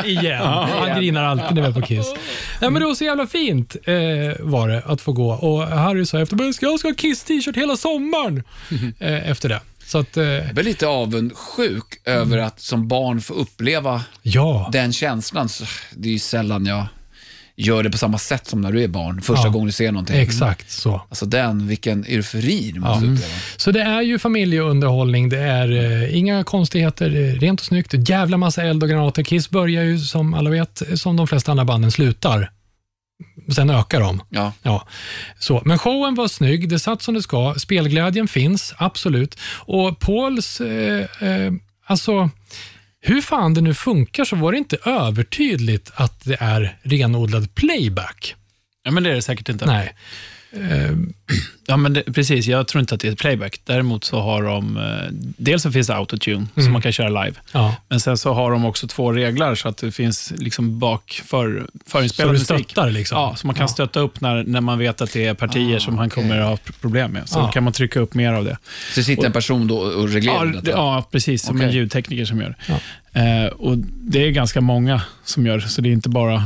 igen. 0.05 0.41
Han 0.45 0.99
grinar 0.99 1.23
alltid 1.23 1.55
när 1.55 1.61
vi 1.61 1.67
är 1.67 1.71
på 1.71 1.81
Kiss. 1.81 2.13
Nej, 2.61 2.69
men 2.71 2.81
det 2.81 2.85
var 2.87 2.95
så 2.95 3.03
jävla 3.03 3.27
fint 3.27 3.75
eh, 3.83 3.93
var 4.39 4.67
det 4.69 4.81
att 4.97 5.01
få 5.01 5.11
gå. 5.11 5.31
Och 5.31 5.67
Harry 5.67 6.05
sa 6.05 6.19
efter 6.19 6.43
jag 6.43 6.79
ska 6.79 6.87
ha 6.87 6.93
Kiss-t-shirt 6.97 7.57
hela 7.57 7.77
sommaren 7.77 8.43
eh, 8.99 9.29
efter 9.29 9.49
det. 9.49 9.61
Så 9.85 9.97
att, 9.97 10.17
eh, 10.17 10.23
Jag 10.23 10.53
blir 10.53 10.63
lite 10.63 10.87
avundsjuk 10.87 11.85
över 12.05 12.37
att 12.37 12.61
som 12.61 12.87
barn 12.87 13.21
få 13.21 13.33
uppleva 13.33 14.03
ja. 14.21 14.69
den 14.73 14.93
känslan. 14.93 15.49
Det 15.95 16.09
är 16.09 16.13
ju 16.13 16.19
sällan 16.19 16.65
jag 16.65 16.85
gör 17.59 17.83
det 17.83 17.89
på 17.89 17.97
samma 17.97 18.17
sätt 18.17 18.47
som 18.47 18.61
när 18.61 18.71
du 18.71 18.83
är 18.83 18.87
barn, 18.87 19.21
första 19.21 19.47
Ja. 19.47 19.51
gången 19.51 19.65
du 19.65 19.71
ser 19.71 19.91
någonting. 19.91 20.15
Exakt 20.19 20.71
så. 20.71 21.01
Alltså 21.09 21.25
den, 21.25 21.67
vilken 21.67 22.05
eufori 22.05 22.71
du 22.71 22.79
måste 22.79 23.05
uppleva. 23.05 23.33
Så 23.57 23.71
det 23.71 23.81
är 23.81 24.01
ju 24.01 24.19
familjeunderhållning, 24.19 25.29
det 25.29 25.37
är 25.39 25.71
eh, 26.03 26.17
inga 26.17 26.43
konstigheter, 26.43 27.09
rent 27.39 27.59
och 27.59 27.65
snyggt. 27.65 28.09
Jävla 28.09 28.37
massa 28.37 28.63
eld 28.63 28.83
och 28.83 28.89
granater. 28.89 29.23
Kiss 29.23 29.49
börjar 29.49 29.83
ju 29.83 29.99
som 29.99 30.33
alla 30.33 30.49
vet, 30.49 30.81
som 30.95 31.15
de 31.15 31.27
flesta 31.27 31.51
andra 31.51 31.65
banden 31.65 31.91
slutar. 31.91 32.51
Sen 33.55 33.69
ökar 33.69 33.99
de. 33.99 34.21
Ja. 34.29 34.53
Ja, 34.61 34.87
så. 35.39 35.61
Men 35.65 35.77
showen 35.77 36.15
var 36.15 36.27
snygg, 36.27 36.69
det 36.69 36.79
satt 36.79 37.01
som 37.01 37.13
det 37.13 37.21
ska. 37.21 37.55
Spelglädjen 37.57 38.27
finns, 38.27 38.73
absolut. 38.77 39.39
Och 39.55 39.99
Pauls, 39.99 40.61
eh, 40.61 41.05
eh, 41.21 41.53
alltså 41.85 42.29
hur 43.01 43.21
fan 43.21 43.53
det 43.53 43.61
nu 43.61 43.73
funkar 43.73 44.25
så 44.25 44.35
var 44.35 44.51
det 44.51 44.57
inte 44.57 44.77
övertydligt 44.85 45.91
att 45.95 46.25
det 46.25 46.37
är 46.39 46.77
renodlad 46.83 47.55
playback. 47.55 48.35
Ja, 48.83 48.91
men 48.91 49.03
det 49.03 49.09
är 49.09 49.15
det 49.15 49.21
säkert 49.21 49.49
inte. 49.49 49.65
Nej. 49.65 49.95
Eh, 50.61 50.91
Ja, 51.69 51.77
men 51.77 51.93
det, 51.93 52.03
precis. 52.03 52.45
Jag 52.47 52.67
tror 52.67 52.79
inte 52.79 52.95
att 52.95 53.01
det 53.01 53.07
är 53.07 53.11
ett 53.11 53.17
playback. 53.19 53.61
Däremot 53.65 54.03
så 54.03 54.19
har 54.19 54.43
de... 54.43 54.77
Eh, 54.77 54.83
dels 55.37 55.63
så 55.63 55.71
finns 55.71 55.87
det 55.87 55.95
autotune 55.95 56.47
som 56.55 56.71
man 56.71 56.81
kan 56.81 56.91
köra 56.91 57.09
live. 57.23 57.35
ja. 57.51 57.75
Men 57.89 57.99
sen 57.99 58.17
så 58.17 58.33
har 58.33 58.51
de 58.51 58.65
också 58.65 58.87
två 58.87 59.11
reglar 59.13 59.55
så 59.55 59.67
att 59.69 59.77
det 59.77 59.91
finns 59.91 60.33
liksom 60.37 60.79
bak 60.79 61.21
för, 61.25 61.65
Så 61.73 61.89
förinspelad 61.91 62.29
du 62.35 62.39
musik. 62.39 62.45
stöttar 62.71 62.89
liksom? 62.91 63.17
Ja, 63.17 63.35
så 63.35 63.47
man 63.47 63.55
kan 63.55 63.69
stötta 63.69 63.99
upp 63.99 64.21
när, 64.21 64.43
när 64.43 64.61
man 64.61 64.79
vet 64.79 65.01
att 65.01 65.13
det 65.13 65.25
är 65.25 65.33
partier 65.33 65.79
som 65.79 65.97
han 65.97 66.07
okej. 66.07 66.23
kommer 66.23 66.39
att 66.39 66.49
ha 66.49 66.57
problem 66.81 67.11
med. 67.11 67.29
Så 67.29 67.39
Ja. 67.39 67.51
kan 67.51 67.63
man 67.63 67.73
trycka 67.73 67.99
upp 67.99 68.13
mer 68.13 68.33
av 68.33 68.45
det. 68.45 68.57
Så 68.95 69.03
sitter 69.03 69.25
en 69.25 69.31
person 69.31 69.67
då 69.67 69.77
och 69.77 70.09
reglerar 70.09 70.45
Ja, 70.45 70.51
detta? 70.51 70.61
det, 70.61 70.71
ja 70.71 71.07
precis. 71.11 71.43
Som 71.45 71.61
en 71.61 71.67
Okej. 71.67 71.75
ljudtekniker 71.79 72.25
som 72.25 72.41
gör 72.41 72.55
det. 73.13 73.19
Eh, 73.21 73.47
och 73.47 73.77
Det 74.01 74.25
är 74.27 74.31
ganska 74.31 74.61
många 74.61 75.01
som 75.25 75.45
gör 75.45 75.57
det, 75.57 75.67
så 75.69 75.81
det 75.81 75.89
är 75.89 75.93
inte 75.93 76.09
bara, 76.09 76.43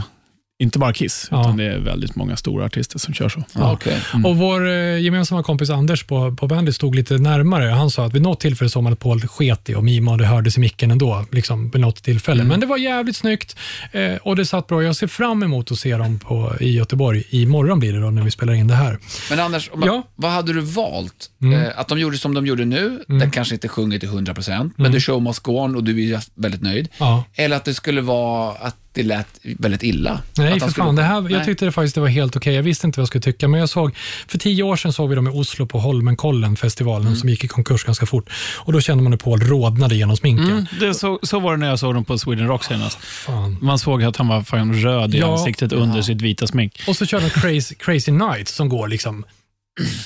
inte 0.62 0.80
bara 0.80 0.94
Kiss, 0.94 1.28
Ja. 1.32 1.42
utan 1.42 1.58
det 1.58 1.64
är 1.64 1.80
väldigt 1.80 2.16
många 2.16 2.36
stora 2.38 2.66
artister 2.66 3.00
som 3.00 3.14
kör 3.14 3.30
så. 3.30 3.44
Ja, 3.56 3.74
okej. 3.74 3.98
Och 4.26 4.38
vår 4.38 4.68
eh, 4.70 4.98
gemensamma 5.00 5.44
kompis 5.44 5.70
Anders 5.70 6.04
på, 6.04 6.36
på 6.36 6.48
bandet 6.48 6.76
stod 6.76 6.96
lite 6.96 7.18
närmare. 7.18 7.66
Han 7.70 7.90
sa 7.92 8.06
att 8.06 8.14
vid 8.14 8.22
något 8.22 8.40
tillfälle 8.40 8.70
såg 8.70 8.84
man 8.84 8.94
att 8.94 9.00
Paul 9.00 9.22
sket 9.22 9.70
i 9.70 9.76
och 9.76 9.84
mimade 9.84 10.24
och 10.24 10.30
hördes 10.30 10.58
i 10.58 10.60
micken 10.60 10.92
ändå, 10.92 11.26
liksom, 11.32 11.70
vid 11.70 11.82
något 11.82 12.04
tillfälle. 12.04 12.44
Men 12.44 12.60
det 12.60 12.66
var 12.66 12.78
jävligt 12.78 13.16
snyggt 13.16 13.56
eh, 13.92 14.16
och 14.16 14.36
det 14.36 14.46
satt 14.46 14.68
bra. 14.68 14.84
Jag 14.84 14.96
ser 14.96 15.08
fram 15.08 15.44
emot 15.44 15.72
att 15.72 15.78
se 15.78 15.98
dem 15.98 16.20
på, 16.20 16.54
i 16.60 16.72
Göteborg. 16.72 17.24
Imorgon 17.30 17.80
blir 17.80 17.94
det 17.94 18.00
då 18.02 18.10
när 18.10 18.22
vi 18.24 18.32
spelar 18.32 18.54
in 18.54 18.68
det 18.68 18.76
här. 18.76 18.98
Men 19.30 19.40
Anders, 19.40 19.70
om 19.74 19.80
man, 19.80 19.88
Ja. 19.90 20.04
vad 20.16 20.32
hade 20.32 20.54
du 20.54 20.62
valt? 20.62 21.30
Mm. 21.42 21.62
Eh, 21.62 21.70
att 21.80 21.88
de 21.88 22.00
gjorde 22.00 22.18
som 22.18 22.34
de 22.34 22.46
gjorde 22.46 22.66
nu, 22.66 23.04
den 23.08 23.32
kanske 23.32 23.54
inte 23.56 23.68
sjunger 23.68 24.00
till 24.00 24.10
100%, 24.10 24.72
men 24.78 24.92
the 24.92 25.00
show 25.00 25.22
must 25.22 25.40
go 25.44 25.52
on 25.60 25.76
och 25.76 25.84
du 25.84 26.12
är 26.14 26.20
väldigt 26.36 26.62
nöjd. 26.62 26.88
Ja. 26.98 27.24
Eller 27.36 27.56
att 27.56 27.66
det 27.66 27.74
skulle 27.74 28.02
vara 28.02 28.52
att 28.52 28.76
det 28.94 29.04
lät 29.04 29.28
väldigt 29.44 29.84
illa? 29.84 30.22
Nej, 30.38 30.52
för 30.54 30.60
de 30.60 30.72
skulle- 30.72 30.86
fan. 30.86 30.96
Det 30.96 31.04
här, 31.04 31.22
Nej. 31.22 31.34
jag 31.34 31.46
tyckte 31.46 31.66
det 31.66 31.72
faktiskt 31.72 31.96
det 31.96 32.02
var 32.02 32.08
helt 32.08 32.36
okej. 32.36 32.54
Jag 32.56 32.64
visste 32.64 32.88
inte 32.88 33.00
vad 33.00 33.02
jag 33.02 33.08
skulle 33.08 33.22
tycka, 33.22 33.48
men 33.48 33.60
jag 33.60 33.70
såg, 33.70 33.96
för 34.28 34.38
tio 34.38 34.64
år 34.64 34.76
sedan 34.76 34.94
såg 34.94 35.10
vi 35.10 35.16
dem 35.16 35.28
i 35.28 35.32
Oslo 35.32 35.66
på 35.66 35.80
Holmenkollen 35.80 36.56
festivalen 36.56 37.08
Mm. 37.08 37.16
som 37.20 37.30
gick 37.30 37.44
i 37.44 37.48
konkurs 37.48 37.84
ganska 37.84 38.06
fort. 38.06 38.30
Och 38.58 38.74
Då 38.74 38.82
kände 38.82 39.04
man 39.04 39.12
hur 39.14 39.18
Paul 39.18 39.40
rodnade 39.40 39.96
genom 39.96 40.18
sminken. 40.18 40.50
Mm, 40.52 40.66
det, 40.80 40.94
så, 40.94 41.20
så 41.24 41.40
var 41.40 41.52
det 41.52 41.58
när 41.58 41.68
jag 41.70 41.80
såg 41.80 41.94
dem 41.94 42.06
på 42.06 42.18
Sweden 42.18 42.48
Rock 42.48 42.64
senast. 42.64 42.98
Fan. 43.04 43.58
Man 43.62 43.80
såg 43.80 44.04
att 44.04 44.18
han 44.18 44.28
var 44.28 44.42
fan 44.44 44.74
röd 44.74 45.16
i 45.16 45.20
Ja. 45.20 45.34
ansiktet 45.34 45.72
under 45.74 46.02
sitt 46.02 46.22
vita 46.22 46.48
smink. 46.48 46.74
Och 46.88 46.96
så 46.96 47.06
kör 47.06 47.20
de 47.22 47.30
Crazy, 47.30 47.76
crazy 47.76 48.12
Nights 48.12 48.56
som 48.56 48.70
går 48.70 48.88
liksom 48.88 49.26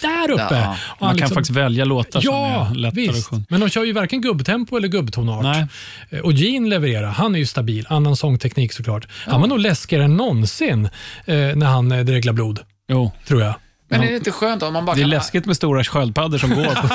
där 0.01 0.31
uppe. 0.31 0.43
Ja. 0.55 0.75
Och 0.83 1.01
Man 1.01 1.07
han 1.07 1.09
kan 1.09 1.15
liksom, 1.15 1.35
faktiskt 1.35 1.57
välja 1.57 1.85
låtar 1.85 2.21
Ja, 2.23 2.65
som 2.67 2.75
är 2.75 2.79
lättare 2.79 3.07
att 3.09 3.15
visst. 3.15 3.27
sjunga. 3.29 3.43
Men 3.49 3.59
de 3.59 3.69
kör 3.69 3.83
ju 3.83 3.93
varken 3.93 4.21
gubbtempo 4.21 4.77
eller 4.77 4.87
gubbtonart. 4.87 5.43
Nej. 5.43 5.67
Eh, 6.09 6.19
Och 6.19 6.33
Gene 6.33 6.69
levererar. 6.69 7.07
Han 7.07 7.35
är 7.35 7.39
ju 7.39 7.45
stabil. 7.45 7.85
Annan 7.89 8.15
sångteknik 8.15 8.73
såklart. 8.73 9.07
Han 9.27 9.41
var 9.41 9.47
nog 9.47 9.59
läskigare 9.59 10.03
än 10.03 10.17
någonsin 10.17 10.85
eh, 11.25 11.35
när 11.35 11.65
han 11.65 11.91
eh, 11.91 11.99
dreglar 12.05 12.33
blod, 12.33 12.59
Jo. 12.87 13.11
tror 13.27 13.41
jag. 13.41 13.55
Men 13.87 14.01
är 14.03 14.07
det 14.07 14.15
inte 14.15 14.31
skönt 14.31 14.63
om 14.63 14.73
man 14.73 14.85
bara 14.85 14.95
Det 14.95 15.01
är 15.01 15.03
kan, 15.03 15.09
läskigt 15.09 15.45
med 15.45 15.55
stora 15.55 15.83
sköldpaddor 15.83 16.37
som 16.37 16.49
går 16.49 16.63
på, 16.65 16.87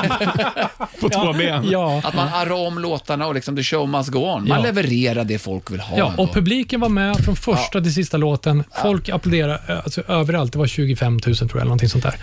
på 1.00 1.08
två 1.08 1.32
ben. 1.32 1.68
Ja. 1.70 2.00
att 2.04 2.14
man 2.14 2.28
arrar 2.28 2.66
om 2.66 2.78
låtarna 2.78 3.26
och 3.26 3.34
liksom 3.34 3.56
the 3.56 3.62
show 3.62 3.88
must 3.88 4.08
go 4.10 4.18
on? 4.18 4.48
Man 4.48 4.58
Ja. 4.58 4.58
levererar 4.64 5.24
det 5.24 5.38
folk 5.38 5.70
vill 5.70 5.80
ha. 5.80 5.98
Ja, 5.98 6.10
ändå. 6.10 6.22
och 6.22 6.32
publiken 6.32 6.80
var 6.80 6.88
med 6.88 7.16
från 7.24 7.36
första 7.36 7.80
till 7.80 7.94
sista 7.94 8.16
låten. 8.16 8.64
Folk 8.82 9.08
applåderade 9.08 9.60
eh, 9.68 9.76
alltså, 9.78 10.02
överallt. 10.08 10.52
Det 10.52 10.58
var 10.58 10.66
25 10.66 11.12
000 11.12 11.20
tror 11.20 11.36
jag, 11.50 11.54
eller 11.56 11.64
någonting 11.64 11.88
sånt 11.88 12.04
där. 12.04 12.14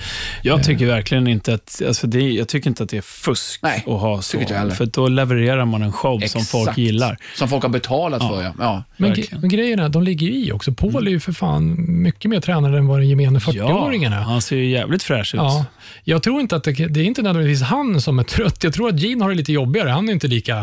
Jag 0.42 0.64
tycker 0.64 0.86
verkligen 0.86 1.28
inte 1.28 1.54
att, 1.54 1.82
alltså 1.88 2.08
det, 2.08 2.22
jag 2.22 2.48
tycker 2.48 2.70
inte 2.70 2.84
att 2.84 2.90
det 2.90 2.98
är 2.98 3.02
fusk 3.02 3.60
Nej, 3.64 3.84
att 3.88 3.94
ha 4.02 4.22
så. 4.22 4.32
tycker 4.32 4.42
inte 4.42 4.54
jag 4.54 4.60
heller. 4.60 4.76
För 4.76 4.86
då 4.86 5.08
levererar 5.08 5.66
man 5.66 5.82
en 5.82 5.92
show 5.94 6.20
som 6.28 6.42
folk 6.46 6.78
gillar. 6.78 7.18
Som 7.36 7.50
folk 7.50 7.64
har 7.64 7.70
betalat 7.70 8.22
för, 8.22 8.44
ja. 8.44 8.54
ja. 8.60 8.84
Men, 8.98 9.10
Verkligen. 9.10 9.30
Mm. 9.32 9.42
men 9.42 9.50
grejen 9.50 9.80
är, 9.80 9.90
de 9.90 10.04
ligger 10.04 10.28
ju 10.28 10.34
i 10.46 10.52
också. 10.52 10.72
Paul 10.74 11.08
är 11.08 11.12
ju 11.12 11.20
för 11.20 11.32
fan 11.34 11.76
mycket 12.02 12.32
mer 12.32 12.40
tränad 12.40 12.76
än 12.76 12.88
vad 12.88 13.00
den 13.00 13.10
gemene 13.10 13.40
40-åringen 13.40 14.14
är. 14.14 14.22
han 14.22 14.42
ser 14.42 14.57
ju 14.58 14.70
jävligt 14.70 15.04
fräsch 15.04 15.36
ut. 15.36 15.42
Ja, 15.42 15.66
jag 16.04 16.24
tror 16.24 16.42
inte 16.42 16.56
att 16.56 16.64
det, 16.64 16.72
det 16.72 17.00
är 17.00 17.04
inte 17.04 17.22
nödvändigtvis 17.22 17.62
han 17.62 18.02
som 18.02 18.20
är 18.20 18.24
trött. 18.24 18.64
Jag 18.64 18.74
tror 18.74 18.90
att 18.90 19.00
Gene 19.00 19.24
har 19.24 19.30
det 19.30 19.36
lite 19.36 19.54
jobbigare. 19.54 19.90
Han 19.90 20.10
är 20.10 20.14
inte 20.14 20.28
lika... 20.28 20.58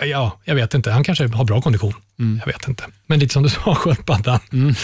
eh, 0.00 0.06
Ja, 0.08 0.38
jag 0.44 0.54
vet 0.54 0.74
inte. 0.74 0.90
Han 0.90 1.04
kanske 1.04 1.28
har 1.28 1.44
bra 1.44 1.60
kondition. 1.62 1.92
Mm. 2.18 2.40
Jag 2.46 2.52
vet 2.52 2.68
inte. 2.68 2.84
Men 3.06 3.18
lite 3.18 3.32
som 3.32 3.42
du 3.42 3.48
sa, 3.64 3.74
sköldpaddan. 3.74 4.38
Men 4.50 4.74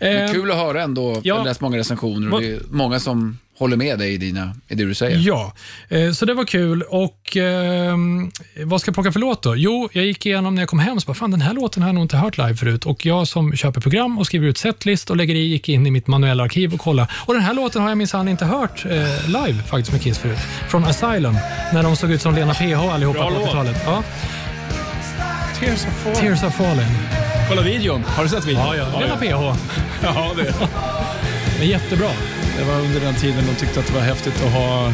Eh, 0.00 0.32
kul 0.32 0.50
att 0.50 0.56
höra 0.56 0.82
ändå. 0.82 1.12
ja. 1.14 1.20
Jag 1.24 1.36
har 1.36 1.44
läst 1.44 1.60
många 1.60 1.78
recensioner 1.78 2.32
och 2.34 2.40
det 2.40 2.50
är 2.52 2.60
många 2.70 3.00
som 3.00 3.38
håller 3.60 3.76
med 3.76 3.98
dig 3.98 4.12
i, 4.14 4.16
dina, 4.18 4.54
i 4.68 4.74
det 4.74 4.84
du 4.84 4.94
säger. 4.94 5.18
Ja, 5.18 5.52
eh, 5.88 6.12
så 6.12 6.24
det 6.26 6.34
var 6.34 6.44
kul. 6.44 6.82
Och 6.82 7.36
eh, 7.36 7.96
Vad 8.64 8.80
ska 8.80 8.88
jag 8.88 8.94
plocka 8.94 9.12
för 9.12 9.20
låt 9.20 9.42
då? 9.42 9.56
Jo, 9.56 9.88
jag 9.92 10.04
gick 10.04 10.26
igenom 10.26 10.54
när 10.54 10.62
jag 10.62 10.68
kom 10.68 10.78
hem 10.78 11.00
så 11.00 11.06
bara, 11.06 11.14
fan 11.14 11.30
den 11.30 11.40
här 11.40 11.54
låten 11.54 11.82
har 11.82 11.88
jag 11.88 11.94
nog 11.94 12.04
inte 12.04 12.16
hört 12.16 12.38
live 12.38 12.54
förut. 12.54 12.86
Och 12.86 13.06
Jag 13.06 13.28
som 13.28 13.56
köper 13.56 13.80
program 13.80 14.18
och 14.18 14.26
skriver 14.26 14.46
ut 14.46 14.58
setlist 14.58 15.10
och 15.10 15.16
lägger 15.16 15.34
i, 15.34 15.38
gick 15.38 15.68
in 15.68 15.86
i 15.86 15.90
mitt 15.90 16.06
manuella 16.06 16.44
arkiv 16.44 16.74
och 16.74 16.80
kollade. 16.80 17.08
Och 17.26 17.34
den 17.34 17.42
här 17.42 17.54
låten 17.54 17.82
har 17.82 17.88
jag 17.88 17.98
minsann 17.98 18.28
inte 18.28 18.44
hört 18.44 18.84
eh, 18.84 18.90
live 19.26 19.62
faktiskt 19.62 19.92
med 19.92 20.02
Kiss 20.02 20.18
förut. 20.18 20.38
Från 20.68 20.84
Asylum, 20.84 21.36
när 21.72 21.82
de 21.82 21.96
såg 21.96 22.10
ut 22.10 22.22
som 22.22 22.34
Lena 22.34 22.54
PH 22.54 22.78
allihopa 22.94 23.18
Bra 23.18 23.30
på 23.30 23.34
låt. 23.38 23.48
80-talet. 23.48 23.82
Ja. 23.86 24.02
Tears 25.58 25.86
of 25.86 26.02
Fall. 26.04 26.14
Tears 26.14 26.42
are 26.42 26.50
falling. 26.50 26.86
Kolla 27.48 27.62
videon. 27.62 28.04
Har 28.06 28.22
du 28.22 28.28
sett 28.28 28.46
videon? 28.46 28.76
Lena 29.00 29.16
PH. 29.16 29.56
Ja, 30.02 30.32
det. 30.36 30.54
Men 31.58 31.68
jättebra. 31.68 32.10
Det 32.58 32.64
var 32.64 32.80
under 32.80 33.00
den 33.00 33.14
tiden 33.14 33.44
de 33.46 33.54
tyckte 33.54 33.80
att 33.80 33.86
det 33.86 33.92
var 33.92 34.00
häftigt 34.00 34.44
att 34.44 34.52
ha 34.52 34.92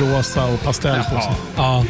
rosa 0.00 0.46
och 0.46 0.62
pastell 0.62 1.02
på 1.02 1.20
sig. 1.20 1.32
Ja. 1.56 1.84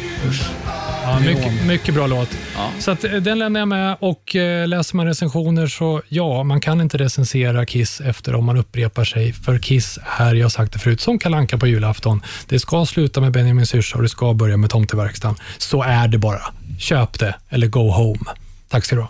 Ja, 1.03 1.19
mycket, 1.19 1.65
mycket 1.65 1.93
bra 1.93 2.07
låt. 2.07 2.29
Ja. 2.55 2.69
Så 2.79 2.91
att, 2.91 3.03
eh, 3.03 3.11
den 3.11 3.39
lämnar 3.39 3.59
jag 3.59 3.67
med 3.67 3.97
och 3.99 4.35
eh, 4.35 4.67
läser 4.67 4.95
man 4.95 5.05
recensioner 5.05 5.67
så 5.67 6.01
ja, 6.07 6.43
man 6.43 6.61
kan 6.61 6.81
inte 6.81 6.97
recensera 6.97 7.65
Kiss 7.65 8.01
efter 8.01 8.35
om 8.35 8.45
man 8.45 8.57
upprepar 8.57 9.03
sig. 9.03 9.33
För 9.33 9.59
Kiss 9.59 9.99
är, 10.17 10.33
jag 10.35 10.45
har 10.45 10.49
sagt 10.49 10.73
det 10.73 10.79
förut, 10.79 11.01
som 11.01 11.19
kalanka 11.19 11.57
på 11.57 11.67
julafton. 11.67 12.21
Det 12.47 12.59
ska 12.59 12.85
sluta 12.85 13.21
med 13.21 13.31
Benjamin 13.31 13.65
Syrsa 13.65 13.97
och 13.97 14.03
det 14.03 14.09
ska 14.09 14.33
börja 14.33 14.57
med 14.57 14.69
Tomteverkstan. 14.69 15.35
Så 15.57 15.83
är 15.83 16.07
det 16.07 16.17
bara. 16.17 16.41
Köp 16.79 17.19
det 17.19 17.35
eller 17.49 17.67
go 17.67 17.91
home. 17.91 18.19
Tack 18.69 18.85
ska 18.85 18.95
du 18.95 19.01
ha. 19.01 19.09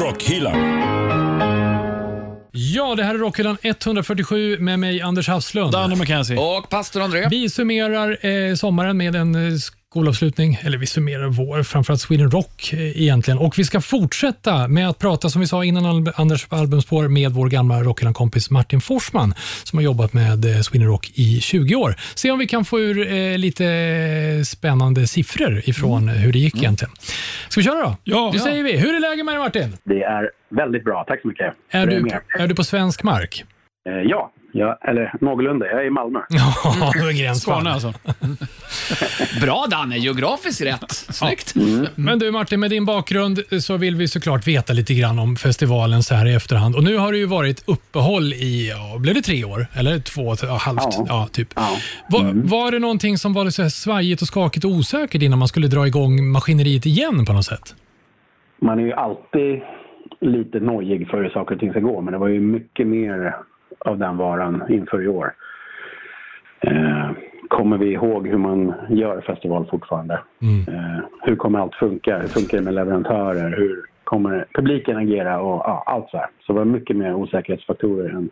Rockhyllan. 0.00 0.79
Ja, 2.52 2.94
det 2.94 3.04
här 3.04 3.14
är 3.14 3.18
Rockhyllan 3.18 3.56
147 3.62 4.58
med 4.58 4.78
mig, 4.78 5.00
Anders 5.00 5.28
Hafslund. 5.28 5.72
Danne 5.72 5.96
McKenzie. 5.96 6.36
Och 6.36 6.68
pastor 6.68 7.00
André. 7.00 7.28
Vi 7.30 7.48
summerar 7.48 8.26
eh, 8.26 8.54
sommaren 8.54 8.96
med 8.96 9.16
en 9.16 9.34
eh, 9.34 9.52
skolavslutning, 9.94 10.58
eller 10.62 10.78
vi 10.78 10.86
summerar 10.86 11.26
vår, 11.28 11.62
framförallt 11.62 12.00
Sweden 12.00 12.30
Rock 12.30 12.70
eh, 12.72 13.00
egentligen. 13.02 13.38
Och 13.38 13.58
vi 13.58 13.64
ska 13.64 13.80
fortsätta 13.80 14.68
med 14.68 14.88
att 14.88 14.98
prata, 14.98 15.28
som 15.30 15.40
vi 15.40 15.46
sa 15.46 15.64
innan 15.64 16.12
Anders 16.16 16.46
albumspår, 16.50 17.08
med 17.08 17.32
vår 17.32 17.48
gamla 17.48 17.82
Rockhyllan-kompis 17.82 18.50
Martin 18.50 18.80
Forsman, 18.80 19.34
som 19.64 19.76
har 19.78 19.84
jobbat 19.84 20.12
med 20.12 20.44
eh, 20.56 20.60
Sweden 20.60 20.88
Rock 20.88 21.10
i 21.14 21.40
20 21.40 21.74
år. 21.74 21.94
Se 22.14 22.30
om 22.30 22.38
vi 22.38 22.46
kan 22.46 22.64
få 22.64 22.80
ur 22.80 23.12
eh, 23.12 23.38
lite 23.38 23.64
spännande 24.46 25.06
siffror 25.06 25.62
ifrån 25.68 26.08
eh, 26.08 26.14
hur 26.14 26.32
det 26.32 26.38
gick 26.38 26.56
egentligen. 26.56 26.92
Ska 27.48 27.60
vi 27.60 27.64
köra 27.64 27.82
då? 27.82 27.96
Ja. 28.04 28.30
Nu 28.32 28.38
Ja. 28.38 28.44
säger 28.44 28.64
vi. 28.64 28.76
Hur 28.76 28.94
är 28.94 29.00
läget 29.00 29.24
med 29.24 29.34
dig 29.34 29.38
Martin? 29.38 29.76
Det 29.84 30.02
är 30.02 30.30
väldigt 30.50 30.84
bra, 30.84 31.04
tack 31.08 31.20
så 31.22 31.28
mycket. 31.28 31.54
Är 31.70 31.80
Hur 31.80 31.86
du, 31.86 32.10
är 32.42 32.48
du 32.48 32.54
på 32.54 32.64
svensk 32.64 33.02
mark? 33.02 33.44
Eh, 33.88 33.92
ja, 34.10 34.32
ja, 34.52 34.78
eller 34.82 35.12
någorlunda. 35.20 35.66
Jag 35.66 35.80
är 35.82 35.86
i 35.86 35.90
Malmö. 35.90 36.18
Ja, 36.28 36.92
det 36.94 36.98
är 36.98 37.22
gränsfall. 37.22 37.54
Skåne 37.54 37.70
alltså. 37.70 37.92
Bra 39.42 39.66
Danne, 39.70 39.96
geografiskt 39.98 40.60
rätt. 40.62 40.90
Snyggt. 40.90 41.54
Men 41.94 42.18
du 42.18 42.30
Martin, 42.30 42.60
med 42.60 42.70
din 42.70 42.84
bakgrund 42.84 43.38
så 43.60 43.76
vill 43.76 43.96
vi 43.96 44.08
såklart 44.08 44.46
veta 44.46 44.72
lite 44.72 44.94
grann 44.94 45.18
om 45.18 45.36
festivalen 45.36 46.02
så 46.02 46.14
här 46.14 46.26
i 46.26 46.34
efterhand. 46.34 46.76
Och 46.76 46.84
nu 46.84 46.96
har 46.96 47.12
det 47.12 47.18
ju 47.18 47.26
varit 47.26 47.68
uppehåll 47.68 48.32
i, 48.32 48.68
ja, 48.70 48.98
blev 48.98 49.14
det 49.14 49.22
tre 49.22 49.44
år? 49.44 49.66
Eller 49.74 49.98
två, 49.98 50.34
ja, 50.42 50.56
halvt? 50.60 50.80
Ja, 50.98 51.04
Ja. 51.08 51.28
typ. 51.32 51.48
Ja. 51.56 51.68
Var, 52.08 52.32
var 52.34 52.72
det 52.72 52.78
någonting 52.78 53.18
som 53.18 53.32
var 53.32 53.50
så 53.50 53.62
här 53.62 53.68
svajigt 53.68 54.22
och 54.22 54.28
skakigt 54.28 54.64
och 54.64 54.70
osäkert 54.70 55.22
innan 55.22 55.38
man 55.38 55.48
skulle 55.48 55.66
dra 55.68 55.86
igång 55.86 56.28
maskineriet 56.32 56.86
igen 56.86 57.24
på 57.26 57.32
något 57.32 57.44
sätt? 57.44 57.74
Man 58.62 58.78
är 58.78 58.82
ju 58.82 58.92
alltid 58.92 59.60
lite 60.20 60.60
nojig 60.60 61.08
för 61.08 61.22
hur 61.22 61.30
saker 61.30 61.54
och 61.54 61.60
ting 61.60 61.70
ska 61.70 61.80
gå, 61.80 62.00
men 62.00 62.12
det 62.12 62.18
var 62.18 62.28
ju 62.28 62.40
mycket 62.40 62.86
mer 62.86 63.36
av 63.78 63.98
den 63.98 64.16
varan 64.16 64.62
inför 64.68 65.02
i 65.02 65.08
år. 65.08 65.34
Eh, 66.60 67.10
kommer 67.48 67.78
vi 67.78 67.92
ihåg 67.92 68.28
hur 68.28 68.38
man 68.38 68.74
gör 68.88 69.20
festival 69.20 69.66
fortfarande? 69.70 70.14
Eh, 70.68 71.04
hur 71.22 71.36
kommer 71.36 71.58
allt 71.58 71.74
funka? 71.74 72.18
Hur 72.18 72.28
funkar 72.28 72.58
det 72.58 72.64
med 72.64 72.74
leverantörer? 72.74 73.56
Hur 73.56 73.84
kommer 74.04 74.46
publiken 74.54 74.96
agera? 74.96 75.40
Och 75.40 75.62
ja, 75.64 75.82
allt 75.86 76.10
så 76.10 76.16
här. 76.16 76.26
Så 76.40 76.52
det 76.52 76.58
var 76.58 76.64
mycket 76.64 76.96
mer 76.96 77.14
osäkerhetsfaktorer 77.14 78.10
än, 78.10 78.30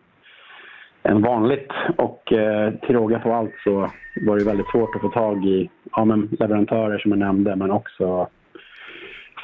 än 1.02 1.22
vanligt. 1.22 1.72
Och 1.96 2.32
eh, 2.32 2.74
till 2.74 2.94
råga 2.94 3.18
på 3.18 3.32
allt 3.32 3.54
så 3.64 3.90
var 4.26 4.38
det 4.38 4.44
väldigt 4.44 4.70
svårt 4.70 4.94
att 4.94 5.00
få 5.00 5.08
tag 5.08 5.44
i 5.44 5.70
ja, 5.96 6.04
men 6.04 6.28
leverantörer 6.40 6.98
som 6.98 7.10
jag 7.10 7.18
nämnde, 7.18 7.56
men 7.56 7.70
också 7.70 8.28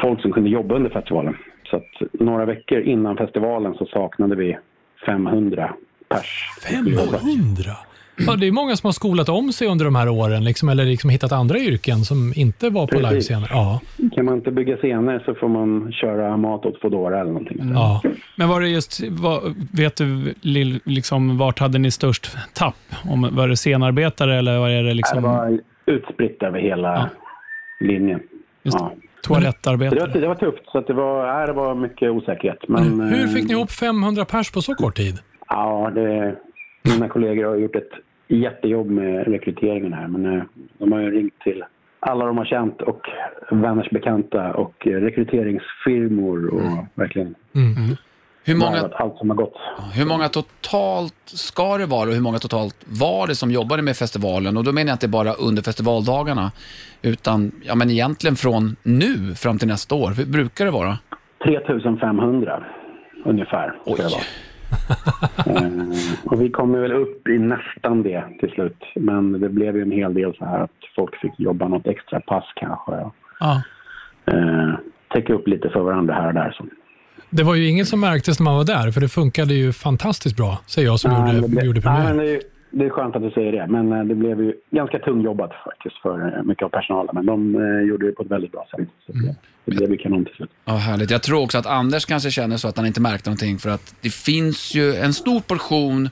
folk 0.02 0.22
som 0.22 0.32
kunde 0.32 0.50
jobba 0.50 0.74
under 0.74 0.90
festivalen. 0.90 1.36
Så 1.64 1.76
att 1.76 2.12
några 2.12 2.44
veckor 2.44 2.80
innan 2.80 3.16
festivalen 3.16 3.74
så 3.74 3.86
saknade 3.86 4.36
vi 4.36 4.58
500 5.06 5.74
pers. 6.08 6.48
500? 6.68 7.70
Ja, 8.26 8.36
det 8.36 8.46
är 8.46 8.52
många 8.52 8.76
som 8.76 8.86
har 8.88 8.92
skolat 8.92 9.28
om 9.28 9.52
sig 9.52 9.68
under 9.68 9.84
de 9.84 9.94
här 9.94 10.08
åren, 10.08 10.44
liksom, 10.44 10.68
eller 10.68 10.84
liksom 10.84 11.10
hittat 11.10 11.32
andra 11.32 11.58
yrken 11.58 11.98
som 12.04 12.32
inte 12.36 12.70
var 12.70 12.86
på 12.86 12.98
livescener. 12.98 13.48
Ja, 13.50 13.80
Kan 14.14 14.24
man 14.24 14.34
inte 14.34 14.50
bygga 14.50 14.76
scener 14.76 15.22
så 15.24 15.34
får 15.34 15.48
man 15.48 15.92
köra 15.92 16.36
mat 16.36 16.66
åt 16.66 16.80
Foodora 16.80 17.20
eller 17.20 17.32
någonting. 17.32 17.58
ja. 17.74 18.02
Men 18.36 18.48
var 18.48 18.60
det 18.60 18.68
just, 18.68 19.00
vad, 19.10 19.54
vet 19.72 19.96
du 19.96 20.34
liksom, 20.84 21.38
vart 21.38 21.58
hade 21.58 21.78
ni 21.78 21.90
störst 21.90 22.36
tapp? 22.52 22.76
Om, 23.04 23.28
var 23.32 23.48
det 23.48 23.56
scenarbetare 23.56 24.38
eller 24.38 24.58
var 24.58 24.68
det 24.68 24.82
Det 24.82 24.94
liksom 24.94 25.22
var 25.22 25.60
utspritt 25.86 26.42
över 26.42 26.58
hela 26.60 26.88
Ja. 26.94 27.08
linjen. 27.86 28.20
Just 28.62 28.78
Ja. 28.80 28.92
Så 29.90 29.94
det, 29.94 30.00
var, 30.00 30.20
det 30.20 30.28
var 30.28 30.34
tufft, 30.34 30.70
så 30.72 30.78
att 30.78 30.86
det, 30.86 30.92
var, 30.92 31.46
det 31.46 31.52
var 31.52 31.74
mycket 31.74 32.10
osäkerhet. 32.10 32.58
Men, 32.68 32.96
Men 32.96 33.08
hur 33.08 33.26
fick 33.26 33.42
eh, 33.42 33.46
ni 33.46 33.52
ihop 33.52 33.70
500 33.70 34.24
pers 34.24 34.50
på 34.52 34.62
så 34.62 34.74
kort 34.74 34.96
tid? 34.96 35.18
Ja, 35.48 35.90
det, 35.94 36.36
mina 36.82 37.08
kollegor 37.08 37.44
har 37.44 37.56
gjort 37.56 37.76
ett 37.76 37.92
jättejobb 38.28 38.86
med 38.86 39.26
rekryteringen 39.26 39.92
här. 39.92 40.08
Men 40.08 40.36
eh, 40.36 40.42
de 40.78 40.92
har 40.92 41.00
ju 41.00 41.10
ringt 41.10 41.40
till 41.44 41.64
alla 42.00 42.26
de 42.26 42.38
har 42.38 42.44
känt 42.44 42.82
och 42.82 43.00
vänners 43.50 43.90
bekanta 43.90 44.52
och 44.52 44.86
eh, 44.86 44.90
rekryteringsfirmor 44.90 46.46
och 46.46 46.84
verkligen 46.94 47.34
Hur 48.46 48.54
många, 48.56 48.88
allt 48.92 49.16
som 49.18 49.30
har 49.30 49.36
gått. 49.36 49.54
hur 49.94 50.06
många 50.06 50.28
totalt 50.28 51.14
ska 51.24 51.78
det 51.78 51.86
vara 51.86 52.08
och 52.08 52.14
hur 52.14 52.20
många 52.20 52.38
totalt 52.38 52.76
var 52.84 53.26
det 53.26 53.34
som 53.34 53.50
jobbade 53.50 53.82
med 53.82 53.96
festivalen? 53.96 54.56
Och 54.56 54.64
då 54.64 54.72
menar 54.72 54.88
jag 54.90 54.94
inte 54.94 55.08
bara 55.08 55.32
under 55.32 55.62
festivaldagarna, 55.62 56.52
utan 57.02 57.52
ja, 57.62 57.74
men 57.74 57.90
egentligen 57.90 58.36
från 58.36 58.76
nu 58.82 59.34
fram 59.34 59.58
till 59.58 59.68
nästa 59.68 59.94
år. 59.94 60.10
Hur 60.10 60.26
brukar 60.26 60.64
det 60.64 60.70
vara? 60.70 60.98
3500 61.44 62.64
ungefär. 63.24 63.78
Oj. 63.84 63.94
det 63.96 64.02
vara. 64.02 64.22
Eh, 65.46 65.72
och 66.24 66.40
vi 66.42 66.50
kommer 66.50 66.78
väl 66.78 66.92
upp 66.92 67.28
i 67.28 67.38
nästan 67.38 68.02
det 68.02 68.24
till 68.40 68.50
slut. 68.50 68.82
Men 68.96 69.40
det 69.40 69.48
blev 69.48 69.76
ju 69.76 69.82
en 69.82 69.90
hel 69.90 70.14
del 70.14 70.34
så 70.38 70.44
här 70.44 70.60
att 70.60 70.70
folk 70.96 71.16
fick 71.20 71.32
jobba 71.40 71.68
något 71.68 71.86
extra 71.86 72.20
pass 72.20 72.44
kanske. 72.56 72.92
Och, 72.92 73.14
Ja. 73.40 73.62
eh, 74.26 74.74
täcka 75.14 75.32
upp 75.34 75.48
lite 75.48 75.68
för 75.68 75.80
varandra 75.80 76.14
här 76.14 76.26
och 76.28 76.34
där. 76.34 76.54
Så. 76.58 76.64
Det 77.36 77.42
var 77.42 77.54
ju 77.54 77.68
inget 77.68 77.88
som 77.88 78.00
märktes 78.00 78.40
när 78.40 78.44
man 78.44 78.56
var 78.56 78.64
där, 78.64 78.90
för 78.90 79.00
det 79.00 79.08
funkade 79.08 79.54
ju 79.54 79.72
fantastiskt 79.72 80.36
bra, 80.36 80.58
säger 80.66 80.88
jag 80.88 81.00
som 81.00 81.12
Nej, 81.12 81.34
gjorde, 81.34 81.46
det 81.46 81.48
blev- 81.48 81.64
gjorde 81.64 81.80
nej, 81.84 81.94
men 81.98 82.06
premiär. 82.06 82.24
det, 82.24 82.30
är, 82.36 82.40
det 82.70 82.84
är 82.84 82.90
skönt 82.90 83.16
att 83.16 83.22
du 83.22 83.30
säger 83.30 83.52
det, 83.52 83.66
men 83.66 83.92
eh, 83.92 84.04
det 84.04 84.14
blev 84.14 84.40
ju 84.40 84.52
ganska 84.70 84.98
tungjobbat 84.98 85.50
faktiskt 85.64 85.96
för 86.02 86.36
eh, 86.38 86.42
mycket 86.42 86.64
av 86.64 86.68
personalen. 86.68 87.10
Men 87.14 87.26
de 87.26 87.54
eh, 87.54 87.88
gjorde 87.88 88.06
det 88.06 88.12
på 88.12 88.22
ett 88.22 88.30
väldigt 88.30 88.52
bra 88.52 88.66
sätt. 88.76 88.88
Så 89.06 89.12
Mm. 89.12 89.26
det, 89.26 89.34
det 89.64 89.76
blev 89.76 89.90
ju 89.90 89.96
kanon 89.96 90.24
till 90.24 90.34
slut. 90.34 90.50
Ja, 90.64 90.72
härligt. 90.76 91.10
Jag 91.10 91.22
tror 91.22 91.42
också 91.42 91.58
att 91.58 91.66
Anders 91.66 92.04
kanske 92.04 92.30
känner 92.30 92.56
så 92.56 92.68
att 92.68 92.76
han 92.76 92.86
inte 92.86 93.00
märkte 93.00 93.30
någonting 93.30 93.58
för 93.58 93.70
att 93.70 93.94
det 94.00 94.10
finns 94.14 94.74
ju 94.74 94.94
en 94.96 95.12
stor 95.14 95.40
portion 95.40 96.08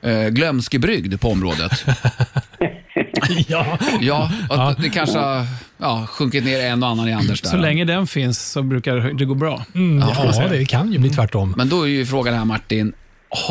eh, 0.00 0.28
glömskebrygd 0.28 1.20
på 1.20 1.28
området. 1.28 1.72
ja. 3.48 3.78
Ja, 4.00 4.30
och 4.50 4.82
det 4.82 4.88
kanske 4.88 5.18
har 5.18 5.44
ja, 5.78 6.06
sjunkit 6.08 6.44
ner 6.44 6.66
en 6.66 6.82
och 6.82 6.88
annan 6.88 7.08
i 7.08 7.12
Anders 7.12 7.40
där. 7.42 7.48
Så 7.48 7.56
länge 7.56 7.84
den 7.84 8.06
finns 8.06 8.52
så 8.52 8.62
brukar 8.62 8.96
det 8.96 9.24
gå 9.24 9.34
bra. 9.34 9.60
Mm, 9.74 9.98
ja, 9.98 10.48
det 10.50 10.64
kan 10.64 10.92
ju 10.92 10.98
bli 10.98 11.10
tvärtom. 11.10 11.54
Men 11.56 11.68
då 11.68 11.82
är 11.82 11.88
ju 11.88 12.04
frågan 12.04 12.34
här 12.34 12.44
Martin, 12.44 12.92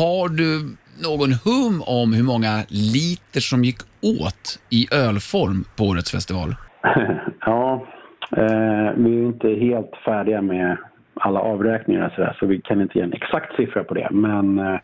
har 0.00 0.28
du 0.28 0.76
någon 1.02 1.32
hum 1.32 1.82
om 1.86 2.12
hur 2.12 2.22
många 2.22 2.62
liter 2.68 3.40
som 3.40 3.64
gick 3.64 3.78
åt 4.02 4.58
i 4.70 4.88
ölform 4.92 5.64
på 5.76 5.84
årets 5.84 6.10
festival? 6.10 6.54
ja, 7.40 7.86
eh, 8.36 8.92
vi 8.96 9.18
är 9.18 9.26
inte 9.26 9.48
helt 9.48 9.90
färdiga 10.04 10.42
med 10.42 10.76
alla 11.20 11.40
avräkningar 11.40 12.06
och 12.06 12.12
så, 12.12 12.20
där, 12.20 12.36
så 12.40 12.46
vi 12.46 12.60
kan 12.60 12.80
inte 12.80 12.98
ge 12.98 13.04
en 13.04 13.12
exakt 13.12 13.56
siffra 13.56 13.84
på 13.84 13.94
det. 13.94 14.08
Men 14.10 14.58
eh, 14.58 14.80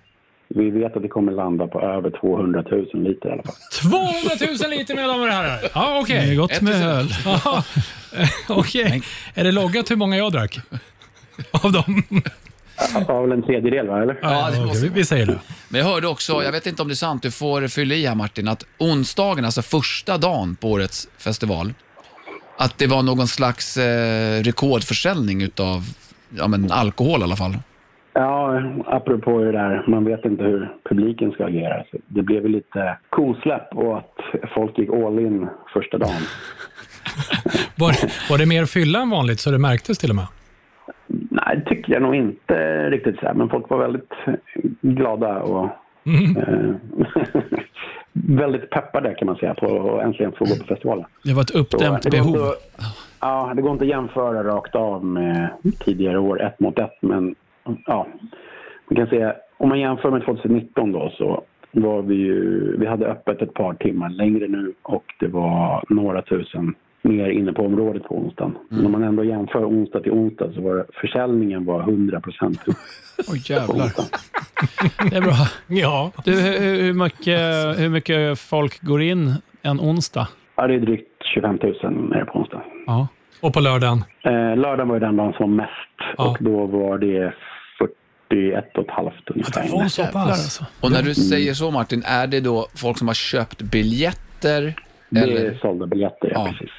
vi 0.49 0.71
vet 0.71 0.97
att 0.97 1.03
det 1.03 1.09
kommer 1.09 1.33
landa 1.33 1.67
på 1.67 1.81
över 1.81 2.11
200 2.21 2.65
000 2.71 2.87
liter 3.03 3.29
i 3.29 3.33
alla 3.33 3.43
fall. 3.43 3.55
200 3.83 4.11
000 4.63 4.71
liter 4.71 4.95
mina 4.95 5.09
damer 5.09 5.27
och 5.27 5.33
herrar. 5.33 5.61
Ja, 5.75 5.99
okej. 6.03 6.27
Det 6.27 6.33
är 6.33 6.37
gott 6.37 6.61
med 6.61 6.75
öl. 6.85 7.09
Ja, 7.25 7.65
Okej. 8.49 9.03
Är 9.35 9.45
det 9.45 9.53
loggat 9.53 9.91
hur 9.91 9.97
många 9.97 10.17
jag 10.17 10.33
drack? 10.33 10.59
Av 11.51 11.73
dem? 11.73 12.03
Ja, 13.09 13.21
väl 13.21 13.33
en 13.33 13.43
tredjedel, 13.43 13.87
va? 13.89 14.03
Eller? 14.03 14.19
Ja, 14.23 14.29
det 14.51 14.57
okej, 14.57 14.67
måste- 14.67 14.83
vi, 14.83 14.89
vi 14.89 15.05
säger 15.05 15.27
det. 15.27 15.39
Men 15.69 15.81
jag 15.81 15.89
hörde 15.89 16.07
också, 16.09 16.45
jag 16.45 16.53
vet 16.53 16.67
inte 16.67 16.83
om 16.83 16.89
det 16.89 16.95
är 16.95 16.97
sant, 16.97 17.23
du 17.23 17.31
får 17.31 17.69
fylla 17.69 17.95
i 17.95 18.07
här 18.07 18.15
Martin, 18.15 18.49
att 18.49 18.65
onsdagen, 18.79 19.45
alltså 19.45 19.63
första 19.63 20.19
dagen 20.19 20.57
på 20.57 20.71
årets 20.71 21.09
festival, 21.19 21.75
att 22.59 22.79
det 22.79 22.87
var 22.87 23.03
någon 23.03 23.29
slags 23.29 23.77
eh, 23.77 24.43
rekordförsäljning 24.43 25.43
utav 25.43 25.85
ja, 26.37 26.49
men 26.49 26.73
alkohol 26.73 27.21
i 27.21 27.25
alla 27.25 27.37
fall. 27.37 27.57
Ja, 28.15 28.63
apropå 28.87 29.39
det 29.39 29.53
där, 29.53 29.85
man 29.87 30.05
vet 30.05 30.25
inte 30.25 30.45
hur 30.45 30.73
publiken 30.89 31.33
ska 31.33 31.45
agera. 31.45 31.85
Så 31.91 31.97
det 32.07 32.23
blev 32.23 32.49
lite 32.49 32.97
kosläpp 33.11 33.75
och 33.75 33.99
att 33.99 34.15
folk 34.55 34.79
gick 34.79 34.91
all 34.93 35.19
in 35.19 35.47
första 35.73 35.99
dagen. 35.99 36.11
Var, 37.79 37.93
var 38.31 38.39
det 38.39 38.47
mer 38.47 38.65
fylla 38.65 38.99
än 39.03 39.11
vanligt 39.11 39.41
så 39.41 39.51
det 39.51 39.59
märktes 39.59 39.99
till 39.99 40.11
och 40.11 40.17
med? 40.17 40.27
Nej, 41.07 41.57
det 41.57 41.65
tycker 41.75 41.93
jag 41.93 42.03
nog 42.03 42.15
inte 42.15 42.91
riktigt 42.91 43.19
så 43.21 43.27
här, 43.27 43.35
men 43.35 43.49
folk 43.49 43.71
var 43.71 43.79
väldigt 43.79 44.13
glada 44.81 45.39
och 45.43 45.65
eh, 46.05 46.75
väldigt 48.13 48.71
peppade 48.71 49.15
kan 49.15 49.27
man 49.27 49.37
säga 49.37 49.55
på 49.55 49.97
att 49.99 50.05
äntligen 50.05 50.33
få 50.33 50.45
gå 50.45 50.57
på 50.57 50.65
festivalen. 50.65 51.05
Det 51.25 51.33
var 51.33 51.43
ett 51.43 51.51
Så, 51.51 51.59
uppdämt 51.59 52.05
går 52.05 52.11
behov. 52.11 52.37
inte 52.37 52.57
Ja, 53.21 53.53
det 53.57 53.63
går 53.63 53.73
inte 53.73 53.85
att 53.85 53.91
jämföra 53.91 54.45
rakt 54.45 54.75
av 54.75 55.05
med 55.05 55.49
tidigare 55.85 56.19
år, 56.19 56.43
ett 56.43 56.61
mot 56.61 56.79
ett, 56.79 56.99
men 57.01 57.35
ja. 57.87 58.07
Man 58.89 58.97
kan 58.97 59.07
säga, 59.07 59.35
om 59.57 59.69
man 59.69 59.81
jämför 59.81 60.11
med 60.11 60.25
2019 60.25 60.93
då 60.93 61.13
så 61.19 61.45
var 61.73 62.03
vi 62.03 62.15
ju, 62.15 62.77
vi 62.79 62.87
hade 62.87 63.07
öppet 63.07 63.43
ett 63.43 63.55
par 63.55 63.75
timmar 63.75 64.09
längre 64.11 64.49
nu 64.49 64.73
och 64.83 65.05
det 65.21 65.27
var 65.27 65.85
några 65.89 66.23
tusen 66.23 66.75
mer 67.03 67.29
inne 67.29 67.53
på 67.53 67.63
området 67.63 68.03
på 68.05 68.17
onsdagen. 68.19 68.59
Men 68.69 68.87
om 68.87 68.93
man 68.93 69.03
ändå 69.03 69.25
jämför 69.25 69.65
onsdag 69.69 70.01
till 70.01 70.13
onsdag 70.13 70.53
så 70.55 70.61
var 70.61 70.87
försäljningen 71.01 71.65
var 71.65 71.81
100 71.81 72.21
procent 72.21 72.69
upp 72.69 72.77
Oj, 73.33 73.43
jävlar. 73.49 73.87
Det 75.11 75.17
är 75.17 75.21
bra. 75.21 75.33
Ja. 75.69 76.13
Du, 76.25 76.33
hur, 76.33 76.83
hur, 76.83 76.93
mycket, 76.93 77.41
hur 77.81 77.89
mycket 77.89 78.39
folk 78.39 78.81
går 78.81 79.03
in 79.03 79.29
en 79.63 79.81
onsdag? 79.81 80.29
Ja, 80.57 80.67
det 80.67 80.75
är 80.75 80.79
drygt 80.81 81.09
25 81.35 81.59
000 81.83 81.93
nere 82.11 82.25
på 82.25 82.39
onsdag. 82.39 82.63
Ja. 82.87 83.09
Och 83.43 83.53
på 83.55 83.61
lördagen? 83.61 83.99
Eh, 84.25 84.57
lördagen 84.57 84.89
var 84.89 84.97
ju 84.97 85.01
den 85.01 85.17
dagen 85.17 85.33
som 85.33 85.51
var 85.51 85.57
mest 85.57 86.17
Ja. 86.17 86.31
och 86.31 86.37
då 86.41 86.67
var 86.67 86.99
det 86.99 87.33
41 88.31 88.79
och 88.79 88.85
ett 88.85 88.91
halvt 88.91 89.31
ungefär. 89.31 89.63
Det 89.63 89.73
var 89.73 89.89
så 89.89 90.03
pass. 90.03 90.15
alltså. 90.31 90.65
Och 90.81 90.91
när 90.93 91.03
du 91.03 91.15
säger 91.15 91.55
så 91.55 91.71
Martin, 91.71 92.03
är 92.07 92.27
det 92.27 92.41
då 92.41 92.67
folk 92.77 92.99
som 92.99 93.07
har 93.09 93.15
köpt 93.15 93.63
biljetter? 93.63 94.75
Det 95.11 95.21
Eller? 95.21 95.45
är 95.45 95.55
sålda 95.55 95.87
biljetter, 95.87 96.31
ja, 96.35 96.47
Ja. 96.47 96.53
precis. 96.53 96.71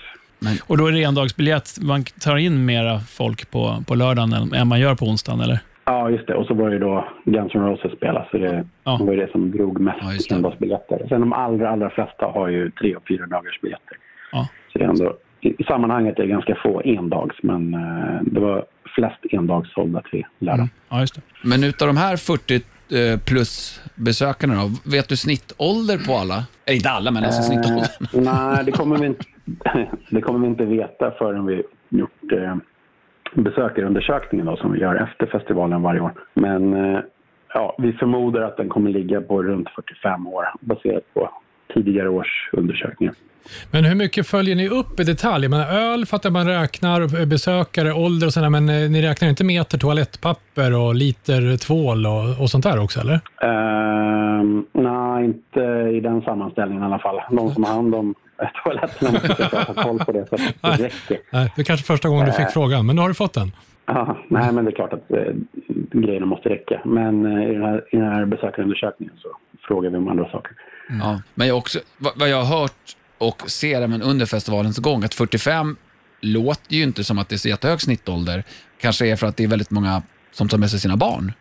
Och 0.68 0.78
då 0.78 0.88
är 0.88 0.92
det 0.92 1.04
endagsbiljett. 1.04 1.78
Man 1.82 2.04
tar 2.04 2.38
in 2.38 2.66
mera 2.66 3.00
folk 3.00 3.52
på, 3.52 3.84
på 3.88 3.96
lördagen 3.96 4.34
än, 4.54 4.68
man 4.68 4.80
gör 4.80 4.96
på 4.96 5.06
onsdagen, 5.06 5.42
eller? 5.42 5.60
Ja, 5.86 6.10
just 6.10 6.28
det. 6.28 6.36
Och 6.36 6.46
så 6.46 6.54
var 6.54 6.70
det 6.70 6.80
då 6.80 7.08
Guns 7.26 7.56
N' 7.56 7.62
Roses 7.66 7.92
spela, 7.98 8.28
så 8.32 8.38
det 8.38 8.66
Ja. 8.84 8.98
var 9.02 9.14
ju 9.14 9.20
det 9.20 9.32
som 9.32 9.52
drog 9.52 9.76
Ja, 9.78 9.82
mest 9.82 10.30
det. 10.30 10.36
endagsbiljetter. 10.36 11.06
Sen 11.10 11.20
de 11.22 11.34
allra, 11.34 11.70
allra 11.70 11.90
flesta 11.90 12.26
har 12.26 12.48
ju 12.48 12.72
tre 12.72 12.96
och 12.96 13.04
fyra 13.08 13.26
dagars 13.26 13.62
biljetter. 13.62 13.98
Ja. 14.32 14.48
Så 14.74 14.80
det 14.80 14.86
är 14.86 14.90
ändå, 14.90 15.18
i 15.42 15.50
i 15.62 15.64
sammanhanget 15.64 16.20
är 16.20 16.24
det 16.24 16.30
ganska 16.30 16.56
få 16.64 16.82
endags, 16.86 17.36
men 17.44 17.74
eh, 17.74 18.22
det 18.22 18.40
var 18.40 18.66
flest 18.96 19.20
endags 19.32 19.74
sålda 19.74 20.02
till 20.02 20.26
lördag. 20.40 20.68
Ja, 20.90 21.00
just 21.00 21.16
det. 21.16 21.22
Men 21.44 21.64
utav 21.64 21.88
de 21.88 21.98
här 21.98 22.18
40 22.18 22.56
eh, 22.56 23.20
plus 23.20 23.82
besökarna 23.96 24.56
då, 24.56 24.92
vet 24.92 25.10
du 25.10 25.18
snittålder 25.18 25.98
på 25.98 26.14
alla? 26.14 26.44
Eller 26.66 26.76
inte 26.76 26.90
alla, 26.90 27.12
men 27.12 27.24
alltså 27.24 27.42
snittåldern. 27.42 27.84
Eh, 28.14 28.22
nej, 28.34 28.66
det 28.66 28.72
kommer, 28.72 28.98
vi 28.98 29.06
inte, 29.06 29.26
det 30.10 30.22
kommer 30.22 30.40
vi 30.40 30.48
inte 30.48 30.66
veta 30.66 31.12
förrän 31.12 31.46
vi 31.46 31.64
gjort 31.90 32.32
eh, 32.32 32.56
besökarundersökningen 33.34 34.46
då, 34.46 34.58
som 34.58 34.72
vi 34.72 34.80
gör 34.80 34.96
efter 34.96 35.26
festivalen 35.26 35.82
varje 35.82 36.00
år. 36.00 36.14
Men 36.34 36.74
eh, 36.74 37.00
ja, 37.54 37.76
vi 37.78 37.94
förmodar 37.94 38.42
att 38.42 38.58
den 38.58 38.70
kommer 38.70 38.90
ligga 38.90 39.22
på 39.22 39.44
runt 39.44 39.70
45 39.70 40.28
år 40.28 40.46
baserat 40.60 41.04
på 41.14 41.30
tidigare 41.74 42.10
års 42.10 42.50
undersökningar. 42.54 43.16
Men 43.72 43.86
hur 43.86 43.96
mycket 43.96 44.28
följer 44.28 44.56
ni 44.56 44.70
upp 44.70 45.00
i 45.00 45.04
detalj? 45.04 45.48
Men 45.48 45.60
öl 45.60 46.06
fattar 46.06 46.30
man 46.30 46.48
räknar, 46.48 47.26
besökare, 47.26 47.94
ålder 47.94 48.28
och 48.28 48.34
sådär, 48.34 48.50
men 48.50 48.70
eh, 48.70 48.90
ni 48.90 49.02
räknar 49.02 49.30
inte 49.30 49.44
meter 49.44 49.78
toalettpapper 49.78 50.76
och 50.78 50.96
liter 50.96 51.58
tvål 51.58 52.06
och, 52.06 52.42
och 52.42 52.50
sånt 52.50 52.64
där 52.64 52.84
också, 52.84 53.00
eller? 53.00 53.20
Ehm, 53.42 54.66
nej, 54.74 55.26
inte 55.26 55.62
i 55.98 56.00
den 56.00 56.22
sammanställningen 56.22 56.84
i 56.84 56.86
alla 56.86 57.00
fall. 57.00 57.22
De 57.32 57.54
som 57.54 57.64
har 57.64 57.74
hand 57.74 57.96
om 57.96 58.16
eh, 58.42 58.48
toaletterna 58.64 59.12
måste 59.12 59.44
ha 59.44 59.84
koll 59.84 60.00
på 60.00 60.12
det 60.12 60.28
så 60.30 60.36
att 60.36 60.78
det 60.78 60.86
räcker. 60.86 61.18
Nej, 61.30 61.52
det 61.56 61.62
är 61.62 61.66
kanske 61.66 61.86
första 61.86 62.10
gången 62.10 62.26
du 62.26 62.32
fick 62.32 62.50
frågan, 62.50 62.86
men 62.86 62.96
nu 62.96 63.02
har 63.02 63.10
du 63.10 63.16
fått 63.16 63.34
den. 63.34 63.52
Ja, 63.86 64.18
nej, 64.28 64.52
men 64.52 64.66
det 64.66 64.72
är 64.72 64.76
klart 64.76 64.94
att 64.94 65.12
eh, 65.12 65.34
grejerna 65.92 66.26
måste 66.26 66.50
räcka. 66.50 66.82
Men 66.86 67.26
eh, 67.26 67.50
i, 67.50 67.54
den 67.54 67.64
här, 67.64 67.84
i 67.92 67.98
den 67.98 68.12
här 68.12 68.26
besökarundersökningen 68.26 69.16
så 69.18 69.28
frågar 69.68 69.90
vi 69.90 69.98
om 69.98 70.08
andra 70.08 70.30
saker. 70.30 70.52
Ja, 70.90 71.22
men 71.34 71.48
jag 71.48 71.58
också, 71.58 71.80
vad, 71.98 72.14
vad 72.16 72.30
jag 72.30 72.44
har 72.44 72.60
hört 72.60 72.96
och 73.18 73.50
ser 73.52 73.82
även 73.82 74.02
under 74.02 74.26
festivalens 74.26 74.78
gång, 74.78 75.04
att 75.04 75.14
45 75.14 75.78
låter 76.22 76.76
ju 76.76 76.84
inte 76.84 77.04
som 77.04 77.20
att 77.20 77.30
det 77.30 77.36
är 77.36 77.38
så 77.38 77.50
jättehög 77.50 77.82
snittålder. 77.82 78.44
Kanske 78.82 79.08
är 79.08 79.16
för 79.16 79.28
att 79.28 79.38
det 79.38 79.44
är 79.44 79.48
väldigt 79.48 79.72
många 79.72 80.02
som 80.32 80.48
tar 80.50 80.58
med 80.58 80.70
sig 80.70 80.80
sina 80.80 80.98
barn. 80.98 81.32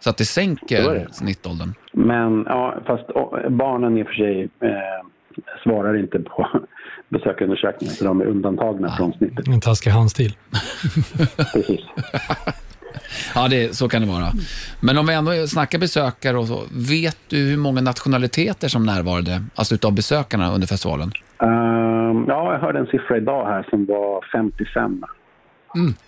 Så 0.00 0.10
att 0.10 0.16
det 0.16 0.24
Så 0.24 0.32
sänker 0.32 0.82
det. 0.94 1.08
snittåldern. 1.12 1.74
Men 1.92 2.44
ja, 2.48 2.74
fast 2.86 3.04
barnen 3.50 3.98
i 3.98 4.02
och 4.02 4.06
för 4.06 4.14
sig 4.14 4.42
eh, 4.42 4.70
svarar 5.62 5.98
inte 5.98 6.18
på 6.18 6.48
besökarundersökningen 7.08 7.94
så 7.94 8.04
de 8.04 8.20
är 8.20 8.24
undantagna 8.26 8.96
från 8.96 9.12
snittet. 9.12 9.48
En 9.48 9.60
taskig 9.60 9.90
handstil. 9.90 10.36
Precis. 11.52 11.80
Ja, 13.34 13.48
det, 13.48 13.76
så 13.76 13.88
kan 13.88 14.02
det 14.02 14.08
vara. 14.08 14.32
Men 14.80 14.98
om 14.98 15.06
vi 15.06 15.14
ändå 15.14 15.46
snackar 15.46 15.78
besökare 15.78 16.38
och 16.38 16.46
så, 16.46 16.62
vet 16.72 17.18
du 17.28 17.36
hur 17.36 17.56
många 17.56 17.80
nationaliteter 17.80 18.68
som 18.68 18.86
närvarade, 18.86 19.44
alltså 19.54 19.74
utav 19.74 19.92
besökarna 19.92 20.52
under 20.52 20.66
festivalen? 20.66 21.12
Ehm, 21.42 22.24
ja, 22.28 22.52
jag 22.52 22.60
hörde 22.60 22.78
en 22.78 22.86
siffra 22.86 23.16
idag 23.16 23.46
här 23.46 23.66
som 23.70 23.86
var 23.86 24.24
55. 24.32 25.04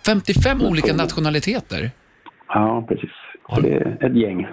55 0.05 0.61
olika 0.61 0.93
nationaliteter. 0.93 1.91
Ja, 2.47 2.85
precis. 2.87 3.09
Så 3.49 3.61
det 3.61 3.73
är 3.73 4.05
ett 4.05 4.15
gäng. 4.15 4.47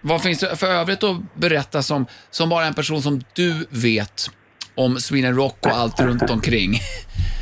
Vad 0.00 0.22
finns 0.22 0.40
det 0.40 0.56
för 0.56 0.66
övrigt 0.66 1.04
att 1.04 1.16
berätta 1.34 1.82
som, 1.82 2.06
som 2.30 2.48
bara 2.48 2.64
en 2.64 2.74
person 2.74 3.02
som 3.02 3.20
du 3.32 3.66
vet 3.70 4.30
om 4.74 4.96
Sweden 4.96 5.34
Rock 5.36 5.66
och 5.66 5.72
allt 5.72 6.00
runt 6.00 6.30
omkring? 6.30 6.72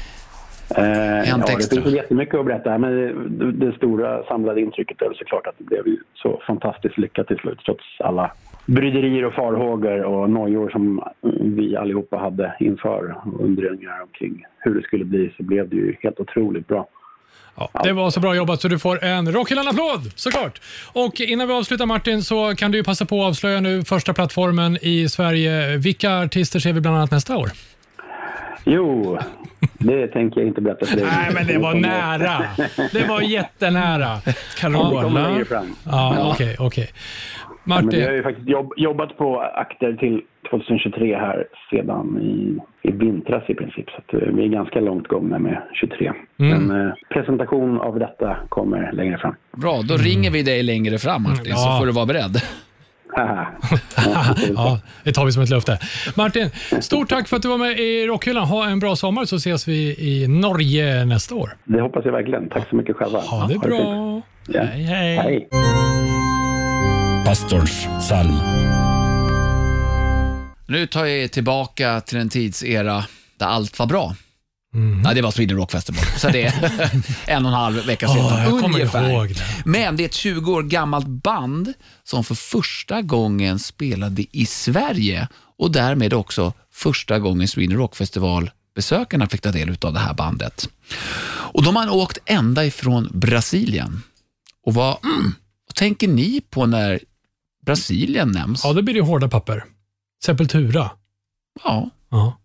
Eh, 0.76 1.28
ja, 1.28 1.36
det 1.36 1.82
finns 1.82 1.94
jättemycket 1.94 2.34
att 2.34 2.46
berätta. 2.46 2.78
Men 2.78 2.92
det, 3.38 3.52
det 3.52 3.76
stora 3.76 4.24
samlade 4.24 4.60
intrycket 4.60 5.02
är 5.02 5.14
såklart 5.14 5.46
att 5.46 5.54
det 5.58 5.64
blev 5.64 5.96
så 6.14 6.42
fantastiskt 6.46 6.98
lyckat 6.98 7.26
till 7.26 7.36
slut 7.36 7.58
trots 7.64 7.84
alla 7.98 8.30
bryderier 8.66 9.24
och 9.24 9.34
farhågor 9.34 10.02
och 10.02 10.30
nojor 10.30 10.70
som 10.70 11.02
vi 11.40 11.76
allihopa 11.76 12.16
hade 12.16 12.56
inför 12.60 13.16
och 13.24 13.40
undringar 13.40 14.02
omkring 14.02 14.44
hur 14.58 14.74
det 14.74 14.82
skulle 14.82 15.04
bli 15.04 15.34
så 15.36 15.42
blev 15.42 15.68
det 15.68 15.76
ju 15.76 15.96
helt 16.02 16.20
otroligt 16.20 16.68
bra. 16.68 16.88
Ja, 17.56 17.70
det 17.84 17.92
var 17.92 18.10
så 18.10 18.20
bra 18.20 18.34
jobbat 18.34 18.60
så 18.60 18.68
du 18.68 18.78
får 18.78 19.04
en 19.04 19.32
Rockhyllan-applåd 19.32 20.12
såklart. 20.14 20.60
Och 20.92 21.20
innan 21.20 21.48
vi 21.48 21.54
avslutar 21.54 21.86
Martin 21.86 22.22
så 22.22 22.54
kan 22.54 22.70
du 22.70 22.78
ju 22.78 22.84
passa 22.84 23.06
på 23.06 23.22
att 23.22 23.28
avslöja 23.28 23.60
nu 23.60 23.84
första 23.84 24.14
plattformen 24.14 24.78
i 24.82 25.08
Sverige. 25.08 25.76
Vilka 25.76 26.18
artister 26.18 26.58
ser 26.58 26.72
vi 26.72 26.80
bland 26.80 26.96
annat 26.96 27.10
nästa 27.10 27.36
år? 27.36 27.50
Jo, 28.68 29.18
det 29.78 30.06
tänker 30.08 30.40
jag 30.40 30.48
inte 30.48 30.60
berätta 30.60 30.86
för 30.86 30.96
dig. 30.96 31.06
Nej, 31.16 31.30
men 31.34 31.46
det 31.46 31.58
var 31.58 31.74
nära. 31.74 32.42
Det 32.92 33.08
var 33.08 33.20
jättenära. 33.20 34.14
Det 34.24 34.60
kommer 34.62 34.78
Carola. 34.78 35.28
längre 35.28 35.44
fram. 35.44 35.66
Ja, 35.84 36.30
okej, 36.34 36.56
okej. 36.58 36.88
Men 37.64 37.76
vi 37.88 38.02
har 38.02 38.02
Martin, 38.02 38.16
ju 38.16 38.22
faktiskt 38.22 38.48
jobb, 38.48 38.72
jobbat 38.76 39.18
på 39.18 39.40
akter 39.40 39.92
till 39.92 40.20
2023 40.50 41.16
här 41.16 41.44
sedan 41.70 42.18
i, 42.22 42.58
i 42.88 42.92
vintras 42.92 43.42
i 43.48 43.54
princip. 43.54 43.86
Så 43.90 43.96
att, 43.96 44.22
eh, 44.22 44.28
vi 44.34 44.44
är 44.44 44.48
ganska 44.48 44.80
långt 44.80 45.08
gångna 45.08 45.38
med 45.38 45.62
23. 45.80 46.12
Mm. 46.38 46.62
Men 46.66 46.86
eh, 46.86 46.92
presentation 47.10 47.80
av 47.80 47.98
detta 47.98 48.36
kommer 48.48 48.92
längre 48.92 49.18
fram. 49.18 49.34
Bra, 49.56 49.80
då 49.88 49.96
ringer 49.96 50.30
vi 50.30 50.42
dig 50.42 50.62
längre 50.62 50.98
fram 50.98 51.22
Martin, 51.22 51.44
Ja. 51.50 51.56
så 51.56 51.78
får 51.78 51.86
du 51.86 51.92
vara 51.92 52.06
beredd. 52.06 52.36
Ja, 53.16 54.80
det 55.04 55.12
tar 55.12 55.24
vi 55.24 55.32
som 55.32 55.42
ett 55.42 55.48
löfte. 55.48 55.78
Martin, 56.14 56.50
stort 56.80 57.08
tack 57.08 57.28
för 57.28 57.36
att 57.36 57.42
du 57.42 57.48
var 57.48 57.58
med 57.58 57.78
i 57.80 58.06
Rockhyllan. 58.06 58.44
Ha 58.46 58.66
en 58.66 58.78
bra 58.78 58.96
sommar 58.96 59.24
så 59.24 59.36
ses 59.36 59.68
vi 59.68 59.96
i 59.98 60.28
Norge 60.28 61.04
nästa 61.04 61.34
år. 61.34 61.56
det 61.64 61.80
hoppas 61.80 62.04
jag 62.04 62.12
verkligen. 62.12 62.48
Tack 62.48 62.68
så 62.70 62.76
mycket 62.76 62.96
själva. 62.96 63.20
Ha 63.20 63.46
det 63.46 63.58
bra. 63.58 64.22
Ja. 64.48 64.62
Hej, 64.62 64.82
hej. 64.84 65.16
Hej. 65.16 65.48
Pastorns 67.26 67.88
psalm. 68.00 68.38
Nu 70.68 70.86
tar 70.86 71.00
jag 71.04 71.18
er 71.18 71.28
tillbaka 71.28 72.00
till 72.00 72.18
en 72.18 72.28
tidsera 72.28 73.04
där 73.38 73.46
allt 73.46 73.78
var 73.78 73.86
bra. 73.86 74.14
Mm. 74.76 75.02
Ja, 75.04 75.14
det 75.14 75.22
var 75.22 75.30
Sweden 75.30 75.56
Rock 75.56 75.72
Festival, 75.72 76.04
så 76.16 76.28
det 76.28 76.42
är 76.44 76.80
en 77.26 77.46
och 77.46 77.52
en 77.52 77.58
halv 77.58 77.86
vecka 77.86 78.08
sedan. 78.08 78.60
Kommer 78.60 78.74
ungefär. 78.74 79.28
Men 79.64 79.96
det 79.96 80.02
är 80.02 80.04
ett 80.04 80.14
20 80.14 80.52
år 80.52 80.62
gammalt 80.62 81.06
band 81.06 81.72
som 82.04 82.24
för 82.24 82.34
första 82.34 83.02
gången 83.02 83.58
spelade 83.58 84.24
i 84.32 84.46
Sverige 84.46 85.28
och 85.58 85.70
därmed 85.70 86.12
också 86.14 86.52
första 86.72 87.18
gången 87.18 87.48
Sweden 87.48 87.76
Rock 87.76 87.96
Festival 87.96 88.50
besökarna 88.74 89.28
fick 89.28 89.40
ta 89.40 89.50
del 89.50 89.76
av 89.80 89.92
det 89.92 89.98
här 89.98 90.14
bandet. 90.14 90.68
Och 91.28 91.62
de 91.64 91.76
har 91.76 91.94
åkt 91.94 92.18
ända 92.26 92.64
ifrån 92.64 93.10
Brasilien. 93.12 94.02
Och 94.66 94.74
vad, 94.74 95.04
mm, 95.04 95.34
vad 95.68 95.74
tänker 95.74 96.08
ni 96.08 96.40
på 96.50 96.66
när 96.66 97.00
Brasilien 97.66 98.30
nämns? 98.30 98.64
Ja, 98.64 98.72
då 98.72 98.82
blir 98.82 98.94
det 98.94 99.00
hårda 99.00 99.28
papper. 99.28 99.64
Sepultura. 100.24 100.90
Ja, 101.64 101.90
Ja. 102.10 102.38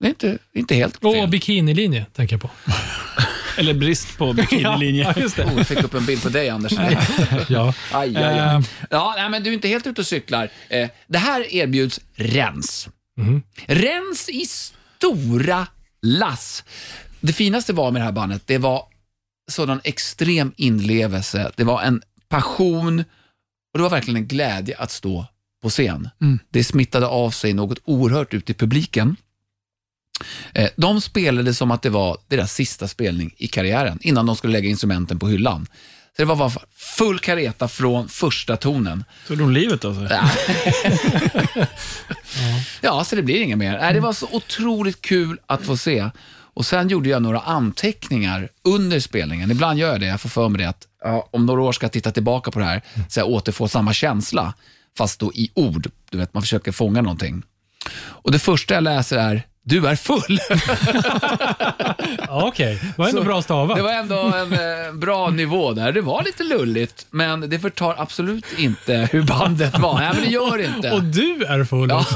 Det 0.00 0.06
är 0.06 0.08
inte, 0.08 0.38
inte 0.54 0.74
helt 0.74 0.96
Och 0.96 1.12
fel. 1.14 1.28
bikinilinje 1.28 2.06
tänker 2.14 2.34
jag 2.34 2.40
på. 2.42 2.50
Eller 3.58 3.74
brist 3.74 4.18
på 4.18 4.32
bikinilinje. 4.32 5.02
Ja, 5.16 5.22
just 5.22 5.36
det. 5.36 5.44
Oh, 5.44 5.56
jag 5.56 5.66
fick 5.66 5.82
upp 5.82 5.94
en 5.94 6.06
bild 6.06 6.22
på 6.22 6.28
dig, 6.28 6.48
Anders. 6.48 6.72
Ja. 7.48 7.74
Aj, 7.92 8.16
aj, 8.16 8.38
aj. 8.38 8.62
Ja, 8.90 9.14
nej, 9.16 9.30
men 9.30 9.42
du 9.42 9.50
är 9.50 9.54
inte 9.54 9.68
helt 9.68 9.86
ute 9.86 10.00
och 10.00 10.06
cyklar. 10.06 10.48
Eh, 10.68 10.88
det 11.06 11.18
här 11.18 11.54
erbjuds 11.54 12.00
rens. 12.14 12.88
Mhm. 13.16 13.42
Rens 13.66 14.28
i 14.28 14.44
stora 14.46 15.66
lass. 16.02 16.64
Det 17.20 17.32
finaste 17.32 17.72
var 17.72 17.90
med 17.90 18.00
det 18.02 18.04
här 18.04 18.12
bandet, 18.12 18.42
det 18.46 18.58
var 18.58 18.84
sådan 19.50 19.80
extrem 19.84 20.52
inlevelse. 20.56 21.50
Det 21.56 21.64
var 21.64 21.82
en 21.82 22.02
passion 22.28 22.98
och 23.72 23.78
det 23.78 23.82
var 23.82 23.90
verkligen 23.90 24.16
en 24.16 24.26
glädje 24.26 24.76
att 24.78 24.90
stå 24.90 25.26
på 25.62 25.68
scen. 25.70 26.08
Mm. 26.20 26.38
Det 26.50 26.64
smittade 26.64 27.06
av 27.06 27.30
sig 27.30 27.52
något 27.52 27.78
oerhört 27.84 28.34
ut 28.34 28.50
i 28.50 28.54
publiken. 28.54 29.16
Eh, 30.54 30.68
De 30.76 31.00
spelade 31.00 31.54
som 31.54 31.70
att 31.70 31.82
det 31.82 31.90
var 31.90 32.18
deras 32.28 32.52
sista 32.54 32.88
spelning 32.88 33.34
i 33.36 33.46
karriären, 33.48 33.98
innan 34.02 34.26
de 34.26 34.36
skulle 34.36 34.52
lägga 34.52 34.68
instrumenten 34.68 35.18
på 35.18 35.28
hyllan. 35.28 35.66
Så 36.16 36.22
det 36.22 36.24
var 36.24 36.36
bara 36.36 36.52
full 36.76 37.18
kareta 37.18 37.68
från 37.68 38.08
första 38.08 38.56
tonen. 38.56 39.04
Tog 39.28 39.38
de 39.38 39.50
livet 39.52 39.84
av 39.84 39.94
sig? 40.08 40.18
Ja, 42.80 43.04
så 43.04 43.16
det 43.16 43.22
blir 43.22 43.40
inget 43.42 43.58
mer. 43.58 43.92
Det 43.94 44.00
var 44.00 44.12
så 44.12 44.28
otroligt 44.32 45.00
kul 45.02 45.38
att 45.46 45.62
få 45.62 45.76
se. 45.76 46.10
Och 46.54 46.66
Sen 46.66 46.88
gjorde 46.88 47.08
jag 47.08 47.22
några 47.22 47.40
anteckningar 47.40 48.48
under 48.64 49.00
spelningen. 49.00 49.50
Ibland 49.50 49.78
gör 49.78 49.88
jag 49.92 50.00
det. 50.00 50.06
Jag 50.06 50.20
får 50.20 50.28
för 50.28 50.48
mig 50.48 50.58
det 50.62 50.68
att 50.68 50.86
ja, 51.04 51.28
om 51.30 51.46
några 51.46 51.62
år 51.62 51.72
ska 51.72 51.84
jag 51.84 51.92
titta 51.92 52.10
tillbaka 52.10 52.50
på 52.50 52.58
det 52.58 52.64
här 52.64 52.82
så 53.08 53.20
jag 53.20 53.28
återfår 53.28 53.66
samma 53.68 53.92
känsla, 53.92 54.54
fast 54.98 55.20
då 55.20 55.32
i 55.34 55.50
ord. 55.54 55.90
Du 56.10 56.18
vet, 56.18 56.34
man 56.34 56.42
försöker 56.42 56.72
fånga 56.72 57.02
någonting. 57.02 57.42
Och 58.00 58.32
Det 58.32 58.38
första 58.38 58.74
jag 58.74 58.82
läser 58.84 59.18
är 59.18 59.42
du 59.70 59.86
är 59.86 59.96
full. 59.96 60.38
Ja, 62.28 62.46
Okej, 62.48 62.78
det 62.82 62.98
var 62.98 63.08
ändå 63.08 63.18
Så 63.20 63.24
bra 63.24 63.42
stavat. 63.42 63.76
Det 63.76 63.82
var 63.82 63.92
ändå 63.92 64.16
en 64.16 64.52
eh, 64.52 64.92
bra 64.94 65.30
nivå 65.30 65.72
där. 65.72 65.92
Det 65.92 66.00
var 66.00 66.22
lite 66.24 66.42
lulligt, 66.44 67.06
men 67.10 67.40
det 67.50 67.58
förtar 67.58 67.94
absolut 67.98 68.44
inte 68.58 69.08
hur 69.12 69.22
bandet 69.22 69.78
var. 69.78 70.00
Nej, 70.00 70.10
men 70.14 70.22
det 70.24 70.30
gör 70.30 70.58
det 70.58 70.64
inte. 70.76 70.90
Och 70.90 71.02
du 71.02 71.44
är 71.44 71.64
full 71.64 71.92
också. 71.92 72.14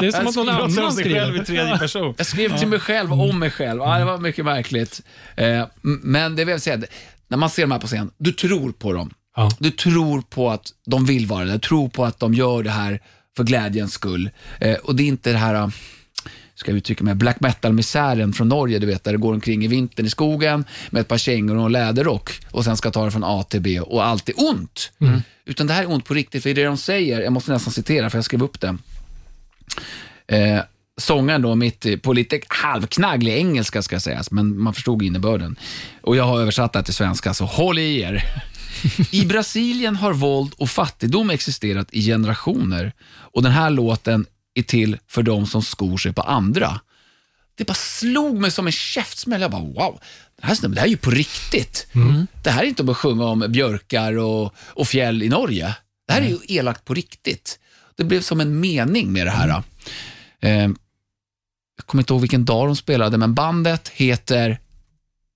Det 0.00 0.06
är 0.06 0.12
som 0.12 0.26
att 0.26 0.36
någon 0.36 0.48
annan 0.48 0.92
skriver. 0.92 1.44
tredje 1.44 1.78
person. 1.78 2.14
Jag 2.18 2.26
skrev 2.26 2.58
till 2.58 2.68
mig 2.68 2.78
själv 2.80 3.12
om 3.12 3.38
mig 3.38 3.50
själv. 3.50 3.80
Ja, 3.80 3.98
det 3.98 4.04
var 4.04 4.18
mycket 4.18 4.44
märkligt. 4.44 5.02
Eh, 5.36 5.46
m- 5.60 5.68
men 6.02 6.36
det 6.36 6.44
vill 6.44 6.52
jag 6.52 6.62
säga, 6.62 6.80
när 7.28 7.38
man 7.38 7.50
ser 7.50 7.62
de 7.62 7.70
här 7.70 7.78
på 7.78 7.86
scen, 7.86 8.10
du 8.18 8.32
tror 8.32 8.72
på 8.72 8.92
dem. 8.92 9.10
Ja. 9.36 9.50
Du 9.58 9.70
tror 9.70 10.20
på 10.22 10.50
att 10.50 10.66
de 10.86 11.06
vill 11.06 11.26
vara 11.26 11.44
det. 11.44 11.52
Du 11.52 11.58
tror 11.58 11.88
på 11.88 12.04
att 12.04 12.20
de 12.20 12.34
gör 12.34 12.62
det 12.62 12.70
här 12.70 13.00
för 13.36 13.44
glädjens 13.44 13.92
skull. 13.92 14.30
Eh, 14.60 14.74
och 14.74 14.94
det 14.94 15.02
är 15.02 15.06
inte 15.06 15.32
det 15.32 15.38
här, 15.38 15.70
ska 16.58 16.70
jag 16.70 16.78
uttrycka 16.78 17.04
mig, 17.04 17.14
black 17.14 17.40
metal-misären 17.40 18.32
från 18.32 18.48
Norge, 18.48 18.78
du 18.78 18.86
vet, 18.86 19.04
där 19.04 19.12
det 19.12 19.18
går 19.18 19.34
omkring 19.34 19.64
i 19.64 19.68
vintern 19.68 20.06
i 20.06 20.10
skogen 20.10 20.64
med 20.90 21.00
ett 21.00 21.08
par 21.08 21.18
kängor 21.18 21.56
och 21.56 21.66
en 21.66 21.72
läderrock 21.72 22.40
och 22.50 22.64
sen 22.64 22.76
ska 22.76 22.90
ta 22.90 23.04
det 23.04 23.10
från 23.10 23.24
A 23.24 23.42
till 23.42 23.60
B 23.60 23.80
och 23.80 24.04
allt 24.04 24.28
är 24.28 24.34
ont. 24.36 24.90
Utan 25.44 25.66
det 25.66 25.72
här 25.72 25.82
är 25.82 25.90
ont 25.90 26.04
på 26.04 26.14
riktigt, 26.14 26.42
för 26.42 26.54
det 26.54 26.64
de 26.64 26.76
säger, 26.76 27.20
jag 27.20 27.32
måste 27.32 27.52
nästan 27.52 27.72
citera 27.72 28.10
för 28.10 28.18
jag 28.18 28.24
skrev 28.24 28.42
upp 28.42 28.60
det. 28.60 28.76
Eh, 30.26 30.60
sångaren 30.96 31.42
då 31.42 31.54
mitt 31.54 32.02
på 32.02 32.12
lite 32.12 32.40
halvknagglig 32.48 33.36
engelska 33.36 33.82
ska 33.82 34.00
sägas, 34.00 34.30
men 34.30 34.60
man 34.60 34.74
förstod 34.74 35.02
innebörden. 35.02 35.56
Och 36.00 36.16
jag 36.16 36.24
har 36.24 36.40
översatt 36.40 36.72
det 36.72 36.82
till 36.82 36.94
svenska, 36.94 37.34
så 37.34 37.44
håll 37.44 37.78
i 37.78 38.00
er. 38.00 38.24
I 39.10 39.26
Brasilien 39.26 39.96
har 39.96 40.12
våld 40.12 40.54
och 40.56 40.70
fattigdom 40.70 41.30
existerat 41.30 41.88
i 41.90 42.02
generationer 42.02 42.92
och 43.08 43.42
den 43.42 43.52
här 43.52 43.70
låten 43.70 44.26
är 44.58 44.62
till 44.62 44.98
för 45.06 45.22
de 45.22 45.46
som 45.46 45.62
skor 45.62 45.96
sig 45.96 46.12
på 46.12 46.22
andra. 46.22 46.80
Det 47.54 47.64
bara 47.64 47.74
slog 47.74 48.40
mig 48.40 48.50
som 48.50 48.66
en 48.66 48.72
käftsmäll. 48.72 49.40
Jag 49.40 49.50
bara, 49.50 49.62
wow, 49.62 50.00
den 50.40 50.48
här 50.48 50.54
snubben, 50.54 50.74
det 50.74 50.80
här 50.80 50.86
är 50.86 50.90
ju 50.90 50.96
på 50.96 51.10
riktigt. 51.10 51.86
Det 52.42 52.50
här 52.50 52.62
är 52.62 52.66
inte 52.66 52.84
bara 52.84 52.92
att 52.92 52.98
sjunga 52.98 53.24
om 53.24 53.44
björkar 53.48 54.18
och, 54.18 54.54
och 54.58 54.88
fjäll 54.88 55.22
i 55.22 55.28
Norge. 55.28 55.76
Det 56.06 56.12
här 56.12 56.22
är 56.22 56.28
ju 56.28 56.38
elakt 56.48 56.84
på 56.84 56.94
riktigt. 56.94 57.58
Det 57.96 58.04
blev 58.04 58.20
som 58.20 58.40
en 58.40 58.60
mening 58.60 59.12
med 59.12 59.26
det 59.26 59.30
här. 59.30 59.62
Eh, 60.40 60.68
jag 61.76 61.86
kommer 61.86 62.02
inte 62.02 62.12
ihåg 62.12 62.20
vilken 62.20 62.44
dag 62.44 62.68
de 62.68 62.76
spelade, 62.76 63.18
men 63.18 63.34
bandet 63.34 63.88
heter 63.88 64.60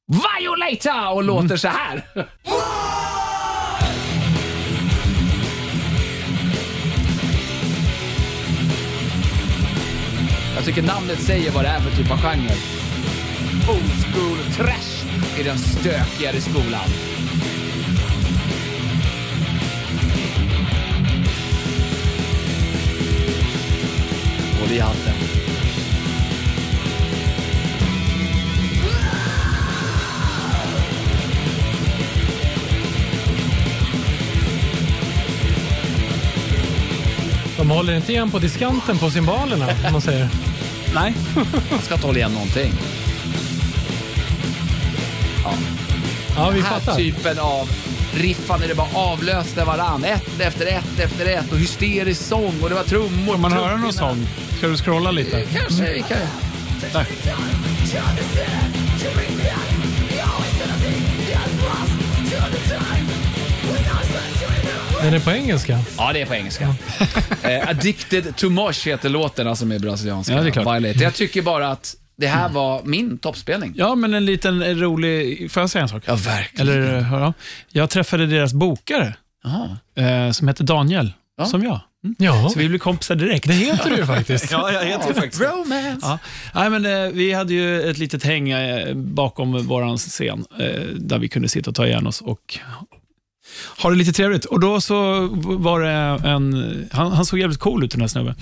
Violator 0.06 1.14
och 1.14 1.22
låter 1.22 1.56
så 1.56 1.68
här. 1.68 2.04
Jag 10.62 10.74
tycker 10.74 10.82
namnet 10.82 11.20
säger 11.20 11.50
vad 11.50 11.64
det 11.64 11.68
är 11.68 11.80
för 11.80 11.96
typ 11.96 12.10
av 12.10 12.18
genre. 12.18 12.54
Old 13.68 14.14
school 14.14 14.38
trash 14.56 15.06
i 15.40 15.42
den 15.42 15.58
stökigare 15.58 16.40
skolan. 16.40 16.88
Håll 24.60 24.72
i 24.72 24.78
hatten. 24.78 25.14
De 37.56 37.70
håller 37.70 37.96
inte 37.96 38.12
igen 38.12 38.30
på 38.30 38.38
diskanten 38.38 38.98
på 38.98 39.10
cymbalerna, 39.10 39.66
om 39.86 39.92
man 39.92 40.00
säger. 40.00 40.51
Nej. 40.95 41.14
Man 41.70 41.80
ska 41.82 41.95
inte 41.95 42.07
hålla 42.07 42.18
igen 42.18 42.32
någonting. 42.32 42.72
Ja, 46.36 46.51
vi 46.51 46.57
Den 46.57 46.66
här 46.66 46.80
fattar. 46.80 46.97
typen 46.97 47.38
av 47.38 47.68
riffande, 48.14 48.66
det 48.66 48.74
bara 48.74 48.88
avlöste 48.95 49.64
varann. 49.64 50.05
Ett 50.05 50.40
efter 50.40 50.66
ett 50.66 50.99
efter 50.99 51.26
ett 51.26 51.53
och 51.53 51.59
hysterisk 51.59 52.22
sång 52.22 52.55
och 52.62 52.68
det 52.68 52.74
var 52.74 52.82
trummor. 52.82 53.32
Får 53.32 53.40
man 53.40 53.53
höra 53.53 53.76
någon 53.76 53.93
sång? 53.93 54.26
Ska 54.59 54.68
du 54.68 54.76
scrolla 54.76 55.11
lite? 55.11 55.43
Kanske, 55.53 55.93
vi 55.95 56.03
kan. 56.09 56.18
Där. 56.93 57.07
Är 65.03 65.20
på 65.20 65.30
engelska. 65.30 65.78
Ja, 65.98 66.12
det 66.12 66.20
är 66.22 66.26
på 66.26 66.34
engelska. 66.34 66.74
eh, 67.42 67.68
Addicted 67.68 68.36
to 68.36 68.50
Mosh 68.50 68.86
heter 68.88 69.09
låten, 69.09 69.46
alltså 69.48 69.66
med 69.66 69.80
brasilianska. 69.80 70.32
Ja, 70.34 70.42
det 70.42 70.48
är 70.48 70.50
klart. 70.50 71.00
Jag 71.03 71.14
tycker 71.14 71.42
bara 71.42 71.68
att 71.70 71.94
det 72.16 72.26
här 72.26 72.48
var 72.48 72.82
min 72.84 73.18
toppspelning. 73.18 73.72
Ja, 73.76 73.94
men 73.94 74.14
en 74.14 74.24
liten 74.24 74.62
eh, 74.62 74.68
rolig... 74.76 75.50
Får 75.50 75.62
jag 75.62 75.70
säga 75.70 75.82
en 75.82 75.88
sak? 75.88 76.03
Ja, 76.07 76.14
verkligen. 76.16 76.68
Eller, 76.68 76.98
eh, 76.98 77.12
ja. 77.12 77.32
Jag 77.68 77.90
träffade 77.90 78.26
deras 78.26 78.53
bokare, 78.53 79.14
Jaha. 79.44 79.76
eh, 80.26 80.30
som 80.32 80.48
heter 80.48 80.64
Daniel, 80.64 81.12
Ja. 81.36 81.44
som 81.46 81.62
jag. 81.64 81.80
Mm. 82.05 82.16
Ja, 82.18 82.48
Så 82.53 82.59
vi 82.59 82.68
blev 82.68 82.78
kompisar 82.78 83.14
direkt. 83.14 83.46
det 83.46 83.53
heter 83.55 83.90
du 83.90 83.96
ju 83.96 84.07
faktiskt. 84.07 84.50
Ja, 84.53 84.72
jag 84.72 84.84
heter 84.84 85.09
ju 85.09 85.14
faktiskt 85.14 85.42
Romance. 85.42 85.98
Ja. 86.03 86.18
Nej, 86.55 86.70
men, 86.70 86.86
eh, 87.07 87.12
vi 87.12 87.32
hade 87.32 87.55
ju 87.55 87.90
ett 87.90 87.98
litet 87.98 88.24
häng 88.24 88.50
eh, 88.50 88.94
bakom 88.94 89.66
vår 89.66 89.96
scen 89.96 90.44
eh, 90.59 90.80
där 90.96 91.18
vi 91.18 91.28
kunde 91.28 91.48
sitta 91.48 91.70
och 91.70 91.76
ta 91.76 91.86
igen 91.86 92.07
oss 92.07 92.20
och 92.20 92.59
ha 93.78 93.90
det 93.90 93.96
lite 93.96 94.12
trevligt. 94.12 94.44
Och 94.44 94.61
Då 94.61 94.80
så 94.80 95.28
var 95.42 95.80
det 95.80 96.28
en... 96.28 96.88
Han, 96.92 97.12
han 97.12 97.26
såg 97.26 97.38
jävligt 97.38 97.59
cool 97.61 97.84
ut 97.84 97.90
den 97.90 98.00
här 98.00 98.09
snubben. 98.09 98.34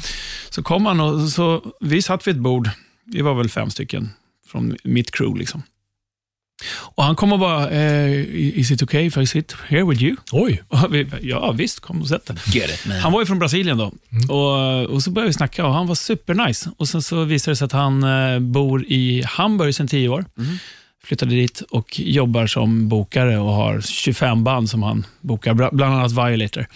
Så 0.51 0.63
kom 0.63 0.87
han 0.87 1.01
och 1.01 1.29
så, 1.29 1.63
vi 1.81 2.03
satt 2.03 2.27
vid 2.27 2.35
ett 2.35 2.43
bord. 2.43 2.71
Vi 3.05 3.21
var 3.21 3.35
väl 3.35 3.49
fem 3.49 3.71
stycken 3.71 4.11
från 4.47 4.77
mitt 4.85 5.11
crew. 5.11 5.39
liksom. 5.39 5.63
Och 6.79 7.05
Han 7.05 7.17
kom 7.17 7.33
och 7.33 7.39
bara, 7.39 7.71
eh, 7.71 8.11
is 8.59 8.71
it 8.71 8.83
okay 8.83 9.07
if 9.07 9.17
I 9.17 9.27
sit 9.27 9.55
here 9.69 9.85
with 9.85 10.03
you? 10.03 10.17
Oj, 10.33 10.63
Och 10.69 10.95
vi, 10.95 11.07
ja, 11.23 11.53
visst, 11.53 11.81
kom 11.81 12.01
och 12.01 12.09
sätt 12.09 12.27
dig. 12.27 12.37
Han 13.03 13.13
var 13.13 13.21
ju 13.21 13.27
från 13.27 13.39
Brasilien 13.39 13.79
då. 13.79 13.93
Och, 14.35 14.85
och 14.87 15.03
Så 15.03 15.11
började 15.11 15.29
vi 15.29 15.33
snacka 15.33 15.67
och 15.67 15.75
han 15.75 15.87
var 15.87 15.95
supernice. 15.95 16.71
Och 16.77 16.89
sen 16.89 17.03
så 17.03 17.25
visade 17.25 17.53
det 17.53 17.57
sig 17.57 17.65
att 17.65 17.73
han 17.73 18.03
eh, 18.05 18.39
bor 18.39 18.85
i 18.85 19.23
Hamburg 19.27 19.75
sedan 19.75 19.89
tio 19.89 20.09
år. 20.09 20.25
Flyttade 21.05 21.35
dit 21.35 21.61
och 21.71 22.01
jobbar 22.01 22.47
som 22.47 22.89
bokare 22.89 23.39
och 23.39 23.53
har 23.53 23.81
25 23.81 24.45
band 24.45 24.71
som 24.71 24.83
han 24.83 25.07
bokar, 25.21 25.55
bland 25.55 25.95
annat 25.95 26.13
Violator. 26.13 26.67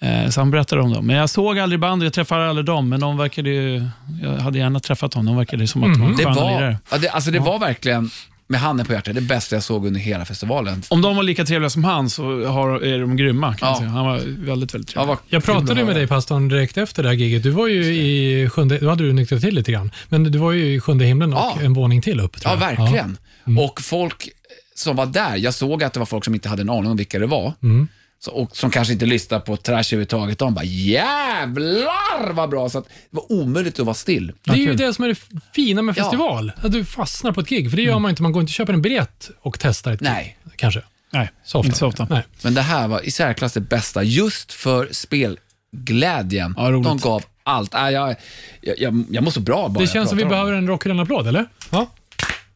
Eh, 0.00 0.28
så 0.28 0.40
han 0.40 0.50
berättade 0.50 0.82
om 0.82 0.92
dem. 0.92 1.06
Men 1.06 1.16
jag 1.16 1.30
såg 1.30 1.58
aldrig 1.58 1.80
bandet, 1.80 2.04
jag 2.06 2.12
träffade 2.12 2.48
aldrig 2.48 2.66
dem, 2.66 2.88
men 2.88 3.00
de 3.00 3.16
verkade 3.18 3.50
ju, 3.50 3.88
jag 4.22 4.30
hade 4.36 4.58
gärna 4.58 4.80
träffat 4.80 5.12
dem. 5.12 5.26
De 5.26 5.36
verkade 5.36 5.66
som 5.66 5.84
att 5.84 5.94
de 5.94 6.02
var 6.02 6.10
Det 6.10 6.24
sköna 6.24 6.34
var, 6.34 6.50
lirare. 6.50 6.78
ja, 6.90 6.98
det, 6.98 7.08
alltså 7.08 7.30
det 7.30 7.38
var 7.38 7.58
verkligen, 7.58 8.10
med 8.48 8.60
handen 8.60 8.86
på 8.86 8.92
hjärtat, 8.92 9.14
det 9.14 9.20
bästa 9.20 9.56
jag 9.56 9.62
såg 9.62 9.86
under 9.86 10.00
hela 10.00 10.24
festivalen. 10.24 10.82
Om 10.88 11.02
de 11.02 11.16
var 11.16 11.22
lika 11.22 11.44
trevliga 11.44 11.70
som 11.70 11.84
han 11.84 12.10
så 12.10 12.44
har, 12.46 12.80
är 12.84 12.98
de 13.00 13.16
grymma. 13.16 13.54
Kan 13.54 13.68
Ja. 13.68 13.76
säga. 13.78 13.90
Han 13.90 14.06
var 14.06 14.16
väldigt, 14.46 14.74
väldigt 14.74 14.94
Ja, 14.94 15.00
trevlig. 15.02 15.08
vad 15.08 15.18
jag 15.28 15.44
pratade 15.44 15.84
med 15.84 15.96
dig 15.96 16.06
pastorn 16.06 16.48
direkt 16.48 16.76
efter 16.76 17.02
det 17.02 17.08
här 17.08 17.16
giget. 17.16 17.42
Du 17.42 17.50
var 17.50 17.66
ju 17.66 17.84
i 17.84 18.48
sjunde, 18.48 18.78
då 18.78 18.88
hade 18.88 19.04
du 19.04 19.12
nyktrat 19.12 19.40
till 19.40 19.54
lite 19.54 19.72
grann, 19.72 19.90
men 20.08 20.24
du 20.24 20.38
var 20.38 20.52
ju 20.52 20.74
i 20.74 20.80
sjunde 20.80 21.04
himlen 21.04 21.32
och 21.32 21.38
Ja. 21.38 21.56
en 21.62 21.72
våning 21.74 22.02
till 22.02 22.20
upp. 22.20 22.36
Ja, 22.44 22.54
verkligen. 22.54 23.18
Och 23.58 23.80
folk 23.80 24.28
som 24.74 24.96
var 24.96 25.06
där, 25.06 25.36
jag 25.36 25.54
såg 25.54 25.82
att 25.84 25.92
det 25.92 25.98
var 25.98 26.06
folk 26.06 26.24
som 26.24 26.34
inte 26.34 26.48
hade 26.48 26.62
en 26.62 26.70
aning 26.70 26.90
om 26.90 26.96
vilka 26.96 27.18
det 27.18 27.26
var. 27.26 27.52
Mm. 27.62 27.88
Så, 28.18 28.30
och 28.30 28.56
som 28.56 28.70
kanske 28.70 28.92
inte 28.92 29.06
lyssnade 29.06 29.44
på 29.44 29.56
trash 29.56 29.76
överhuvudtaget. 29.78 30.38
De 30.38 30.54
bara 30.54 30.64
jävlar 30.64 32.32
vad 32.32 32.50
bra. 32.50 32.68
Så 32.68 32.78
att 32.78 32.84
det 32.84 32.90
var 33.10 33.32
omöjligt 33.32 33.78
att 33.80 33.86
vara 33.86 33.94
still. 33.94 34.32
Det 34.44 34.50
är 34.52 34.56
ju 34.56 34.74
det 34.74 34.94
som 34.94 35.04
är 35.04 35.08
det 35.08 35.16
fina 35.54 35.82
med 35.82 35.98
Ja. 35.98 36.02
festival. 36.02 36.52
Att 36.62 36.72
du 36.72 36.84
fastnar 36.84 37.32
på 37.32 37.40
ett 37.40 37.48
gig. 37.48 37.70
För 37.70 37.76
det 37.76 37.82
gör 37.82 37.98
man 37.98 38.10
inte. 38.10 38.22
Man 38.22 38.32
går 38.32 38.40
inte 38.40 38.50
och 38.50 38.54
köper 38.54 38.72
en 38.72 38.82
biljett 38.82 39.30
och 39.40 39.58
testar 39.60 39.92
ett 39.92 40.00
Nej. 40.00 40.38
gig. 40.44 40.52
Kanske. 40.56 40.82
Nej, 41.12 41.30
Så 41.44 41.58
ofta. 41.58 41.66
inte 41.66 41.78
så 41.78 41.86
ofta. 41.86 42.06
Nej. 42.10 42.22
Men 42.42 42.54
det 42.54 42.62
här 42.62 42.88
var 42.88 43.06
i 43.06 43.10
särklass 43.10 43.52
det 43.52 43.60
bästa 43.60 44.02
just 44.02 44.52
för 44.52 44.88
spelglädjen. 44.92 46.54
Ja, 46.56 46.70
roligt. 46.70 46.84
De 46.84 46.98
gav 46.98 47.22
allt. 47.42 47.74
Äh, 47.74 47.80
jag, 47.80 48.16
jag, 48.60 48.78
jag, 48.78 49.04
jag 49.10 49.24
mår 49.24 49.30
så 49.30 49.40
bra 49.40 49.68
bara 49.68 49.78
Det 49.78 49.80
jag 49.84 49.92
känns 49.92 50.08
som 50.08 50.18
vi 50.18 50.24
pratar 50.24 50.36
om 50.40 50.46
behöver 50.46 50.58
en 50.62 50.70
rock'n'applåd, 50.70 51.28
eller? 51.28 51.46
Ja. 51.70 51.86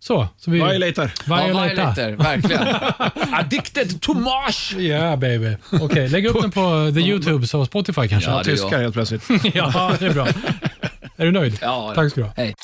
Så. 0.01 0.29
så 0.39 0.51
vi... 0.51 0.59
Violator. 0.59 1.11
Ja, 1.27 1.45
Violator. 1.45 1.75
Violator, 1.75 2.11
verkligen. 2.11 2.67
Addicted 3.35 4.01
to 4.01 4.15
Mars. 4.15 4.75
Yeah 4.79 5.19
baby. 5.19 5.57
Okej, 5.73 6.09
lägg 6.09 6.27
upp 6.27 6.43
den 6.43 6.51
på 6.51 6.93
the 6.95 7.01
YouTubes 7.01 7.55
och 7.55 7.67
Spotify 7.67 8.09
kanske. 8.09 8.31
Ja, 8.31 8.37
Ja, 8.37 8.43
det 8.45 8.51
är 8.51 8.57
Tyskar 8.57 8.81
helt 8.81 8.95
plötsligt. 8.95 9.29
det 9.99 10.07
är 10.07 10.13
bra. 10.15 10.27
Är 11.17 11.25
du 11.25 11.33
nöjd? 11.33 11.59
Ja, 11.61 11.93
Tack 11.95 12.11
ska 12.11 12.21
du 12.21 12.27
ha. 12.27 12.33
Hej. 12.37 12.55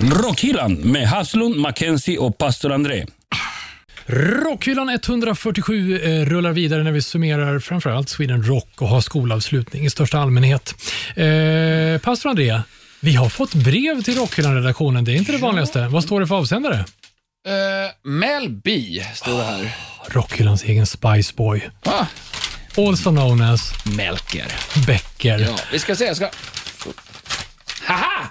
Rockhyllan 0.00 0.74
med 0.74 1.08
Haslund, 1.08 1.56
Mackenzie 1.56 2.18
och 2.18 2.38
pastor 2.38 2.72
André. 2.72 3.06
Rockhyllan 4.06 4.88
147 4.88 6.00
eh, 6.02 6.24
rullar 6.24 6.52
vidare 6.52 6.82
när 6.82 6.92
vi 6.92 7.02
summerar 7.02 7.58
framförallt 7.58 8.08
Sweden 8.08 8.42
Rock 8.42 8.82
och 8.82 8.88
har 8.88 9.00
skolavslutning 9.00 9.84
i 9.84 9.90
största 9.90 10.18
allmänhet. 10.18 10.74
Eh, 11.16 12.00
Pastor 12.02 12.30
André, 12.30 12.60
vi 13.04 13.14
har 13.14 13.28
fått 13.28 13.54
brev 13.54 14.02
till 14.02 14.14
Rockhyllan-redaktionen. 14.18 15.04
Det 15.04 15.12
är 15.12 15.16
inte 15.16 15.32
det 15.32 15.38
vanligaste. 15.38 15.88
Vad 15.88 16.04
står 16.04 16.20
det 16.20 16.26
för 16.26 16.34
avsändare? 16.34 16.74
Eh, 16.76 18.10
Mel 18.10 18.48
B 18.64 19.02
står 19.14 19.38
det 19.38 19.44
här. 19.44 19.76
Rockhyllans 20.08 20.64
egen 20.64 20.86
Spice 20.86 21.34
Boy. 21.36 21.70
Ah, 21.84 22.06
Also 22.76 23.10
known 23.10 23.42
as 23.42 23.72
Melker. 23.96 24.46
Becker. 24.86 25.38
Ja, 25.38 25.56
vi 25.72 25.78
ska 25.78 25.96
se. 25.96 26.04
Jag 26.04 26.16
ska... 26.16 26.30
Haha! 27.86 28.26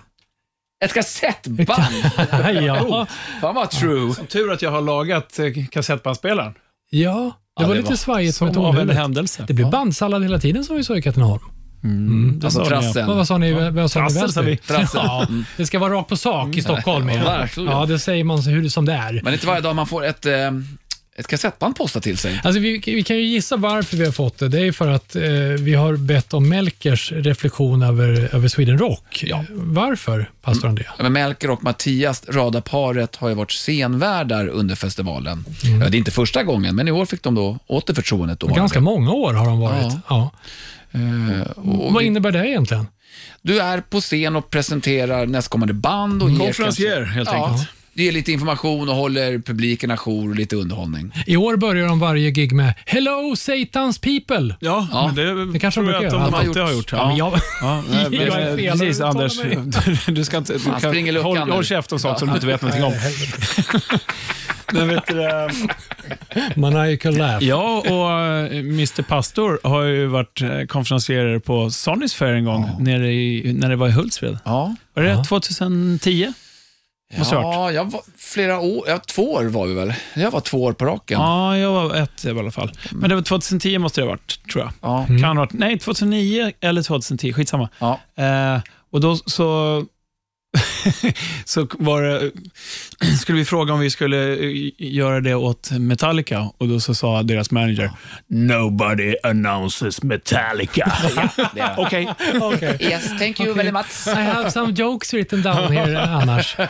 Ett 0.85 0.93
kassettband! 0.93 1.95
ja. 2.61 3.07
Fan 3.41 3.55
vad 3.55 3.71
true. 3.71 4.13
Tur 4.29 4.51
att 4.51 4.61
jag 4.61 4.71
har 4.71 4.81
lagat 4.81 5.39
eh, 5.39 5.45
kassettbandspelaren. 5.71 6.53
ja, 6.89 7.11
det 7.57 7.63
Ja, 7.63 7.67
var 7.67 7.75
det 7.75 7.81
lite 7.81 7.89
var 7.89 7.97
svajigt 7.97 8.41
med 8.41 8.53
Som 8.53 8.63
tonhuvudet. 8.63 9.47
Det 9.47 9.53
blev 9.53 9.69
bandsallad 9.69 10.23
hela 10.23 10.39
tiden 10.39 10.63
som 10.63 10.75
vi 10.75 10.83
sa 10.83 10.97
i 10.97 11.01
Katrineholm. 11.01 11.43
Det 11.83 12.45
Alltså 12.45 12.49
sa 12.49 12.69
ni, 12.69 12.75
ja. 12.75 12.81
trassen. 12.81 13.07
Vad, 13.07 13.17
vad 13.17 13.27
sa 13.27 13.37
ni? 13.37 13.51
Vad 13.69 13.91
sa 13.91 14.01
ni 14.03 14.09
Trassel, 14.09 14.33
sa 14.33 14.41
vi. 14.41 14.51
Väsby? 14.51 14.67
Trassel. 14.67 15.01
Ja, 15.03 15.27
det 15.57 15.65
ska 15.65 15.79
vara 15.79 15.93
rakt 15.93 16.09
på 16.09 16.17
sak 16.17 16.55
i 16.57 16.61
Stockholm. 16.61 17.09
Ja, 17.09 17.15
Ja, 17.15 17.23
verkligen. 17.23 17.69
ja, 17.69 17.85
det 17.85 17.99
säger 17.99 18.23
man 18.23 18.43
så 18.43 18.49
hur, 18.49 18.69
som 18.69 18.85
det 18.85 18.93
är. 18.93 19.21
Men 19.23 19.33
inte 19.33 19.47
varje 19.47 19.61
dag 19.61 19.75
man 19.75 19.87
får 19.87 20.05
ett, 20.05 20.25
eh, 20.25 20.33
ett 21.15 21.27
kassettband 21.27 21.75
postat 21.75 22.03
till 22.03 22.17
sig. 22.17 22.41
Alltså 22.43 22.59
vi, 22.61 22.81
vi 22.85 23.03
kan 23.03 23.15
ju 23.17 23.23
gissa 23.23 23.57
varför 23.57 23.97
vi 23.97 24.05
har 24.05 24.11
fått 24.11 24.37
det. 24.37 24.47
Det 24.47 24.59
är 24.59 24.71
för 24.71 24.87
att 24.87 25.15
eh, 25.15 25.21
vi 25.59 25.73
har 25.73 25.95
bett 25.95 26.33
om 26.33 26.49
Melkers 26.49 27.11
reflektion 27.11 27.83
över, 27.83 28.35
över 28.35 28.47
Sweden 28.47 28.77
Rock. 28.77 29.23
Ja. 29.27 29.43
Varför, 29.51 30.29
pastor 30.41 30.67
André? 30.67 30.83
Ja, 30.97 31.03
Men 31.03 31.13
Melker 31.13 31.49
och 31.49 31.63
Mattias, 31.63 32.23
radarparet, 32.27 33.15
har 33.15 33.29
ju 33.29 33.35
varit 33.35 33.51
scenvärdar 33.51 34.47
under 34.47 34.75
festivalen. 34.75 35.45
Ja, 35.81 35.89
det 35.89 35.95
är 35.97 35.99
inte 35.99 36.11
första 36.11 36.43
gången, 36.43 36.75
men 36.75 36.87
i 36.87 36.91
år 36.91 37.05
fick 37.05 37.23
de 37.23 37.35
då 37.35 37.57
åter 37.67 37.93
förtroendet. 37.93 38.39
Ganska 38.41 38.79
många 38.79 39.11
år 39.11 39.33
har 39.33 39.45
de 39.45 39.59
varit. 39.59 39.93
Ja. 40.09 40.29
Och 40.29 40.33
Vad 41.55 42.01
vi, 42.01 42.05
innebär 42.05 42.31
det 42.31 42.47
egentligen? 42.47 42.87
du 43.41 43.59
är 43.59 43.81
på 43.81 44.01
scen 44.01 44.35
och 44.35 44.49
presenterar 44.49 45.25
nästkommande 45.25 45.73
band. 45.73 46.23
Och 46.23 46.29
ger 46.31 46.37
Konferencier, 46.39 46.95
kanske- 46.95 47.13
helt 47.13 47.29
ja, 47.33 47.47
enkelt. 47.47 47.69
Ger 47.95 48.11
lite 48.11 48.31
information 48.31 48.89
och 48.89 48.95
håller 48.95 49.39
publiken 49.39 49.91
ajour 49.91 50.29
och 50.29 50.35
lite 50.35 50.55
underhållning. 50.55 51.11
I 51.27 51.37
år 51.37 51.55
börjar 51.57 51.87
de 51.87 51.99
varje 51.99 52.31
gig 52.31 52.51
med 52.51 52.73
“Hello 52.85 53.35
Satans 53.37 53.99
people”. 53.99 54.55
Ja, 54.59 54.87
Ja, 54.91 55.05
men 55.07 55.15
det, 55.15 55.51
det 55.51 55.59
kanske 55.59 55.81
tror 55.81 55.91
jag 55.91 56.01
brukar 56.01 56.17
att 56.17 56.31
de 56.31 56.33
alltid 56.33 56.63
har 56.63 56.71
gjort. 56.73 56.91
Ja, 56.91 57.07
men 57.07 57.17
jag, 57.17 57.39
Ja, 57.61 57.83
nej, 57.91 58.07
men, 58.09 58.19
Jag 58.19 58.41
är 58.41 58.49
eh, 58.49 58.55
fel. 58.55 58.79
Precis, 58.79 59.01
Anders. 59.01 59.37
Du, 60.05 60.11
du 60.13 60.25
ska 60.25 60.37
inte... 60.37 60.53
Du 60.53 60.59
kan, 61.03 61.15
håll, 61.15 61.37
håll 61.37 61.65
käft 61.65 61.91
om 61.91 61.99
sånt 61.99 62.19
som 62.19 62.27
du 62.27 62.33
inte 62.33 62.47
vet 62.47 62.61
någonting 62.61 62.83
om. 62.83 62.93
Men 64.73 64.87
vet 64.87 65.07
du, 65.07 65.23
eh, 65.23 65.47
maniacal 66.55 67.17
laugh. 67.17 67.43
jag 67.43 67.77
och 67.77 68.11
eh, 68.11 68.57
Mr 68.59 69.01
Pastor 69.03 69.59
har 69.63 69.83
ju 69.83 70.07
varit 70.07 70.41
eh, 70.41 70.61
konferencierer 70.67 71.39
på 71.39 71.69
Sonys 71.69 72.13
Fair 72.13 72.33
en 72.33 72.45
gång, 72.45 72.69
nere 72.79 73.11
i, 73.13 73.53
när 73.53 73.69
det 73.69 73.75
var 73.75 73.87
i 73.87 73.91
Hultsfred. 73.91 74.37
Ja, 74.45 74.75
Var 74.93 75.03
det 75.03 75.09
Ja. 75.09 75.23
2010? 75.23 76.33
Måste 77.17 77.35
det 77.35 77.41
ha 77.41 77.53
ja 77.53 77.71
jag 77.71 77.91
var 77.91 78.01
flera 78.17 78.59
år, 78.59 78.83
ja, 78.87 78.97
två 78.99 79.33
år 79.33 79.43
var 79.43 79.67
vi 79.67 79.73
väl. 79.73 79.93
Jag 80.15 80.31
var 80.31 80.39
två 80.39 80.63
år 80.63 80.73
på 80.73 80.85
raken. 80.85 81.19
Ja, 81.19 81.57
jag 81.57 81.71
var 81.71 81.95
ett 81.95 82.25
i 82.25 82.29
alla 82.29 82.51
fall. 82.51 82.71
Men 82.91 83.09
det 83.09 83.15
var 83.15 83.21
2010 83.21 83.77
måste 83.77 84.01
det 84.01 84.05
ha 84.05 84.11
varit, 84.11 84.39
tror 84.51 84.63
jag. 84.63 84.73
Ja. 84.81 85.05
Kan 85.07 85.23
ha 85.23 85.33
varit, 85.33 85.53
nej, 85.53 85.79
2009 85.79 86.51
eller 86.61 86.81
2010, 86.83 87.33
skitsamma. 87.33 87.69
Ja. 87.79 87.99
Eh, 88.15 88.61
och 88.91 89.01
då 89.01 89.15
så, 89.15 89.85
så 91.45 91.67
var 91.79 92.01
det, 92.01 92.31
skulle 93.21 93.37
vi 93.37 93.45
fråga 93.45 93.73
om 93.73 93.79
vi 93.79 93.89
skulle 93.89 94.33
eh, 94.33 94.71
göra 94.77 95.21
det 95.21 95.35
åt 95.35 95.71
Metallica 95.71 96.49
och 96.57 96.67
då 96.67 96.79
så 96.79 96.95
sa 96.95 97.23
deras 97.23 97.51
manager, 97.51 97.91
Nobody 98.27 99.15
announces 99.23 100.03
Metallica. 100.03 100.93
Okej. 101.77 102.07
Okay. 102.41 102.77
Yes, 102.79 103.07
thank 103.19 103.39
you 103.39 103.53
very 103.53 103.71
much. 103.71 104.07
I 104.07 104.21
have 104.21 104.51
some 104.51 104.73
jokes 104.73 105.13
written 105.13 105.41
down 105.41 105.71
here 105.73 105.99
annars. 106.01 106.55
Eh, 106.59 106.67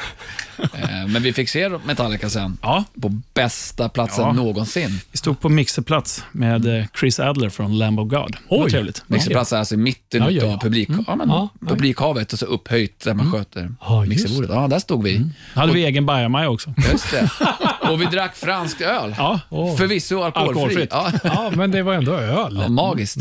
Men 1.07 1.23
vi 1.23 1.33
fick 1.33 1.49
se 1.49 1.69
Metallica 1.85 2.29
sen. 2.29 2.57
Ja, 2.61 2.83
På 3.01 3.09
bästa 3.33 3.89
platsen 3.89 4.23
Ja. 4.25 4.33
någonsin. 4.33 4.99
vi 5.11 5.17
stod 5.17 5.39
på 5.39 5.49
mixerplats 5.49 6.23
med 6.31 6.77
eh, 6.79 6.85
Chris 6.99 7.19
Adler 7.19 7.49
från 7.49 7.77
Lamb 7.77 7.99
of 7.99 8.09
God. 8.09 8.37
Oj. 8.49 8.71
trevligt. 8.71 9.03
Mixerplats 9.07 9.53
är 9.53 9.57
alltså 9.57 9.73
i 9.73 9.77
mitten 9.77 10.21
Ja, 10.23 10.29
ja, 10.31 10.43
av 10.45 10.49
ja. 10.51 10.59
publik, 10.61 10.89
ja, 11.07 11.15
men, 11.15 11.29
Ja, 11.29 11.49
ja. 11.61 11.67
publikhavet 11.67 12.33
och 12.33 12.39
så 12.39 12.45
upphöjt 12.45 12.99
där 13.03 13.13
man 13.13 13.31
sköter 13.31 13.72
Ja, 13.81 14.05
just 14.05 14.09
mixerbordet. 14.09 14.49
Ja, 14.49 14.67
där 14.67 14.79
stod 14.79 15.03
vi. 15.03 15.17
Då 15.17 15.59
hade 15.59 15.73
vi 15.73 15.85
egen 15.85 16.05
bajamaja 16.05 16.49
också. 16.49 16.73
Just 16.91 17.11
det. 17.11 17.29
Och 17.91 18.01
vi 18.01 18.05
drack 18.05 18.35
fransk 18.35 18.81
öl. 18.81 19.15
Ja, 19.17 19.39
Åh. 19.49 19.75
Förvisso 19.75 20.21
alkoholfri. 20.21 20.49
Alkoholfritt. 20.49 20.89
Ja. 20.91 21.11
Ja, 21.23 21.51
men 21.55 21.71
det 21.71 21.83
var 21.83 21.93
ändå 21.93 22.11
öl. 22.13 22.59
Ja, 22.61 22.69
magiskt. 22.69 23.19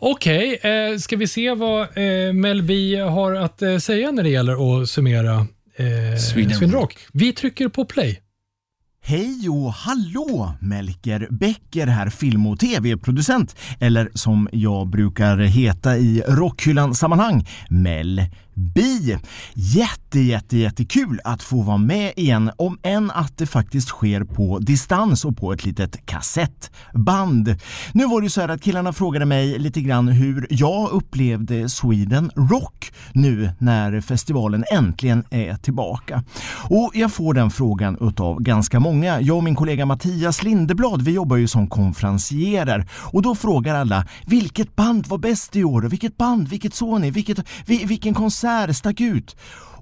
Okej, 0.00 0.54
eh, 0.62 0.98
ska 0.98 1.16
vi 1.16 1.26
se 1.26 1.54
vad 1.54 1.80
eh, 1.82 2.32
Mel 2.32 2.62
B 2.62 3.00
har 3.00 3.34
att 3.34 3.62
eh, 3.62 3.76
säga 3.76 4.10
när 4.10 4.22
det 4.22 4.28
gäller 4.28 4.82
att 4.82 4.88
summera 4.88 5.34
eh, 5.76 6.18
Sweden 6.32 6.56
Sweden 6.56 6.72
Rock? 6.72 6.96
Vi 7.12 7.32
trycker 7.32 7.68
på 7.68 7.84
play. 7.84 8.20
Hej 9.08 9.48
och 9.48 9.72
hallå! 9.72 10.54
Melker 10.60 11.28
Becker 11.30 11.86
här, 11.86 12.10
film 12.10 12.46
och 12.46 12.58
tv-producent. 12.58 13.56
Eller 13.80 14.10
som 14.14 14.48
jag 14.52 14.88
brukar 14.88 15.36
heta 15.38 15.96
i 15.96 16.22
rockhyllan-sammanhang, 16.28 17.46
Mel 17.70 18.22
Bi. 18.56 19.18
Jätte, 19.54 20.20
jätte, 20.20 20.56
jättekul 20.56 21.20
att 21.24 21.42
få 21.42 21.62
vara 21.62 21.76
med 21.76 22.12
igen, 22.16 22.50
om 22.56 22.78
än 22.82 23.10
att 23.10 23.38
det 23.38 23.46
faktiskt 23.46 23.88
sker 23.88 24.24
på 24.24 24.58
distans 24.58 25.24
och 25.24 25.36
på 25.36 25.52
ett 25.52 25.64
litet 25.64 26.06
kassettband. 26.06 27.56
Nu 27.92 28.06
var 28.06 28.20
det 28.20 28.24
ju 28.24 28.30
så 28.30 28.40
här 28.40 28.48
att 28.48 28.62
killarna 28.62 28.92
frågade 28.92 29.24
mig 29.24 29.58
lite 29.58 29.80
grann 29.80 30.08
hur 30.08 30.46
jag 30.50 30.90
upplevde 30.90 31.68
Sweden 31.68 32.30
Rock 32.36 32.92
nu 33.12 33.50
när 33.58 34.00
festivalen 34.00 34.64
äntligen 34.72 35.24
är 35.30 35.54
tillbaka. 35.54 36.24
Och 36.70 36.90
jag 36.94 37.12
får 37.12 37.34
den 37.34 37.50
frågan 37.50 37.98
utav 38.00 38.42
ganska 38.42 38.80
många. 38.80 39.20
Jag 39.20 39.36
och 39.36 39.44
min 39.44 39.56
kollega 39.56 39.86
Mattias 39.86 40.42
Lindeblad, 40.42 41.02
vi 41.02 41.12
jobbar 41.12 41.36
ju 41.36 41.48
som 41.48 41.68
konferencierer 41.68 42.88
och 42.92 43.22
då 43.22 43.34
frågar 43.34 43.74
alla 43.74 44.06
vilket 44.26 44.76
band 44.76 45.06
var 45.06 45.18
bäst 45.18 45.56
i 45.56 45.64
år? 45.64 45.84
Och 45.84 45.92
Vilket 45.92 46.16
band? 46.16 46.48
Vilket 46.48 46.74
såg 46.74 47.00
ni? 47.00 47.10
Vilket, 47.10 47.38
vilken 47.66 48.14
konsert 48.14 48.45
stack 48.72 49.00
ut? 49.00 49.36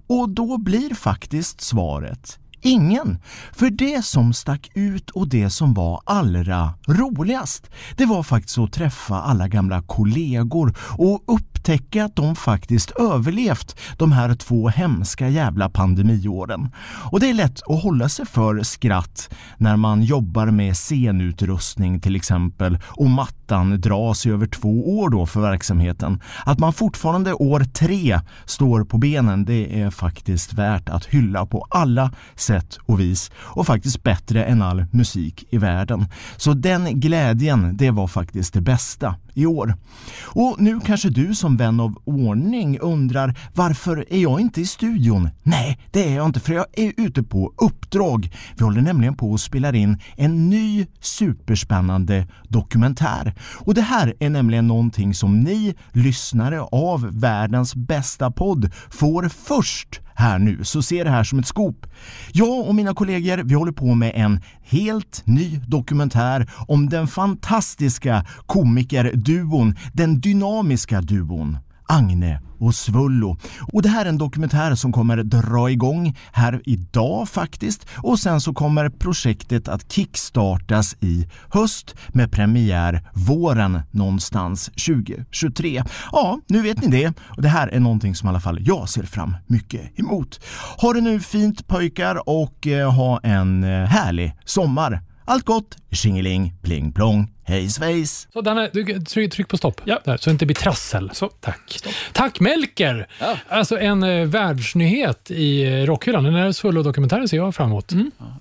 Och 0.06 0.28
då 0.28 0.58
blir 0.58 0.94
faktiskt 0.94 1.60
svaret 1.60 2.38
Ingen. 2.66 3.18
För 3.52 3.70
det 3.70 4.04
som 4.04 4.32
stack 4.32 4.70
ut 4.74 5.10
och 5.10 5.28
det 5.28 5.50
som 5.50 5.74
var 5.74 6.00
allra 6.04 6.74
roligast, 6.88 7.70
det 7.96 8.06
var 8.06 8.22
faktiskt 8.22 8.58
att 8.58 8.72
träffa 8.72 9.22
alla 9.22 9.48
gamla 9.48 9.82
kollegor 9.82 10.74
och 10.78 11.22
upptäcka 11.26 12.04
att 12.04 12.16
de 12.16 12.36
faktiskt 12.36 12.90
överlevt 12.90 13.80
de 13.98 14.12
här 14.12 14.34
två 14.34 14.68
hemska 14.68 15.28
jävla 15.28 15.68
pandemiåren. 15.68 16.68
Och 17.10 17.20
det 17.20 17.30
är 17.30 17.34
lätt 17.34 17.62
att 17.68 17.82
hålla 17.82 18.08
sig 18.08 18.26
för 18.26 18.62
skratt 18.62 19.34
när 19.56 19.76
man 19.76 20.02
jobbar 20.02 20.46
med 20.46 20.76
scenutrustning 20.76 22.00
till 22.00 22.16
exempel 22.16 22.78
och 22.86 23.10
mattan 23.10 23.80
dras 23.80 24.26
i 24.26 24.30
över 24.30 24.46
två 24.46 24.98
år 24.98 25.10
då 25.10 25.26
för 25.26 25.40
verksamheten. 25.40 26.20
Att 26.44 26.58
man 26.58 26.72
fortfarande 26.72 27.34
år 27.34 27.60
tre 27.60 28.20
står 28.44 28.84
på 28.84 28.98
benen, 28.98 29.44
det 29.44 29.82
är 29.82 29.90
faktiskt 29.90 30.52
värt 30.52 30.88
att 30.88 31.04
hylla 31.04 31.46
på 31.46 31.66
alla 31.70 32.12
sätt 32.34 32.53
och 32.82 33.00
vis 33.00 33.30
och 33.36 33.66
faktiskt 33.66 34.02
bättre 34.02 34.44
än 34.44 34.62
all 34.62 34.84
musik 34.90 35.44
i 35.50 35.58
världen. 35.58 36.06
Så 36.36 36.54
den 36.54 37.00
glädjen, 37.00 37.76
det 37.76 37.90
var 37.90 38.06
faktiskt 38.06 38.54
det 38.54 38.60
bästa 38.60 39.14
i 39.34 39.46
år. 39.46 39.76
Och 40.22 40.56
nu 40.58 40.80
kanske 40.80 41.08
du 41.08 41.34
som 41.34 41.56
vän 41.56 41.80
av 41.80 41.94
ordning 42.04 42.78
undrar 42.78 43.34
varför 43.54 44.04
är 44.10 44.18
jag 44.18 44.40
inte 44.40 44.60
i 44.60 44.66
studion? 44.66 45.30
Nej, 45.42 45.78
det 45.90 46.08
är 46.08 46.16
jag 46.16 46.26
inte 46.26 46.40
för 46.40 46.54
jag 46.54 46.66
är 46.72 46.92
ute 46.96 47.22
på 47.22 47.52
uppdrag. 47.56 48.32
Vi 48.56 48.64
håller 48.64 48.80
nämligen 48.80 49.16
på 49.16 49.34
att 49.34 49.40
spela 49.40 49.74
in 49.74 49.98
en 50.16 50.50
ny 50.50 50.86
superspännande 51.00 52.26
dokumentär. 52.48 53.34
Och 53.54 53.74
det 53.74 53.82
här 53.82 54.14
är 54.20 54.30
nämligen 54.30 54.68
någonting 54.68 55.14
som 55.14 55.40
ni 55.40 55.74
lyssnare 55.92 56.60
av 56.60 57.20
världens 57.20 57.74
bästa 57.74 58.30
podd 58.30 58.70
får 58.90 59.28
först 59.28 60.00
här 60.14 60.38
nu, 60.38 60.64
så 60.64 60.82
se 60.82 61.04
det 61.04 61.10
här 61.10 61.24
som 61.24 61.38
ett 61.38 61.46
skop. 61.46 61.86
Jag 62.32 62.68
och 62.68 62.74
mina 62.74 62.94
kollegor, 62.94 63.42
vi 63.44 63.54
håller 63.54 63.72
på 63.72 63.94
med 63.94 64.12
en 64.14 64.40
helt 64.62 65.22
ny 65.24 65.60
dokumentär 65.66 66.50
om 66.68 66.88
den 66.88 67.06
fantastiska 67.06 68.26
komiker 68.46 69.12
Duon, 69.24 69.76
den 69.92 70.20
dynamiska 70.20 71.00
duon 71.00 71.58
Agne 71.86 72.40
och 72.58 72.74
Svullo. 72.74 73.36
Och 73.72 73.82
det 73.82 73.88
här 73.88 74.04
är 74.04 74.08
en 74.08 74.18
dokumentär 74.18 74.74
som 74.74 74.92
kommer 74.92 75.16
dra 75.16 75.70
igång 75.70 76.16
här 76.32 76.62
idag 76.64 77.28
faktiskt 77.28 77.86
och 77.96 78.18
sen 78.18 78.40
så 78.40 78.54
kommer 78.54 78.88
projektet 78.88 79.68
att 79.68 79.92
kickstartas 79.92 80.96
i 81.00 81.28
höst 81.50 81.94
med 82.08 82.32
premiär 82.32 83.10
våren 83.12 83.80
någonstans 83.90 84.64
2023. 84.64 85.82
Ja, 86.12 86.38
nu 86.46 86.62
vet 86.62 86.82
ni 86.82 86.88
det 86.88 87.12
och 87.18 87.42
det 87.42 87.48
här 87.48 87.68
är 87.68 87.80
någonting 87.80 88.14
som 88.14 88.26
i 88.26 88.30
alla 88.30 88.40
fall 88.40 88.58
jag 88.60 88.88
ser 88.88 89.02
fram 89.02 89.36
mycket 89.46 89.98
emot. 89.98 90.40
Ha 90.80 90.92
det 90.92 91.00
nu 91.00 91.20
fint 91.20 91.66
pojkar 91.66 92.28
och 92.28 92.66
eh, 92.66 92.92
ha 92.92 93.20
en 93.22 93.64
eh, 93.64 93.86
härlig 93.86 94.36
sommar 94.44 95.00
Allt 95.26 95.44
gott, 95.44 95.76
tjingeling, 95.90 96.54
pling 96.62 96.92
plong, 96.92 97.28
hej 97.44 97.70
svejs! 97.70 98.28
Så 98.32 98.40
Danne, 98.40 98.70
du, 98.72 99.00
tryck, 99.00 99.32
tryck 99.32 99.48
på 99.48 99.56
stopp. 99.56 99.80
Ja. 99.84 100.00
Där, 100.04 100.16
så 100.16 100.30
det 100.30 100.32
inte 100.32 100.46
blir 100.46 100.56
trassel. 100.56 101.10
Så. 101.14 101.28
Tack. 101.28 101.78
Tack 102.12 102.40
Melker! 102.40 103.08
Ja. 103.20 103.38
Alltså 103.48 103.78
en 103.78 104.02
eh, 104.02 104.26
världsnyhet 104.26 105.30
i 105.30 105.62
eh, 105.62 105.86
rockhyllan. 105.86 106.24
Den 106.24 106.34
här 106.34 106.52
Svullo-dokumentären 106.52 107.28
ser 107.28 107.36
jag 107.36 107.54
fram 107.54 107.70
emot. 107.70 107.92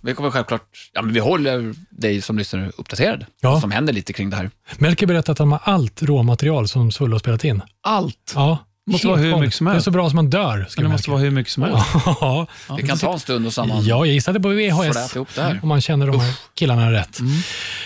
Vi 0.02 0.14
kommer 0.14 0.30
självklart, 0.30 0.70
ja 0.94 1.02
men 1.02 1.14
vi 1.14 1.20
håller 1.20 1.74
dig 1.90 2.22
som 2.22 2.38
lyssnare 2.38 2.72
uppdaterad. 2.78 3.26
Ja. 3.42 3.52
Vad 3.52 3.62
som 3.62 3.72
händer 3.72 3.94
lite 3.94 4.14
kring 4.14 4.30
det 4.30 4.36
här. 4.36 4.50
Melker 4.78 5.08
berättar 5.08 5.34
att 5.34 5.40
han 5.40 5.52
har 5.52 5.62
allt 5.64 6.04
råmaterial 6.04 6.68
som 6.68 6.92
Svullo 6.92 7.14
har 7.14 7.20
spelat 7.20 7.44
in. 7.44 7.62
Allt. 7.82 8.34
Ja. 8.36 8.58
Måste 8.86 9.08
vara 9.08 9.18
hur 9.18 9.38
mycket 9.40 9.56
som 9.56 9.66
Det 9.66 9.72
är 9.72 9.74
helst. 9.74 9.86
så 9.86 9.92
bra 9.92 10.10
som 10.10 10.16
man 10.16 10.30
dör, 10.30 10.66
skriver 10.70 10.90
det 10.90 10.92
måste 10.92 11.10
vara 11.10 11.20
hur 11.20 11.32
mycket 11.32 11.54
som 11.54 11.64
helst. 11.64 11.86
Ja, 12.22 12.48
Det 12.78 12.88
kan 12.88 12.98
ta 12.98 13.14
en 13.14 13.20
stund 13.20 13.46
och 13.48 13.54
samman 13.54 13.78
ja, 13.86 14.06
jag 14.06 14.08
gissade 14.14 14.40
på 14.40 14.50
VHS. 14.50 15.16
Om 15.62 15.70
man 15.70 15.82
känner 15.82 16.08
de 16.08 16.20
här 16.20 16.34
killarna 16.54 16.92
rätt. 16.92 17.20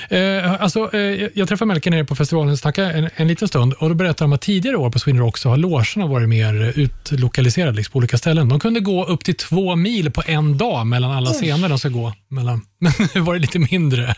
Eh, 0.09 0.61
alltså, 0.61 0.93
eh, 0.93 0.99
jag 1.33 1.47
träffade 1.47 1.67
Melker 1.67 1.91
nere 1.91 2.05
på 2.05 2.15
festivalen 2.15 2.51
och 2.53 2.59
snackade 2.59 2.91
en, 2.91 3.09
en 3.15 3.27
liten 3.27 3.47
stund 3.47 3.73
och 3.73 3.89
då 3.89 3.95
berättade 3.95 4.23
de 4.23 4.33
att 4.33 4.41
tidigare 4.41 4.77
år 4.77 4.89
på 4.89 4.99
Sweden 4.99 5.21
Rock 5.21 5.37
så 5.37 5.49
har 5.49 5.57
logerna 5.57 6.07
varit 6.07 6.29
mer 6.29 6.73
utlokaliserade 6.79 7.77
liksom, 7.77 7.91
på 7.91 7.97
olika 7.97 8.17
ställen. 8.17 8.49
De 8.49 8.59
kunde 8.59 8.79
gå 8.79 9.05
upp 9.05 9.23
till 9.23 9.35
två 9.35 9.75
mil 9.75 10.11
på 10.11 10.23
en 10.25 10.57
dag 10.57 10.87
mellan 10.87 11.11
alla 11.11 11.33
scener 11.33 11.69
de 11.69 11.79
ska 11.79 11.89
gå 11.89 12.13
mellan. 12.29 12.61
Men 12.79 12.91
nu 13.15 13.21
var 13.21 13.33
det 13.33 13.39
lite 13.39 13.59
mindre. 13.59 14.15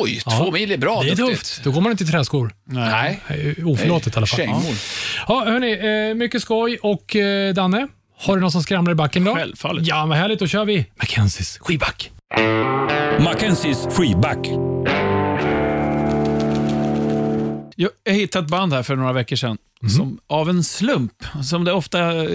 Oj, 0.00 0.22
Ja. 0.26 0.30
två 0.38 0.50
mil 0.50 0.72
är 0.72 0.76
bra. 0.76 1.02
det 1.02 1.10
är 1.10 1.16
duktigt. 1.16 1.38
tufft. 1.40 1.64
Då 1.64 1.70
går 1.70 1.80
man 1.80 1.92
inte 1.92 2.04
i 2.04 2.06
träskor. 2.06 2.54
Nej. 2.66 3.20
Oförlåtet 3.64 4.14
i 4.14 4.16
alla 4.16 4.26
fall. 4.26 4.38
Kängor. 4.38 4.74
Ja, 5.28 5.44
hörni, 5.46 6.08
eh, 6.10 6.14
mycket 6.14 6.42
skoj 6.42 6.78
och 6.82 7.16
eh, 7.16 7.54
Danne, 7.54 7.86
har 8.20 8.34
du 8.34 8.40
någon 8.40 8.52
som 8.52 8.62
skramlar 8.62 8.92
i 8.92 8.94
backen 8.94 9.24
då? 9.24 9.34
Självfallet. 9.34 9.86
Ja, 9.86 10.06
vad 10.06 10.18
härligt. 10.18 10.38
Då 10.38 10.46
kör 10.46 10.64
vi 10.64 10.86
Mackenzies 11.00 11.58
skivback. 11.58 12.10
Mackenzies 13.20 13.86
freeback. 13.96 14.38
Jag 17.76 17.90
jag 18.04 18.14
hittade 18.14 18.44
ett 18.44 18.50
band 18.50 18.72
här 18.72 18.82
för 18.82 18.96
några 18.96 19.12
veckor 19.12 19.36
sedan, 19.36 19.58
som 19.96 20.18
av 20.26 20.50
en 20.50 20.64
slump, 20.64 21.12
som 21.44 21.64
det 21.64 21.72
ofta 21.72 22.24
eh, 22.24 22.30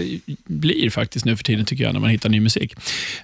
blir 0.46 0.90
faktiskt 0.90 1.26
nu 1.26 1.38
för 1.38 1.44
tiden 1.44 1.66
tycker 1.66 1.84
jag, 1.84 1.94
när 1.94 2.00
man 2.00 2.10
hittar 2.10 2.30
ny 2.30 2.40
musik. 2.40 2.76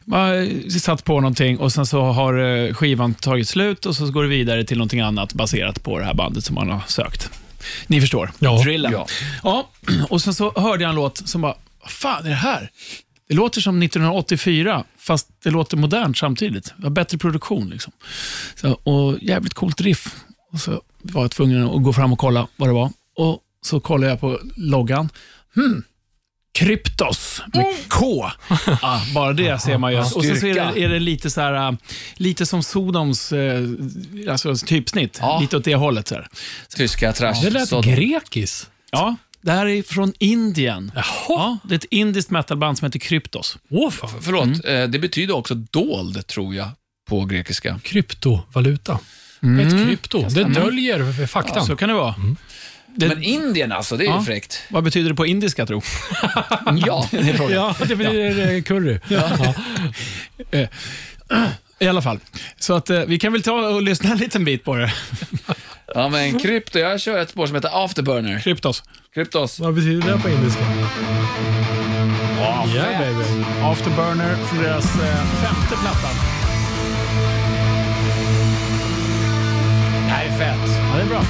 Man 0.05 0.33
eh, 0.43 0.67
satt 0.67 1.03
på 1.03 1.13
någonting 1.21 1.57
och 1.57 1.73
sen 1.73 1.85
så 1.85 2.01
har 2.01 2.37
eh, 2.67 2.73
skivan 2.73 3.13
tagit 3.13 3.47
slut 3.47 3.85
och 3.85 3.95
så 3.95 4.11
går 4.11 4.23
det 4.23 4.29
vidare 4.29 4.63
till 4.63 4.77
någonting 4.77 4.99
annat 4.99 5.33
baserat 5.33 5.83
på 5.83 5.99
det 5.99 6.05
här 6.05 6.13
bandet 6.13 6.43
som 6.43 6.55
man 6.55 6.69
har 6.69 6.81
sökt. 6.87 7.29
Ni 7.87 8.01
förstår, 8.01 8.31
Ja. 8.39 8.61
drillen. 8.63 8.91
Ja. 8.91 9.07
Ja, 9.43 9.69
och 10.09 10.21
sen 10.21 10.33
så 10.33 10.53
hörde 10.55 10.83
jag 10.83 10.89
en 10.89 10.95
låt 10.95 11.29
som 11.29 11.41
bara, 11.41 11.55
vad 11.81 11.91
fan 11.91 12.25
är 12.25 12.29
det 12.29 12.35
här? 12.35 12.69
Det 13.27 13.33
låter 13.35 13.61
som 13.61 13.81
1984, 13.83 14.83
fast 14.97 15.27
det 15.43 15.49
låter 15.49 15.77
modernt 15.77 16.17
samtidigt. 16.17 16.73
Det 16.77 16.83
har 16.83 16.89
bättre 16.89 17.17
produktion. 17.17 17.69
Liksom. 17.69 17.93
Så, 18.55 18.71
och 18.71 19.17
jävligt 19.21 19.53
coolt 19.53 19.81
riff. 19.81 20.15
Och 20.55 20.61
så 20.61 20.81
var 21.01 21.21
jag 21.21 21.31
tvungen 21.31 21.67
att 21.69 21.83
gå 21.83 21.93
fram 21.93 22.13
och 22.13 22.19
kolla 22.19 22.47
vad 22.55 22.69
det 22.69 22.73
var. 22.73 22.91
Och 23.15 23.39
så 23.61 23.79
kollade 23.79 24.11
jag 24.11 24.19
på 24.19 24.39
loggan. 24.55 25.09
Hmm. 25.55 25.83
Kryptos 26.51 27.41
med 27.53 27.75
K. 27.89 28.25
Ah, 28.81 29.01
bara 29.13 29.33
det 29.33 29.61
ser 29.61 29.77
man 29.77 29.91
ju. 29.93 29.99
Och 29.99 30.05
så, 30.07 30.21
så 30.21 30.27
är, 30.47 30.53
det, 30.73 30.83
är 30.83 30.89
det 30.89 30.99
lite 30.99 31.29
så 31.29 31.41
här, 31.41 31.67
äh, 31.67 31.77
lite 32.15 32.45
som 32.45 32.63
Sodoms 32.63 33.31
äh, 33.31 33.61
alltså 34.29 34.55
typsnitt. 34.55 35.17
Ja. 35.21 35.39
Lite 35.41 35.57
åt 35.57 35.63
det 35.63 35.75
hållet. 35.75 36.07
Så 36.07 36.15
här. 36.15 36.27
Tyska 36.75 37.13
trash. 37.13 37.41
Det 37.43 37.49
lät 37.49 37.69
Så- 37.69 37.81
grekis. 37.81 38.69
Ja, 38.91 39.15
det 39.41 39.51
här 39.51 39.65
är 39.65 39.83
från 39.83 40.13
Indien. 40.19 40.91
Jaha. 40.95 41.05
Ja, 41.27 41.57
det 41.63 41.73
är 41.73 41.77
ett 41.77 41.85
indiskt 41.91 42.29
metalband 42.29 42.77
som 42.77 42.85
heter 42.85 42.99
Kryptos. 42.99 43.57
Åh, 43.69 43.89
fan. 43.91 44.09
Förlåt, 44.21 44.47
eh, 44.65 44.83
det 44.83 44.99
betyder 44.99 45.35
också 45.35 45.55
dold, 45.55 46.27
tror 46.27 46.55
jag, 46.55 46.67
på 47.09 47.25
grekiska. 47.25 47.79
Kryptovaluta. 47.83 48.99
Ett 49.41 49.87
krypto. 49.87 50.27
Det 50.29 50.43
döljer 50.43 51.27
faktan. 51.27 51.65
Så 51.65 51.75
kan 51.75 51.89
det 51.89 51.95
vara. 51.95 52.15
Det, 52.97 53.07
Men 53.07 53.23
Indien 53.23 53.71
alltså, 53.71 53.97
det 53.97 54.03
är 54.03 54.07
ju 54.07 54.11
Ja. 54.13 54.23
fräckt. 54.23 54.61
vad 54.69 54.83
betyder 54.83 55.09
det 55.09 55.15
på 55.15 55.25
indiska, 55.25 55.65
tro? 55.65 55.81
Ja. 56.85 57.07
Det 57.11 57.17
är 57.17 57.33
frågan. 57.33 57.51
Ja, 57.55 57.75
det 57.87 57.95
blir 57.95 58.39
eh, 58.55 58.61
curry. 58.61 58.99
Ja. 59.07 59.53
I 61.79 61.87
alla 61.87 62.01
fall. 62.01 62.19
Så 62.59 62.73
att 62.73 62.89
eh, 62.89 62.99
vi 62.99 63.19
kan 63.19 63.31
väl 63.33 63.41
ta 63.43 63.51
och 63.53 63.81
lyssna 63.81 64.11
en 64.11 64.17
liten 64.17 64.45
bit 64.45 64.63
på 64.63 64.75
det. 64.75 64.93
ja, 65.95 66.09
men 66.09 66.39
krypto, 66.39 66.79
jag 66.79 67.01
kör 67.01 67.17
ett 67.17 67.29
spår 67.29 67.47
som 67.47 67.55
heter 67.55 67.85
Afterburner. 67.85 68.39
Kryptos. 68.39 68.83
Kryptos. 69.13 69.59
Vad 69.59 69.73
betyder 69.73 70.13
det 70.13 70.19
på 70.19 70.29
indiska? 70.29 70.63
Ja, 72.39 72.65
Yeah, 72.75 72.99
baby. 72.99 73.43
Afterburner 73.63 74.35
från 74.35 74.63
deras 74.63 74.85
eh, 74.85 75.25
femte 75.25 75.75
platta. 75.81 76.07
Fett. 80.37 80.69
Ja, 80.91 80.95
det 80.95 81.01
är 81.01 81.07
bra. 81.07 81.21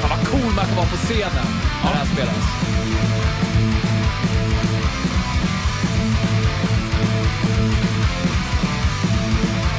Fan 0.00 0.10
vad 0.10 0.26
cool 0.28 0.54
man 0.56 0.66
kan 0.66 0.76
vara 0.76 0.86
på 0.86 0.96
scenen 0.96 1.46
när 1.84 1.90
det 1.90 1.98
här 1.98 2.06
spelas. 2.06 2.44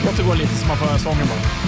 Låt 0.05 0.17
det 0.17 0.23
gå 0.23 0.33
lite 0.33 0.55
så 0.55 0.67
man 0.67 0.77
får 0.77 0.85
höra 0.85 0.99
sången 0.99 1.27
bara. 1.27 1.67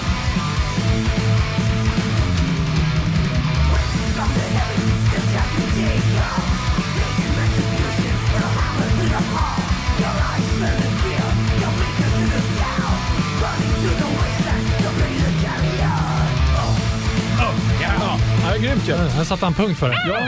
Här 19.20 19.24
satte 19.24 19.44
han 19.44 19.54
punkt 19.54 19.78
för 19.78 19.88
det. 19.88 20.02
Ja, 20.08 20.18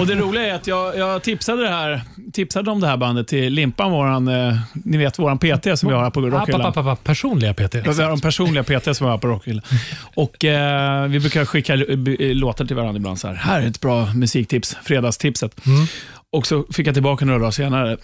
och 0.00 0.06
det 0.06 0.14
roliga 0.14 0.46
är 0.46 0.54
att 0.54 0.66
jag, 0.66 0.98
jag 0.98 1.22
tipsade, 1.22 1.62
det 1.62 1.68
här, 1.68 2.00
tipsade 2.32 2.70
om 2.70 2.80
det 2.80 2.86
här 2.86 2.96
bandet 2.96 3.28
till 3.28 3.52
Limpan, 3.52 3.90
våran, 3.90 4.28
eh, 4.28 4.56
ni 4.72 4.96
vet 4.96 5.18
våran 5.18 5.38
PT 5.38 5.76
som 5.78 5.88
vi 5.88 5.94
har 5.94 6.02
här 6.02 6.10
på 6.10 6.20
Rockhyllan. 6.20 6.60
app. 6.92 7.04
Personliga 7.04 7.54
PT. 7.54 7.74
Vi 7.74 8.02
har 8.02 8.08
de 8.10 8.20
personliga 8.20 8.64
PT 8.64 8.94
som 8.96 9.06
vi 9.06 9.10
har 9.10 9.18
på 9.18 9.26
Rockhyllan. 9.28 9.62
Och 10.14 10.44
eh, 10.44 11.06
Vi 11.06 11.20
brukar 11.20 11.44
skicka 11.44 11.72
l- 11.72 11.96
b- 11.98 12.16
låtar 12.34 12.64
till 12.64 12.76
varandra 12.76 12.96
ibland. 12.96 13.18
Så 13.18 13.28
här, 13.28 13.34
här 13.34 13.60
är 13.62 13.66
ett 13.66 13.80
bra 13.80 14.08
musiktips, 14.14 14.76
fredagstipset. 14.84 15.60
Och 16.32 16.46
så 16.46 16.64
fick 16.72 16.86
jag 16.86 16.94
tillbaka 16.94 17.24
några 17.24 17.38
dagar 17.38 17.50
senare. 17.50 17.96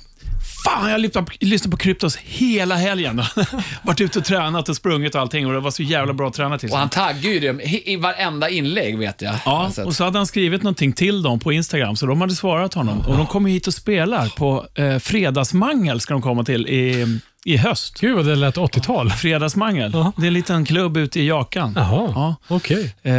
Fan, 0.65 0.85
jag 0.85 0.95
har 0.95 0.99
lyssnat 1.45 1.71
på- 1.71 1.77
Kryptos 1.77 2.17
hela 2.17 2.75
helgen. 2.75 3.23
Varit 3.83 4.01
ute 4.01 4.19
och 4.19 4.25
tränat 4.25 4.69
och 4.69 4.77
sprungit 4.77 5.15
och 5.15 5.21
allting 5.21 5.47
och 5.47 5.53
det 5.53 5.61
var 5.61 5.71
så 5.71 5.83
jävla 5.83 6.13
bra 6.13 6.31
tränat 6.31 6.61
till 6.61 6.71
Och 6.71 6.79
han 6.79 6.89
taggar 6.89 7.31
ju 7.31 7.41
det 7.41 7.63
i- 7.91 7.97
varenda 7.97 8.49
inlägg, 8.49 8.99
vet 8.99 9.23
jag. 9.23 9.35
Ja, 9.45 9.65
Alltså, 9.65 9.83
och 9.85 9.95
så 9.95 10.05
hade 10.05 10.19
han 10.19 10.27
skrivit 10.27 10.63
någonting 10.63 10.93
till 10.93 11.23
dem 11.23 11.41
på 11.41 11.53
Instagram, 11.53 11.97
så 11.97 12.07
de 12.07 12.21
hade 12.21 12.35
svarat 12.35 12.75
honom. 12.75 12.99
Och 13.09 13.17
De 13.17 13.27
kommer 13.27 13.51
hit 13.51 13.67
och 13.67 13.75
spelar 13.75 14.29
på 14.29 14.67
eh, 14.75 14.99
Fredagsmangel, 14.99 16.01
ska 16.01 16.15
de 16.15 16.23
komma 16.23 16.45
till 16.45 16.67
i, 16.67 17.07
i 17.45 17.57
höst. 17.57 18.01
Gud 18.01 18.17
vad 18.17 18.27
det 18.27 18.37
lät 18.37 18.57
80-tal. 18.57 19.11
Fredagsmangel. 19.11 19.91
Ja. 19.95 20.13
Det 20.17 20.23
är 20.23 20.27
en 20.27 20.35
liten 20.35 20.65
klubb 20.65 20.97
ute 20.97 21.21
i 21.21 21.27
Jakan. 21.29 21.73
Jaha, 21.77 22.13
Ja. 22.15 22.37
okej. 22.57 22.85
Eh, 23.03 23.13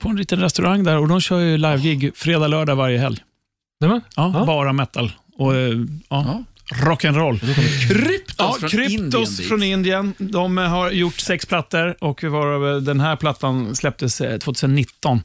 på 0.00 0.08
en 0.08 0.16
liten 0.16 0.40
restaurang 0.40 0.84
där 0.84 0.96
och 0.98 1.08
de 1.08 1.20
kör 1.20 1.38
ju 1.40 1.56
live-gig 1.56 2.12
fredag, 2.16 2.46
lördag 2.48 2.76
varje 2.76 2.98
helg. 2.98 3.16
Nämen. 3.80 4.00
Ja, 4.16 4.32
Ja. 4.34 4.44
Bara 4.44 4.72
metal 4.72 5.12
och 5.38 5.54
eh, 5.54 5.78
ja. 6.08 6.24
ja, 6.26 6.44
rock'n'roll. 6.74 7.38
Kryptos 7.88 8.34
Ja, 8.38 8.56
från 8.60 8.70
Kryptos 8.70 8.90
Indien 9.40 9.48
från 9.48 9.62
Indien. 9.62 10.14
De 10.18 10.58
eh, 10.58 10.64
har 10.64 10.90
gjort 10.90 11.20
sex 11.20 11.46
plattor 11.46 11.96
och 12.00 12.24
varav 12.24 12.82
den 12.82 13.00
här 13.00 13.16
plattan 13.16 13.76
släpptes 13.76 14.20
eh, 14.20 14.38
2019. 14.38 15.22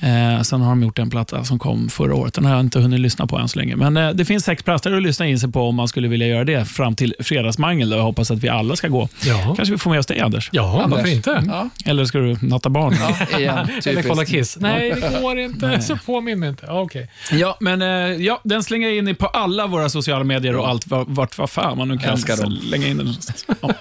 Eh, 0.00 0.42
sen 0.42 0.60
har 0.60 0.68
de 0.70 0.82
gjort 0.82 0.98
en 0.98 1.10
platta 1.10 1.44
som 1.44 1.58
kom 1.58 1.88
förra 1.88 2.14
året. 2.14 2.34
Den 2.34 2.44
har 2.44 2.52
jag 2.52 2.60
inte 2.60 2.80
hunnit 2.80 3.00
lyssna 3.00 3.26
på 3.26 3.36
än 3.38 3.48
så 3.48 3.58
länge. 3.58 3.76
Men 3.76 3.96
eh, 3.96 4.10
det 4.10 4.24
finns 4.24 4.44
sex 4.44 4.62
plattor 4.62 4.96
att 4.96 5.02
lyssna 5.02 5.26
in 5.26 5.38
sig 5.40 5.52
på 5.52 5.68
om 5.68 5.74
man 5.74 5.88
skulle 5.88 6.08
vilja 6.08 6.26
göra 6.26 6.44
det 6.44 6.64
fram 6.64 6.96
till 6.96 7.14
Fredagsmangel. 7.20 7.90
Då. 7.90 7.96
Jag 7.96 8.02
hoppas 8.02 8.30
att 8.30 8.38
vi 8.38 8.48
alla 8.48 8.76
ska 8.76 8.88
gå. 8.88 9.08
Ja. 9.26 9.54
Kanske 9.56 9.72
vi 9.74 9.78
får 9.78 9.90
med 9.90 9.98
oss 9.98 10.06
dig, 10.06 10.20
Anders? 10.20 10.48
Ja, 10.52 10.86
varför 10.88 11.08
inte? 11.08 11.42
Ja, 11.46 11.68
Eller 11.84 12.04
ska 12.04 12.18
du 12.18 12.36
natta 12.42 12.68
barn? 12.68 12.96
ja, 13.00 13.38
igen. 13.38 13.68
Eller 13.86 14.02
kolla 14.02 14.24
Kiss. 14.24 14.56
Nej, 14.60 14.90
det 15.00 15.20
går 15.22 15.38
inte. 15.38 15.82
Så 15.82 15.96
påminn 15.96 16.38
mig 16.40 16.48
inte. 16.48 16.66
Okej. 16.66 17.10
Ja, 17.32 17.56
men 17.60 17.82
eh, 17.82 17.88
ja, 18.24 18.40
den 18.44 18.62
slänger 18.62 18.88
jag 18.88 18.96
in 18.96 19.08
i 19.08 19.14
på 19.14 19.26
alla 19.26 19.66
våra 19.66 19.88
sociala 19.88 20.24
medier 20.24 20.56
och 20.56 20.68
allt 20.68 20.79
vad- 20.86 21.08
vart 21.08 21.38
vad 21.38 21.50
fan 21.50 21.78
man 21.78 21.88
nu 21.88 21.98
kan 21.98 22.18
slänga 22.18 22.86
in 22.86 22.96
den 22.96 23.06
någonstans. 23.06 23.46
Ja. 23.60 23.74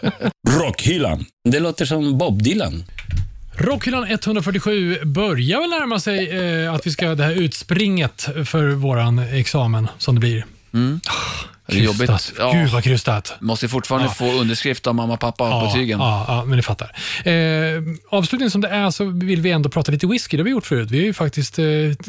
Rockhyllan. 0.50 1.26
Det 1.50 1.60
låter 1.60 1.86
som 1.86 2.18
Bob 2.18 2.44
Dylan. 2.44 2.84
Rockhyllan 3.56 4.04
147 4.04 5.06
börjar 5.06 5.60
väl 5.62 5.70
närma 5.70 6.00
sig 6.00 6.30
eh, 6.64 6.74
att 6.74 6.88
vi 6.88 6.92
ska 6.92 7.16
det 7.16 7.24
här 7.24 7.32
utspringet 7.32 8.22
för 8.46 8.68
våran 8.68 9.20
examen 9.20 9.88
som 9.98 10.16
det 10.16 10.20
blir. 10.22 10.46
Mm. 10.74 11.00
Det 11.70 11.78
är 11.80 11.82
jobbigt. 11.84 12.10
Krystat. 12.10 12.34
Ja. 12.38 12.52
Gud 12.52 12.70
vad 12.70 12.84
krystat. 12.84 13.34
Måste 13.40 13.68
fortfarande 13.68 14.10
få 14.10 14.32
underskrift 14.32 14.88
av 14.88 14.96
mamma 14.96 15.14
och 15.14 15.20
pappa 15.20 15.52
på 15.52 15.66
betygen. 15.66 16.00
Ja, 16.00 16.26
ja, 16.28 16.46
men 16.46 16.56
ni 16.58 16.62
fattar. 16.64 16.92
Eh, 17.24 17.34
avslutningen 18.10 18.52
som 18.52 18.62
det 18.62 18.68
är 18.70 18.90
så 18.92 19.06
vill 19.06 19.42
vi 19.42 19.52
ändå 19.52 19.70
prata 19.70 19.92
lite 19.92 20.08
whisky. 20.08 20.38
Det 20.38 20.42
har 20.42 20.46
vi 20.46 20.52
gjort 20.52 20.66
förut. 20.66 20.92
Vi 20.92 20.98
har 20.98 21.06
ju 21.06 21.14
faktiskt 21.14 21.60
eh, 21.60 21.66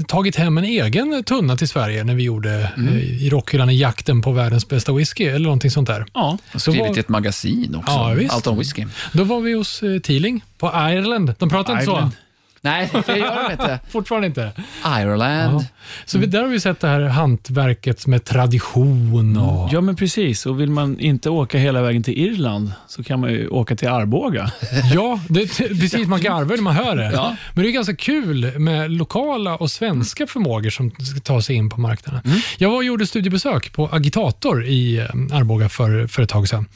tagit 0.09 0.37
hem 0.37 0.59
en 0.59 0.65
egen 0.65 1.25
tunna 1.25 1.57
till 1.57 1.69
Sverige 1.69 2.05
när 2.05 2.15
vi 2.15 2.23
gjorde 2.23 2.73
Mm. 2.77 2.89
eh, 2.89 3.23
i 3.23 3.31
rockhyllan 3.31 3.71
i 3.71 3.75
jakten 3.79 4.23
på 4.23 4.33
världens 4.33 4.69
bästa 4.69 4.93
whisky 4.93 5.25
eller 5.25 5.41
någonting 5.45 5.71
sånt 5.71 5.89
där. 5.89 6.07
Ja, 6.15 6.39
Och 6.55 6.61
skrivit 6.61 6.81
var- 6.81 6.99
ett 6.99 7.09
magasin 7.09 7.75
också. 7.75 7.93
Ja, 7.93 8.09
visst. 8.09 8.35
Allt 8.35 8.47
om 8.47 8.59
whisky. 8.59 8.87
Då 9.13 9.25
var 9.25 9.41
vi 9.41 9.53
hos 9.53 9.83
eh, 9.83 9.99
Teeling 9.99 10.45
på 10.59 10.67
Ireland. 10.67 11.35
De 11.39 11.49
pratar 11.51 11.73
inte 11.73 11.85
Ireland. 11.85 12.13
så. 12.13 12.17
Nej, 12.63 12.91
det 13.07 13.17
gör 13.19 13.43
de 13.43 13.53
inte. 13.53 13.81
Fortfarande 13.91 14.27
inte. 14.27 14.53
Ireland. 14.87 15.55
Ja. 15.61 15.65
Så 16.05 16.19
vi, 16.19 16.27
där 16.27 16.43
har 16.43 16.49
vi 16.49 16.61
sett 16.61 16.81
det 16.81 16.89
här 16.89 17.01
hantverket 17.01 18.07
med 18.07 18.25
tradition 18.25 19.37
och... 19.37 19.69
Ja, 19.73 19.81
men 19.81 19.97
precis. 19.97 20.47
Och 20.47 20.61
vill 20.61 20.71
man 20.71 21.01
inte 21.01 21.31
åka 21.31 21.59
hela 21.59 21.83
vägen 21.83 22.03
till 22.03 22.19
Irland 22.19 22.73
så 22.89 23.03
kan 23.03 23.21
man 23.21 23.31
ju 23.31 23.49
åka 23.49 23.77
till 23.77 23.89
Arboga. 23.89 24.51
Ja, 24.95 25.21
det, 25.29 25.59
precis. 25.59 26.07
Man 26.07 26.21
garvar 26.21 26.57
när 26.57 26.63
man 26.63 26.75
hör 26.75 26.97
det. 26.97 27.11
Ja. 27.13 27.37
Men 27.55 27.65
det 27.65 27.71
är 27.71 27.73
ganska 27.73 27.97
kul 27.97 28.59
med 28.59 28.91
lokala 28.91 29.57
och 29.57 29.71
svenska 29.71 30.27
förmågor 30.27 30.71
som 30.71 30.91
ska 30.91 31.21
ta 31.21 31.43
sig 31.43 31.57
in 31.57 31.71
på 31.71 31.81
marknaden. 31.81 32.23
Jag 32.59 32.71
var 32.71 32.77
och 32.77 32.85
gjorde 32.85 33.07
studiebesök 33.07 33.73
på 33.73 33.89
Agitator 33.93 34.65
i 34.65 34.99
eh, 34.99 35.05
Arboga 35.37 35.69
för, 35.69 36.07
för 36.07 36.23
ett 36.23 36.29
tag 36.29 36.49
sedan. 36.49 36.67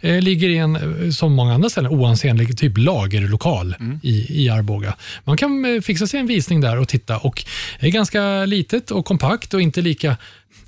Eh, 0.00 0.20
ligger 0.20 0.48
i 0.48 0.56
en, 0.56 0.76
eh, 0.76 1.10
som 1.10 1.32
många 1.32 1.54
andra 1.54 1.68
ställen, 1.70 1.90
oansenlig 1.92 2.58
typ 2.58 2.78
lagerlokal 2.78 3.74
i, 4.02 4.44
i 4.44 4.48
Arboga. 4.48 4.94
Man 5.24 5.36
kan 5.36 5.80
fixa 5.82 6.06
sig 6.06 6.20
en 6.20 6.26
visning 6.26 6.60
där 6.60 6.78
och 6.78 6.88
titta. 6.88 7.18
Och 7.18 7.44
Det 7.80 7.86
är 7.86 7.90
ganska 7.90 8.44
litet 8.44 8.59
och 8.90 9.04
kompakt 9.04 9.54
och 9.54 9.60
inte 9.62 9.80
lika 9.82 10.16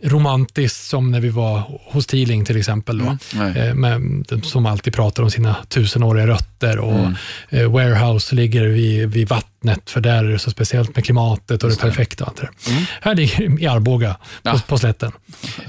romantiskt 0.03 0.84
som 0.88 1.11
när 1.11 1.20
vi 1.20 1.28
var 1.28 1.62
hos 1.84 2.07
Teeling 2.07 2.45
till 2.45 2.57
exempel. 2.57 2.99
Då. 2.99 3.18
Nej. 3.34 3.59
Eh, 3.59 3.74
med, 3.74 4.01
som 4.45 4.66
alltid 4.66 4.93
pratar 4.93 5.22
om 5.22 5.30
sina 5.30 5.57
tusenåriga 5.68 6.26
rötter 6.26 6.78
och 6.78 7.09
eh, 7.49 7.70
warehouse 7.70 8.34
ligger 8.34 8.64
vid, 8.66 9.09
vid 9.11 9.28
vattnet 9.28 9.90
för 9.90 10.01
där 10.01 10.24
är 10.24 10.28
det 10.32 10.38
så 10.38 10.51
speciellt 10.51 10.95
med 10.97 11.05
klimatet 11.05 11.64
och 11.64 11.70
det, 11.70 11.80
perfekta. 11.80 12.24
och 12.24 12.34
det 12.40 12.49
där. 12.66 12.86
Här 13.01 13.14
ligger 13.14 13.61
i 13.62 13.66
Arboga 13.66 14.14
på, 14.14 14.18
Ja. 14.43 14.61
på 14.66 14.78
slätten. 14.78 15.12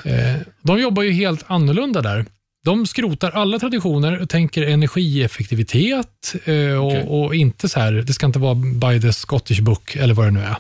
Eh, 0.06 0.36
de 0.62 0.80
jobbar 0.82 1.04
ju 1.04 1.12
helt 1.12 1.44
annorlunda 1.48 2.02
där. 2.02 2.26
De 2.66 2.88
skrotar 2.88 3.32
alla 3.32 3.60
traditioner 3.60 4.22
och 4.22 4.30
tänker 4.30 4.62
energieffektivitet 4.64 6.36
eh, 6.46 6.56
och, 6.86 7.24
och 7.26 7.36
inte 7.36 7.70
så 7.70 7.80
här, 7.80 7.92
det 7.94 8.14
ska 8.14 8.26
inte 8.26 8.40
vara 8.40 8.56
by 8.56 9.02
the 9.02 9.14
Scottish 9.14 9.62
book 9.62 9.96
eller 9.96 10.14
vad 10.14 10.26
det 10.28 10.32
nu 10.32 10.40
är. 10.40 10.56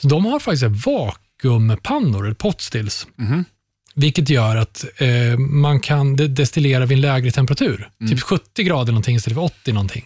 Så 0.00 0.08
de 0.08 0.24
har 0.24 0.38
faktiskt 0.40 0.86
vakuumpannor, 0.86 2.34
potstills. 2.34 3.06
Vilket 3.94 4.30
gör 4.30 4.56
att 4.56 4.84
eh, 4.96 5.38
man 5.38 5.80
kan 5.80 6.16
de- 6.16 6.28
destillera 6.28 6.86
vid 6.86 6.96
en 6.98 7.00
lägre 7.02 7.30
temperatur. 7.30 7.88
Typ 8.08 8.20
70 8.20 8.62
grader 8.62 8.92
någonting 8.92 9.16
istället 9.16 9.36
för 9.36 9.44
80 9.44 9.72
någonting. 9.72 10.04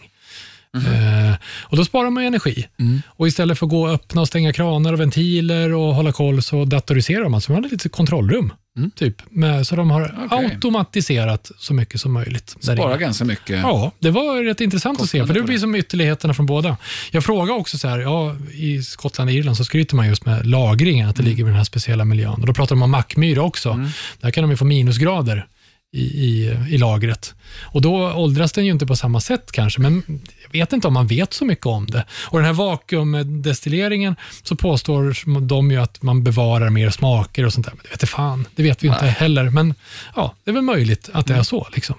Eh, 0.75 1.35
och 1.63 1.77
Då 1.77 1.85
sparar 1.85 2.09
man 2.09 2.23
energi. 2.23 2.67
Och 3.07 3.27
Istället 3.27 3.59
för 3.59 3.65
att 3.65 3.69
gå 3.69 3.81
och 3.83 3.89
öppna 3.93 4.21
och 4.21 4.27
stänga 4.27 4.53
kranar 4.53 4.93
och 4.93 4.99
ventiler 4.99 5.73
och 5.73 5.95
hålla 5.95 6.11
koll 6.11 6.41
så 6.41 6.65
datoriserar 6.65 7.29
man. 7.29 7.41
Så 7.41 7.51
man 7.51 7.63
har 7.63 7.69
lite 7.69 7.89
kontrollrum. 7.89 8.53
Typ, 8.95 9.15
med, 9.29 9.67
så 9.67 9.75
de 9.75 9.91
har 9.91 10.15
Okej. 10.25 10.45
automatiserat 10.53 11.51
så 11.59 11.73
mycket 11.73 12.01
som 12.01 12.13
möjligt. 12.13 12.55
Sparar 12.59 12.97
ganska 12.97 13.25
mycket. 13.25 13.59
Ja, 13.59 13.91
det 13.99 14.11
var 14.11 14.43
rätt 14.43 14.61
intressant 14.61 15.01
att 15.01 15.09
se, 15.09 15.25
för 15.27 15.33
det 15.33 15.41
blir 15.41 15.57
som 15.57 15.75
ytterligheterna 15.75 16.33
från 16.33 16.45
båda. 16.45 16.77
Jag 17.11 17.23
frågade 17.23 17.59
också 17.59 17.77
så 17.77 17.87
här, 17.87 17.99
ja, 17.99 18.35
i 18.53 18.81
Skottland 18.81 19.29
och 19.29 19.33
Irland 19.35 19.57
så 19.57 19.63
skryter 19.65 19.95
man 19.95 20.07
just 20.07 20.25
med 20.25 20.45
lagringen, 20.47 21.09
att 21.09 21.15
Mm. 21.19 21.25
det 21.25 21.29
ligger 21.29 21.43
i 21.43 21.47
den 21.47 21.55
här 21.57 21.63
speciella 21.63 22.05
miljön. 22.05 22.33
Och 22.33 22.45
då 22.45 22.53
pratar 22.53 22.75
de 22.75 22.81
om 22.83 22.91
mackmyra 22.91 23.41
också. 23.41 23.85
Där 24.21 24.31
kan 24.31 24.41
de 24.43 24.51
ju 24.51 24.57
få 24.57 24.65
minusgrader 24.65 25.47
i, 25.91 26.01
i, 26.01 26.57
i 26.69 26.77
lagret. 26.77 27.35
Och 27.61 27.81
då 27.81 28.11
åldras 28.11 28.51
den 28.51 28.65
ju 28.65 28.71
inte 28.71 28.85
på 28.85 28.95
samma 28.95 29.19
sätt 29.19 29.51
kanske, 29.51 29.81
men 29.81 30.03
jag 30.43 30.51
vet 30.51 30.73
inte 30.73 30.87
om 30.87 30.93
man 30.93 31.07
vet 31.07 31.33
så 31.33 31.45
mycket 31.45 31.65
om 31.65 31.87
det. 31.87 32.05
Och 32.11 32.37
den 32.37 32.45
här 32.45 32.53
vakuumdestilleringen 32.53 34.15
så 34.43 34.55
påstår 34.55 35.39
de 35.39 35.71
ju 35.71 35.77
att 35.77 36.01
man 36.01 36.23
bevarar 36.23 36.69
mer 36.69 36.89
smaker 36.89 37.45
och 37.45 37.53
sånt 37.53 37.65
där. 37.65 37.73
Men 37.73 37.83
det 37.83 37.89
vet 37.89 38.09
fan, 38.09 38.47
det 38.55 38.63
vet 38.63 38.83
vi 38.83 38.87
inte 38.87 39.01
Nej. 39.01 39.11
heller. 39.11 39.49
Men 39.49 39.73
ja, 40.15 40.35
det 40.43 40.51
är 40.51 40.53
väl 40.53 40.63
möjligt 40.63 41.09
att 41.13 41.27
det 41.27 41.33
är 41.33 41.43
så. 41.43 41.67
Liksom. 41.73 41.95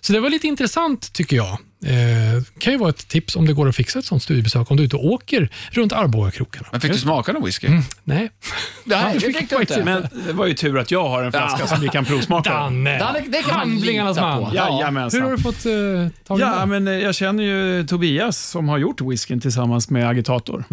Så 0.00 0.12
det 0.12 0.20
var 0.20 0.30
lite 0.30 0.46
intressant 0.46 1.12
tycker 1.12 1.36
jag. 1.36 1.58
Eh, 1.86 2.42
kan 2.58 2.72
ju 2.72 2.78
vara 2.78 2.90
ett 2.90 3.08
tips 3.08 3.36
om 3.36 3.46
det 3.46 3.52
går 3.52 3.68
att 3.68 3.76
fixa 3.76 3.98
ett 3.98 4.04
sånt 4.04 4.22
studiebesök 4.22 4.70
om 4.70 4.76
du 4.76 4.82
är 4.82 4.86
ute 4.86 4.96
och 4.96 5.04
åker 5.04 5.48
runt 5.70 5.92
Arbogakrokarna. 5.92 6.68
Men 6.72 6.80
fick 6.80 6.92
du 6.92 6.98
smaka 6.98 7.32
någon 7.32 7.44
whisky? 7.44 7.66
Mm. 7.66 7.82
Nej. 8.04 8.30
Nej, 8.84 9.14
det 9.14 9.20
fick 9.20 9.36
faktiskt 9.50 9.78
inte. 9.78 9.84
Men 9.84 10.06
det 10.26 10.32
var 10.32 10.46
ju 10.46 10.54
tur 10.54 10.78
att 10.78 10.90
jag 10.90 11.08
har 11.08 11.22
en 11.22 11.32
flaska 11.32 11.66
som 11.66 11.80
vi 11.80 11.88
kan 11.88 12.04
provsmaka. 12.04 12.50
Danne! 12.50 12.98
Danne, 12.98 13.20
det 13.28 13.42
kan 13.42 13.58
Handlingarnas 13.58 14.16
man. 14.16 14.54
Jajamensan. 14.54 15.20
Hur 15.20 15.28
har 15.28 15.36
du 15.36 15.42
fått 15.42 15.66
uh, 15.66 16.08
tag 16.26 16.38
i 16.38 16.42
Ja, 16.42 16.66
men 16.66 16.88
eh, 16.88 16.94
jag 16.94 17.14
känner 17.14 17.44
ju 17.44 17.86
Tobias 17.86 18.38
som 18.38 18.68
har 18.68 18.78
gjort 18.78 19.00
whiskyn 19.00 19.40
tillsammans 19.40 19.90
med 19.90 20.08
Agitator. 20.08 20.64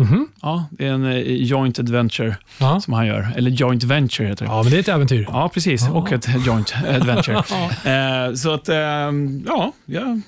Ja, 0.42 0.66
det 0.72 0.88
är 0.88 0.92
en 0.92 1.06
eh, 1.06 1.18
joint 1.22 1.80
adventure 1.80 2.36
Ja. 2.58 2.82
som 2.82 2.94
han 2.94 3.08
gör. 3.08 3.28
Eller 3.36 3.52
joint 3.52 3.84
venture 3.84 4.28
heter 4.28 4.46
det. 4.46 4.52
ja, 4.52 4.64
men 4.64 4.72
det 4.72 4.78
är 4.78 4.80
ett 4.80 4.88
äventyr. 4.88 5.26
Ja, 5.30 5.50
precis. 5.54 5.90
Och 5.90 6.12
ett 6.12 6.46
joint 6.46 6.74
adventure. 6.90 7.38
eh, 8.28 8.34
så 8.36 8.54
att, 8.54 8.70
eh, 8.70 8.76
ja, 9.46 9.72
jag 9.86 10.22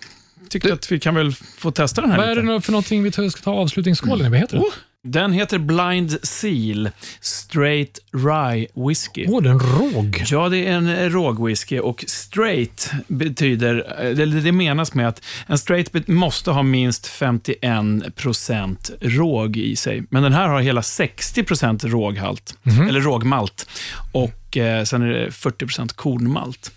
tyckte 0.50 0.74
att 0.74 0.92
vi 0.92 1.00
kan 1.00 1.16
väl 1.16 1.34
få 1.58 1.72
testa 1.72 2.02
den 2.02 2.12
här 2.12 2.18
Vad 2.18 2.26
är 2.26 2.30
lite. 2.30 2.42
det 2.42 2.48
nå- 2.54 2.62
för 2.62 2.72
någonting 2.72 3.04
vi 3.04 3.12
ska 3.12 3.30
ta 3.30 3.52
avslutningsskålen 3.52 4.26
i? 4.26 4.30
Vad 4.30 4.40
heter 4.40 4.58
den? 4.58 4.66
Den 5.06 5.34
heter 5.34 5.58
Blind 5.58 6.18
Seal 6.24 6.90
Straight 7.22 8.00
Rye 8.14 8.68
Whiskey. 8.88 9.26
Åh, 9.30 9.42
den 9.42 9.60
råg. 9.60 10.24
Ja, 10.28 10.50
det 10.50 10.58
är 10.68 10.72
en 10.72 11.10
rågwhisky 11.10 11.80
och 11.80 12.06
straight 12.08 12.92
betyder, 13.08 13.76
eller 14.00 14.42
det 14.42 14.52
menas 14.52 14.94
med 14.94 15.08
att 15.08 15.22
en 15.48 15.58
straight 15.58 16.08
måste 16.08 16.52
ha 16.52 16.64
minst 16.64 17.08
51% 17.08 18.92
råg 19.02 19.58
i 19.58 19.76
sig. 19.76 20.04
Men 20.10 20.24
den 20.24 20.34
här 20.34 20.48
har 20.48 20.62
hela 20.62 20.82
60% 20.82 21.88
råghalt, 21.88 22.58
eller 22.90 23.00
rågmalt. 23.02 23.70
Och 24.12 24.58
eh, 24.58 24.84
sen 24.84 25.02
är 25.02 25.08
det 25.08 25.30
40% 25.30 25.96
kornmalt. 25.96 26.72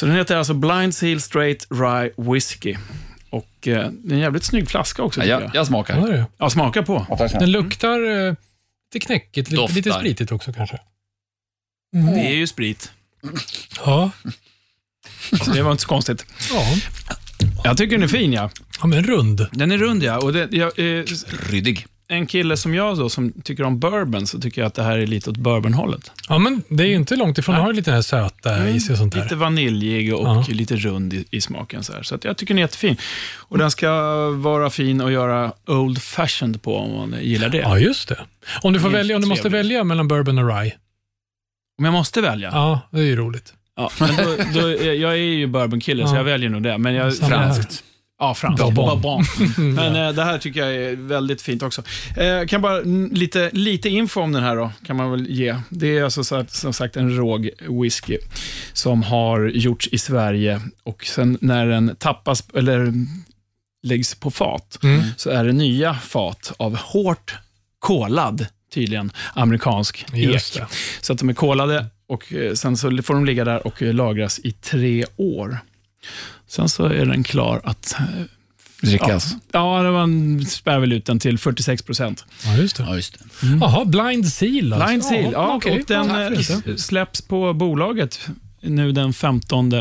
Så 0.00 0.06
den 0.06 0.14
heter 0.16 0.36
alltså 0.36 0.54
Blind 0.54 0.94
Seal 0.94 1.20
Straight 1.20 1.66
Rye 1.70 2.10
Whiskey. 2.16 2.76
Och 3.30 3.68
eh, 3.68 3.90
det 3.90 4.12
är 4.12 4.14
en 4.14 4.18
jävligt 4.18 4.44
snygg 4.44 4.68
flaska 4.68 5.02
också, 5.02 5.20
Ja, 5.20 5.24
tycker 5.38 5.46
jag, 5.46 5.54
jag. 5.54 5.66
smakar. 5.66 6.08
Är 6.08 6.12
det. 6.12 6.26
Ja, 6.38 6.50
smaka 6.50 6.82
på. 6.82 7.06
Den 7.38 7.50
luktar 7.50 8.26
eh, 8.28 8.34
lite 8.94 9.06
knäckigt, 9.06 9.50
lite, 9.50 9.62
Doftar. 9.62 9.74
lite 9.76 9.92
spritigt 9.92 10.32
också 10.32 10.52
kanske. 10.52 10.80
Det 11.92 12.26
är 12.28 12.34
ju 12.34 12.46
sprit, 12.46 12.92
Ja, 13.84 14.10
så 15.44 15.50
det 15.50 15.62
var 15.62 15.70
inte 15.70 15.82
så 15.82 15.88
konstigt. 15.88 16.26
ja. 16.52 16.64
Jag 17.64 17.76
tycker 17.76 17.96
den 17.96 18.02
är 18.02 18.08
fin, 18.08 18.32
ja. 18.32 18.50
ja 18.80 18.86
men 18.86 19.02
rund. 19.04 19.46
Den 19.52 19.72
är 19.72 19.78
rund, 19.78 20.02
ja. 20.02 20.18
Och 20.18 20.32
det, 20.32 20.48
jag, 20.52 20.78
eh, 20.78 21.04
Ryddig. 21.50 21.86
En 22.10 22.26
kille 22.26 22.56
som 22.56 22.74
jag 22.74 22.98
då, 22.98 23.08
som 23.08 23.32
tycker 23.44 23.64
om 23.64 23.78
bourbon, 23.80 24.26
så 24.26 24.40
tycker 24.40 24.60
jag 24.60 24.66
att 24.66 24.74
det 24.74 24.82
här 24.82 24.98
är 24.98 25.06
lite 25.06 25.30
åt 25.30 25.36
bourbonhållet. 25.36 26.12
Ja, 26.28 26.38
men 26.38 26.62
det 26.68 26.82
är 26.84 26.88
ju 26.88 26.94
inte 26.94 27.16
långt 27.16 27.38
ifrån. 27.38 27.54
Den 27.54 27.62
har 27.64 27.70
ju 27.70 27.76
lite 27.76 27.92
här 27.92 28.02
söta 28.02 28.68
i 28.68 28.80
sig 28.80 28.92
och 28.92 28.98
sånt 28.98 29.14
där. 29.14 29.22
Lite 29.22 29.34
vaniljig 29.36 30.14
och 30.14 30.26
Ja. 30.26 30.44
lite 30.48 30.76
rund 30.76 31.12
i, 31.14 31.24
i 31.30 31.40
smaken. 31.40 31.82
Så, 31.84 31.92
här. 31.92 32.02
så 32.02 32.14
att 32.14 32.24
jag 32.24 32.36
tycker 32.36 32.54
den 32.54 32.58
är 32.58 32.62
jättefin. 32.62 32.96
Och 33.38 33.58
den 33.58 33.70
ska 33.70 33.90
vara 34.30 34.70
fin 34.70 35.00
att 35.00 35.12
göra 35.12 35.52
old 35.66 36.02
fashioned 36.02 36.62
på 36.62 36.76
om 36.76 37.10
man 37.10 37.20
gillar 37.22 37.48
det. 37.48 37.58
Ja, 37.58 37.78
just 37.78 38.08
det. 38.08 38.18
Om 38.62 38.72
du 38.72 38.80
får 38.80 38.88
Det 38.90 38.96
välja, 38.96 39.16
om 39.16 39.22
du 39.22 39.28
måste 39.28 39.42
trevligt. 39.42 39.58
välja 39.66 39.84
mellan 39.84 40.08
bourbon 40.08 40.38
och 40.38 40.48
rye. 40.60 40.72
Om 41.78 41.84
jag 41.84 41.92
måste 41.92 42.20
välja? 42.20 42.50
Ja, 42.52 42.80
det 42.90 42.98
är 42.98 43.02
ju 43.02 43.16
roligt. 43.16 43.54
Ja, 43.76 43.90
men 44.00 44.16
då, 44.16 44.60
då, 44.60 44.68
jag 44.84 45.12
är 45.12 45.16
ju 45.16 45.46
bourbonkille, 45.46 46.06
så 46.06 46.12
Ja. 46.14 46.16
jag 46.18 46.24
väljer 46.24 46.50
nog 46.50 46.62
det. 46.62 46.78
Men 46.78 46.94
jag, 46.94 47.16
franskt. 47.16 47.84
Ja, 48.20 48.34
franskt. 48.34 48.64
Bourbon. 48.64 49.00
Bourbon. 49.00 49.24
Men 49.74 49.96
eh, 49.96 50.12
det 50.12 50.24
här 50.24 50.38
tycker 50.38 50.60
jag 50.60 50.74
är 50.74 50.96
väldigt 50.96 51.42
fint 51.42 51.62
också. 51.62 51.82
Eh, 52.16 52.46
kan 52.46 52.62
bara 52.62 52.80
lite, 53.12 53.50
lite 53.52 53.88
info 53.88 54.20
om 54.20 54.32
den 54.32 54.42
här 54.42 54.56
då, 54.56 54.72
kan 54.86 54.96
man 54.96 55.10
väl 55.10 55.26
ge. 55.30 55.56
Det 55.68 55.98
är 55.98 56.04
alltså 56.04 56.24
så 56.24 56.44
som 56.48 56.72
sagt 56.72 56.96
en 56.96 57.16
råg 57.16 57.50
whisky 57.82 58.18
som 58.72 59.02
har 59.02 59.48
gjorts 59.48 59.88
i 59.92 59.98
Sverige 59.98 60.60
och 60.82 61.04
sen 61.04 61.38
när 61.40 61.66
den 61.66 61.96
tappas, 61.98 62.44
eller 62.54 62.92
läggs 63.82 64.14
på 64.14 64.30
fat, 64.30 64.78
Mm. 64.82 65.02
så 65.16 65.30
är 65.30 65.44
det 65.44 65.52
nya 65.52 65.94
fat 65.94 66.52
av 66.56 66.76
hårt 66.76 67.34
kolad, 67.78 68.46
tydligen, 68.74 69.12
amerikansk 69.34 70.06
Just 70.14 70.56
ek. 70.56 70.62
det. 70.62 70.66
Så 71.00 71.12
att 71.12 71.18
de 71.18 71.28
är 71.28 71.32
kolade 71.34 71.86
och 72.06 72.32
eh, 72.32 72.52
sen 72.54 72.76
så 72.76 73.02
får 73.02 73.14
de 73.14 73.24
ligga 73.24 73.44
där 73.44 73.66
och 73.66 73.82
eh, 73.82 73.94
lagras 73.94 74.38
i 74.44 74.52
tre 74.52 75.04
år. 75.16 75.58
Sen 76.50 76.68
så 76.68 76.84
är 76.84 77.06
den 77.06 77.22
klar 77.24 77.60
att... 77.64 77.94
eh, 77.98 78.04
Drickas. 78.82 79.34
Ja, 79.52 79.82
det 79.82 79.90
man 79.90 80.44
spär 80.46 80.78
väl 80.78 80.92
ut 80.92 81.04
den 81.06 81.18
till 81.18 81.38
46 81.38 81.82
procent. 81.82 82.24
Ja, 82.44 82.56
just 82.56 82.76
det. 82.76 82.82
Ja, 82.82 82.94
just 82.96 83.18
det. 83.18 83.46
Jaha, 83.60 83.84
Blind 83.84 84.28
Seal 84.28 84.72
alltså. 84.72 84.86
Blind 84.88 85.04
Seal, 85.04 85.32
ja, 85.32 85.54
okej. 85.56 85.80
och 85.80 85.86
den 85.86 86.08
Ja, 86.08 86.32
eh, 86.72 86.76
släpps 86.76 87.22
på 87.22 87.52
bolaget 87.52 88.20
nu 88.60 88.92
den 88.92 89.12
15 89.12 89.72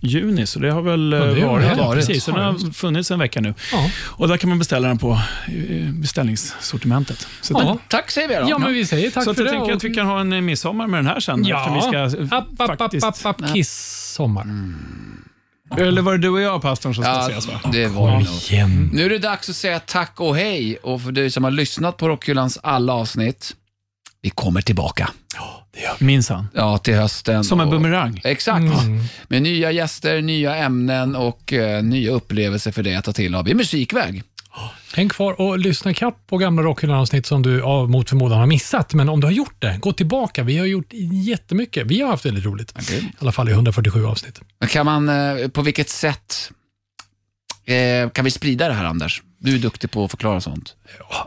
juni, 0.00 0.46
så 0.46 0.58
det 0.58 0.70
har 0.70 0.82
väl 0.82 1.12
eh, 1.12 1.18
Ja, 1.18 1.24
det 1.26 1.40
har 1.40 1.48
varit, 1.52 1.68
det. 1.76 1.82
varit. 1.82 2.06
Precis, 2.06 2.24
så 2.24 2.30
den 2.30 2.40
Ja, 2.40 2.46
har 2.50 2.72
funnits 2.72 3.10
en 3.10 3.18
vecka 3.18 3.40
nu. 3.40 3.54
Ja. 3.72 3.90
Och 4.04 4.28
Där 4.28 4.36
kan 4.36 4.48
man 4.48 4.58
beställa 4.58 4.88
den 4.88 4.98
på 4.98 5.10
eh, 5.48 5.92
beställningssortimentet. 5.92 7.26
Så, 7.40 7.52
Ja. 7.54 7.78
Tack 7.88 8.10
säger 8.10 8.28
vi 8.28 8.34
då. 8.34 8.46
Ja, 8.50 8.58
men 8.58 8.72
vi 8.74 8.86
säger 8.86 9.10
tack 9.10 9.24
så 9.24 9.34
för 9.34 9.42
jag 9.44 9.46
det. 9.52 9.56
tänker 9.58 9.70
och- 9.72 9.76
att 9.76 9.84
vi 9.84 9.94
kan 9.94 10.06
ha 10.06 10.20
en 10.20 10.32
eh, 10.32 10.40
midsommar 10.40 10.86
med 10.86 10.98
den 10.98 11.06
här 11.06 11.20
sen. 11.20 11.40
eftersom 11.40 11.74
vi 11.74 11.80
ska 11.80 12.18
eh, 12.22 12.38
App, 12.38 12.60
app, 12.60 12.80
app, 12.80 12.94
app, 13.04 13.26
app, 13.26 13.54
kiss-sommar. 13.54 14.46
Eller 15.78 16.02
var 16.02 16.12
det 16.12 16.18
du 16.18 16.28
och 16.28 16.40
jag, 16.40 16.62
pastorn, 16.62 16.94
som 16.94 17.04
ska 17.04 17.12
Ja, 17.12 17.28
ses? 17.28 17.46
Va? 17.48 17.60
det 17.72 17.86
var 17.86 18.10
det 18.10 18.64
nog. 18.64 18.92
Nu 18.92 19.04
är 19.04 19.10
det 19.10 19.18
dags 19.18 19.48
att 19.50 19.56
säga 19.56 19.80
tack 19.80 20.20
och 20.20 20.36
hej. 20.36 20.76
Och 20.76 21.02
för 21.02 21.12
dig 21.12 21.30
som 21.30 21.44
har 21.44 21.50
lyssnat 21.50 21.96
på 21.96 22.08
Rockhyllans 22.08 22.58
alla 22.62 22.92
avsnitt, 22.92 23.52
vi 24.22 24.30
kommer 24.30 24.60
tillbaka. 24.60 25.10
Minsann. 25.98 26.48
Ja, 26.54 26.78
till 26.78 26.94
hösten. 26.94 27.44
Som 27.44 27.60
en 27.60 27.66
och- 27.66 27.72
bumerang. 27.72 28.20
Exakt. 28.24 28.64
Med 29.28 29.42
nya 29.42 29.70
gäster, 29.70 30.22
nya 30.22 30.56
ämnen 30.56 31.16
och 31.16 31.52
eh, 31.52 31.82
nya 31.82 32.10
upplevelser 32.12 32.72
för 32.72 32.82
dig 32.82 32.94
att 32.96 33.04
ta 33.04 33.12
till 33.12 33.34
av 33.34 33.48
i 33.48 33.54
musikväg. 33.54 34.22
Häng 34.94 35.08
kvar 35.08 35.40
och 35.40 35.58
lyssna 35.58 35.94
kapp 35.94 36.26
på 36.26 36.38
gamla 36.38 36.62
Rockhyllan-avsnitt 36.62 37.26
som 37.26 37.42
du 37.42 37.58
ja, 37.58 37.86
mot 37.86 38.08
förmodan 38.08 38.38
har 38.38 38.46
missat. 38.46 38.94
Men 38.94 39.08
om 39.08 39.20
du 39.20 39.26
har 39.26 39.32
gjort 39.32 39.56
det, 39.58 39.78
gå 39.80 39.92
tillbaka. 39.92 40.42
Vi 40.42 40.58
har 40.58 40.66
gjort 40.66 40.88
jättemycket. 41.26 41.86
Vi 41.86 42.00
har 42.00 42.08
haft 42.10 42.26
väldigt 42.26 42.44
roligt. 42.44 42.90
I 42.92 43.08
alla 43.18 43.32
fall 43.32 43.48
i 43.48 43.52
147 43.52 44.06
avsnitt. 44.06 44.40
Kan 44.68 44.86
man, 44.86 45.08
eh, 45.08 45.48
på 45.48 45.62
vilket 45.62 45.88
sätt 45.88 46.50
eh, 47.64 48.10
kan 48.10 48.24
vi 48.24 48.30
sprida 48.30 48.68
det 48.68 48.74
här 48.74 48.84
Anders? 48.84 49.22
Du 49.38 49.54
är 49.54 49.58
duktig 49.58 49.90
på 49.90 50.04
att 50.04 50.10
förklara 50.10 50.40
sånt. 50.40 50.74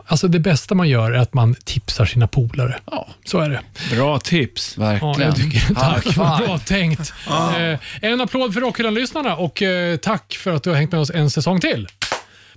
Alltså 0.06 0.28
det 0.28 0.38
bästa 0.38 0.74
man 0.74 0.88
gör 0.88 1.12
är 1.12 1.18
att 1.18 1.34
man 1.34 1.54
tipsar 1.64 2.04
sina 2.04 2.26
polare. 2.26 2.78
Ja, 2.90 3.08
Så 3.24 3.38
är 3.38 3.50
det. 3.50 3.60
Bra 3.96 4.18
tips. 4.18 4.74
Ja, 4.76 4.82
verkligen. 4.82 5.20
jag 5.20 5.36
tycker, 5.36 5.74
tack, 5.74 6.14
bra 6.16 6.58
tänkt. 6.58 7.12
Eh, 7.28 7.78
en 8.02 8.20
applåd 8.20 8.54
för 8.54 8.60
Rockhyllan-lyssnarna 8.60 9.36
och 9.36 9.62
eh, 9.62 9.96
tack 9.96 10.32
för 10.40 10.52
att 10.54 10.62
du 10.62 10.70
har 10.70 10.76
hängt 10.76 10.92
med 10.92 11.00
oss 11.00 11.10
en 11.10 11.30
säsong 11.30 11.60
till. 11.60 11.88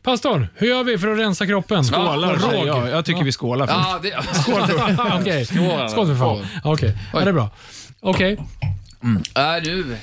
Pastorn, 0.04 0.48
hur 0.56 0.68
gör 0.68 0.84
vi 0.84 0.98
för 0.98 1.08
att 1.08 1.20
rensa 1.20 1.46
kroppen? 1.48 1.84
Skålar. 1.84 2.36
Råg. 2.36 2.54
Ja, 2.54 2.66
ja, 2.66 2.90
jag 2.90 3.06
tycker 3.06 3.24
vi 3.24 3.32
skålar. 3.32 3.68
För. 3.68 3.74
Ja, 3.74 4.00
det, 4.04 4.18
Okej, 5.22 5.46
skål 5.92 6.08
för 6.08 6.16
fan. 6.16 6.46
Okej, 6.64 6.98
ja, 7.14 7.20
det 7.20 7.30
är 7.30 7.34
bra. 7.34 7.50
Okej, 8.00 8.38
Äh, 9.36 9.64
nu. 9.64 9.98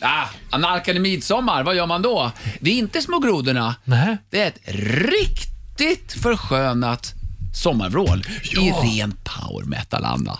Ah, 0.00 0.24
Analkande 0.50 1.00
midsommar, 1.00 1.62
vad 1.62 1.74
gör 1.76 1.86
man 1.86 2.02
då? 2.02 2.30
Det 2.60 2.70
är 2.70 2.74
inte 2.74 3.02
Små 3.02 3.18
grodorna. 3.18 3.74
nej. 3.84 4.16
Det 4.30 4.40
är 4.42 4.46
ett 4.48 4.60
riktigt 5.02 6.12
förskönat 6.22 7.14
sommarvrål 7.54 8.22
i 8.56 8.70
ren 8.70 9.16
power 9.24 9.64
metal-anda. 9.66 10.38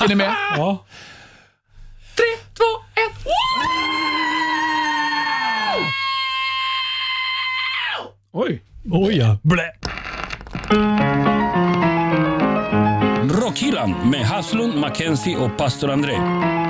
Är 0.00 0.08
ni 0.08 0.14
med? 0.14 0.34
Ja. 0.56 0.84
Tre, 2.16 2.24
två, 2.54 2.64
ett. 2.94 3.26
Oj. 8.36 8.60
Oj 8.90 9.16
ja. 9.16 9.38
Blä. 9.42 9.72
Rockhyllan 13.30 14.10
med 14.10 14.20
Haslund, 14.20 14.74
Mackenzie 14.74 15.36
och 15.36 15.56
pastor 15.56 15.90
André. 15.90 16.63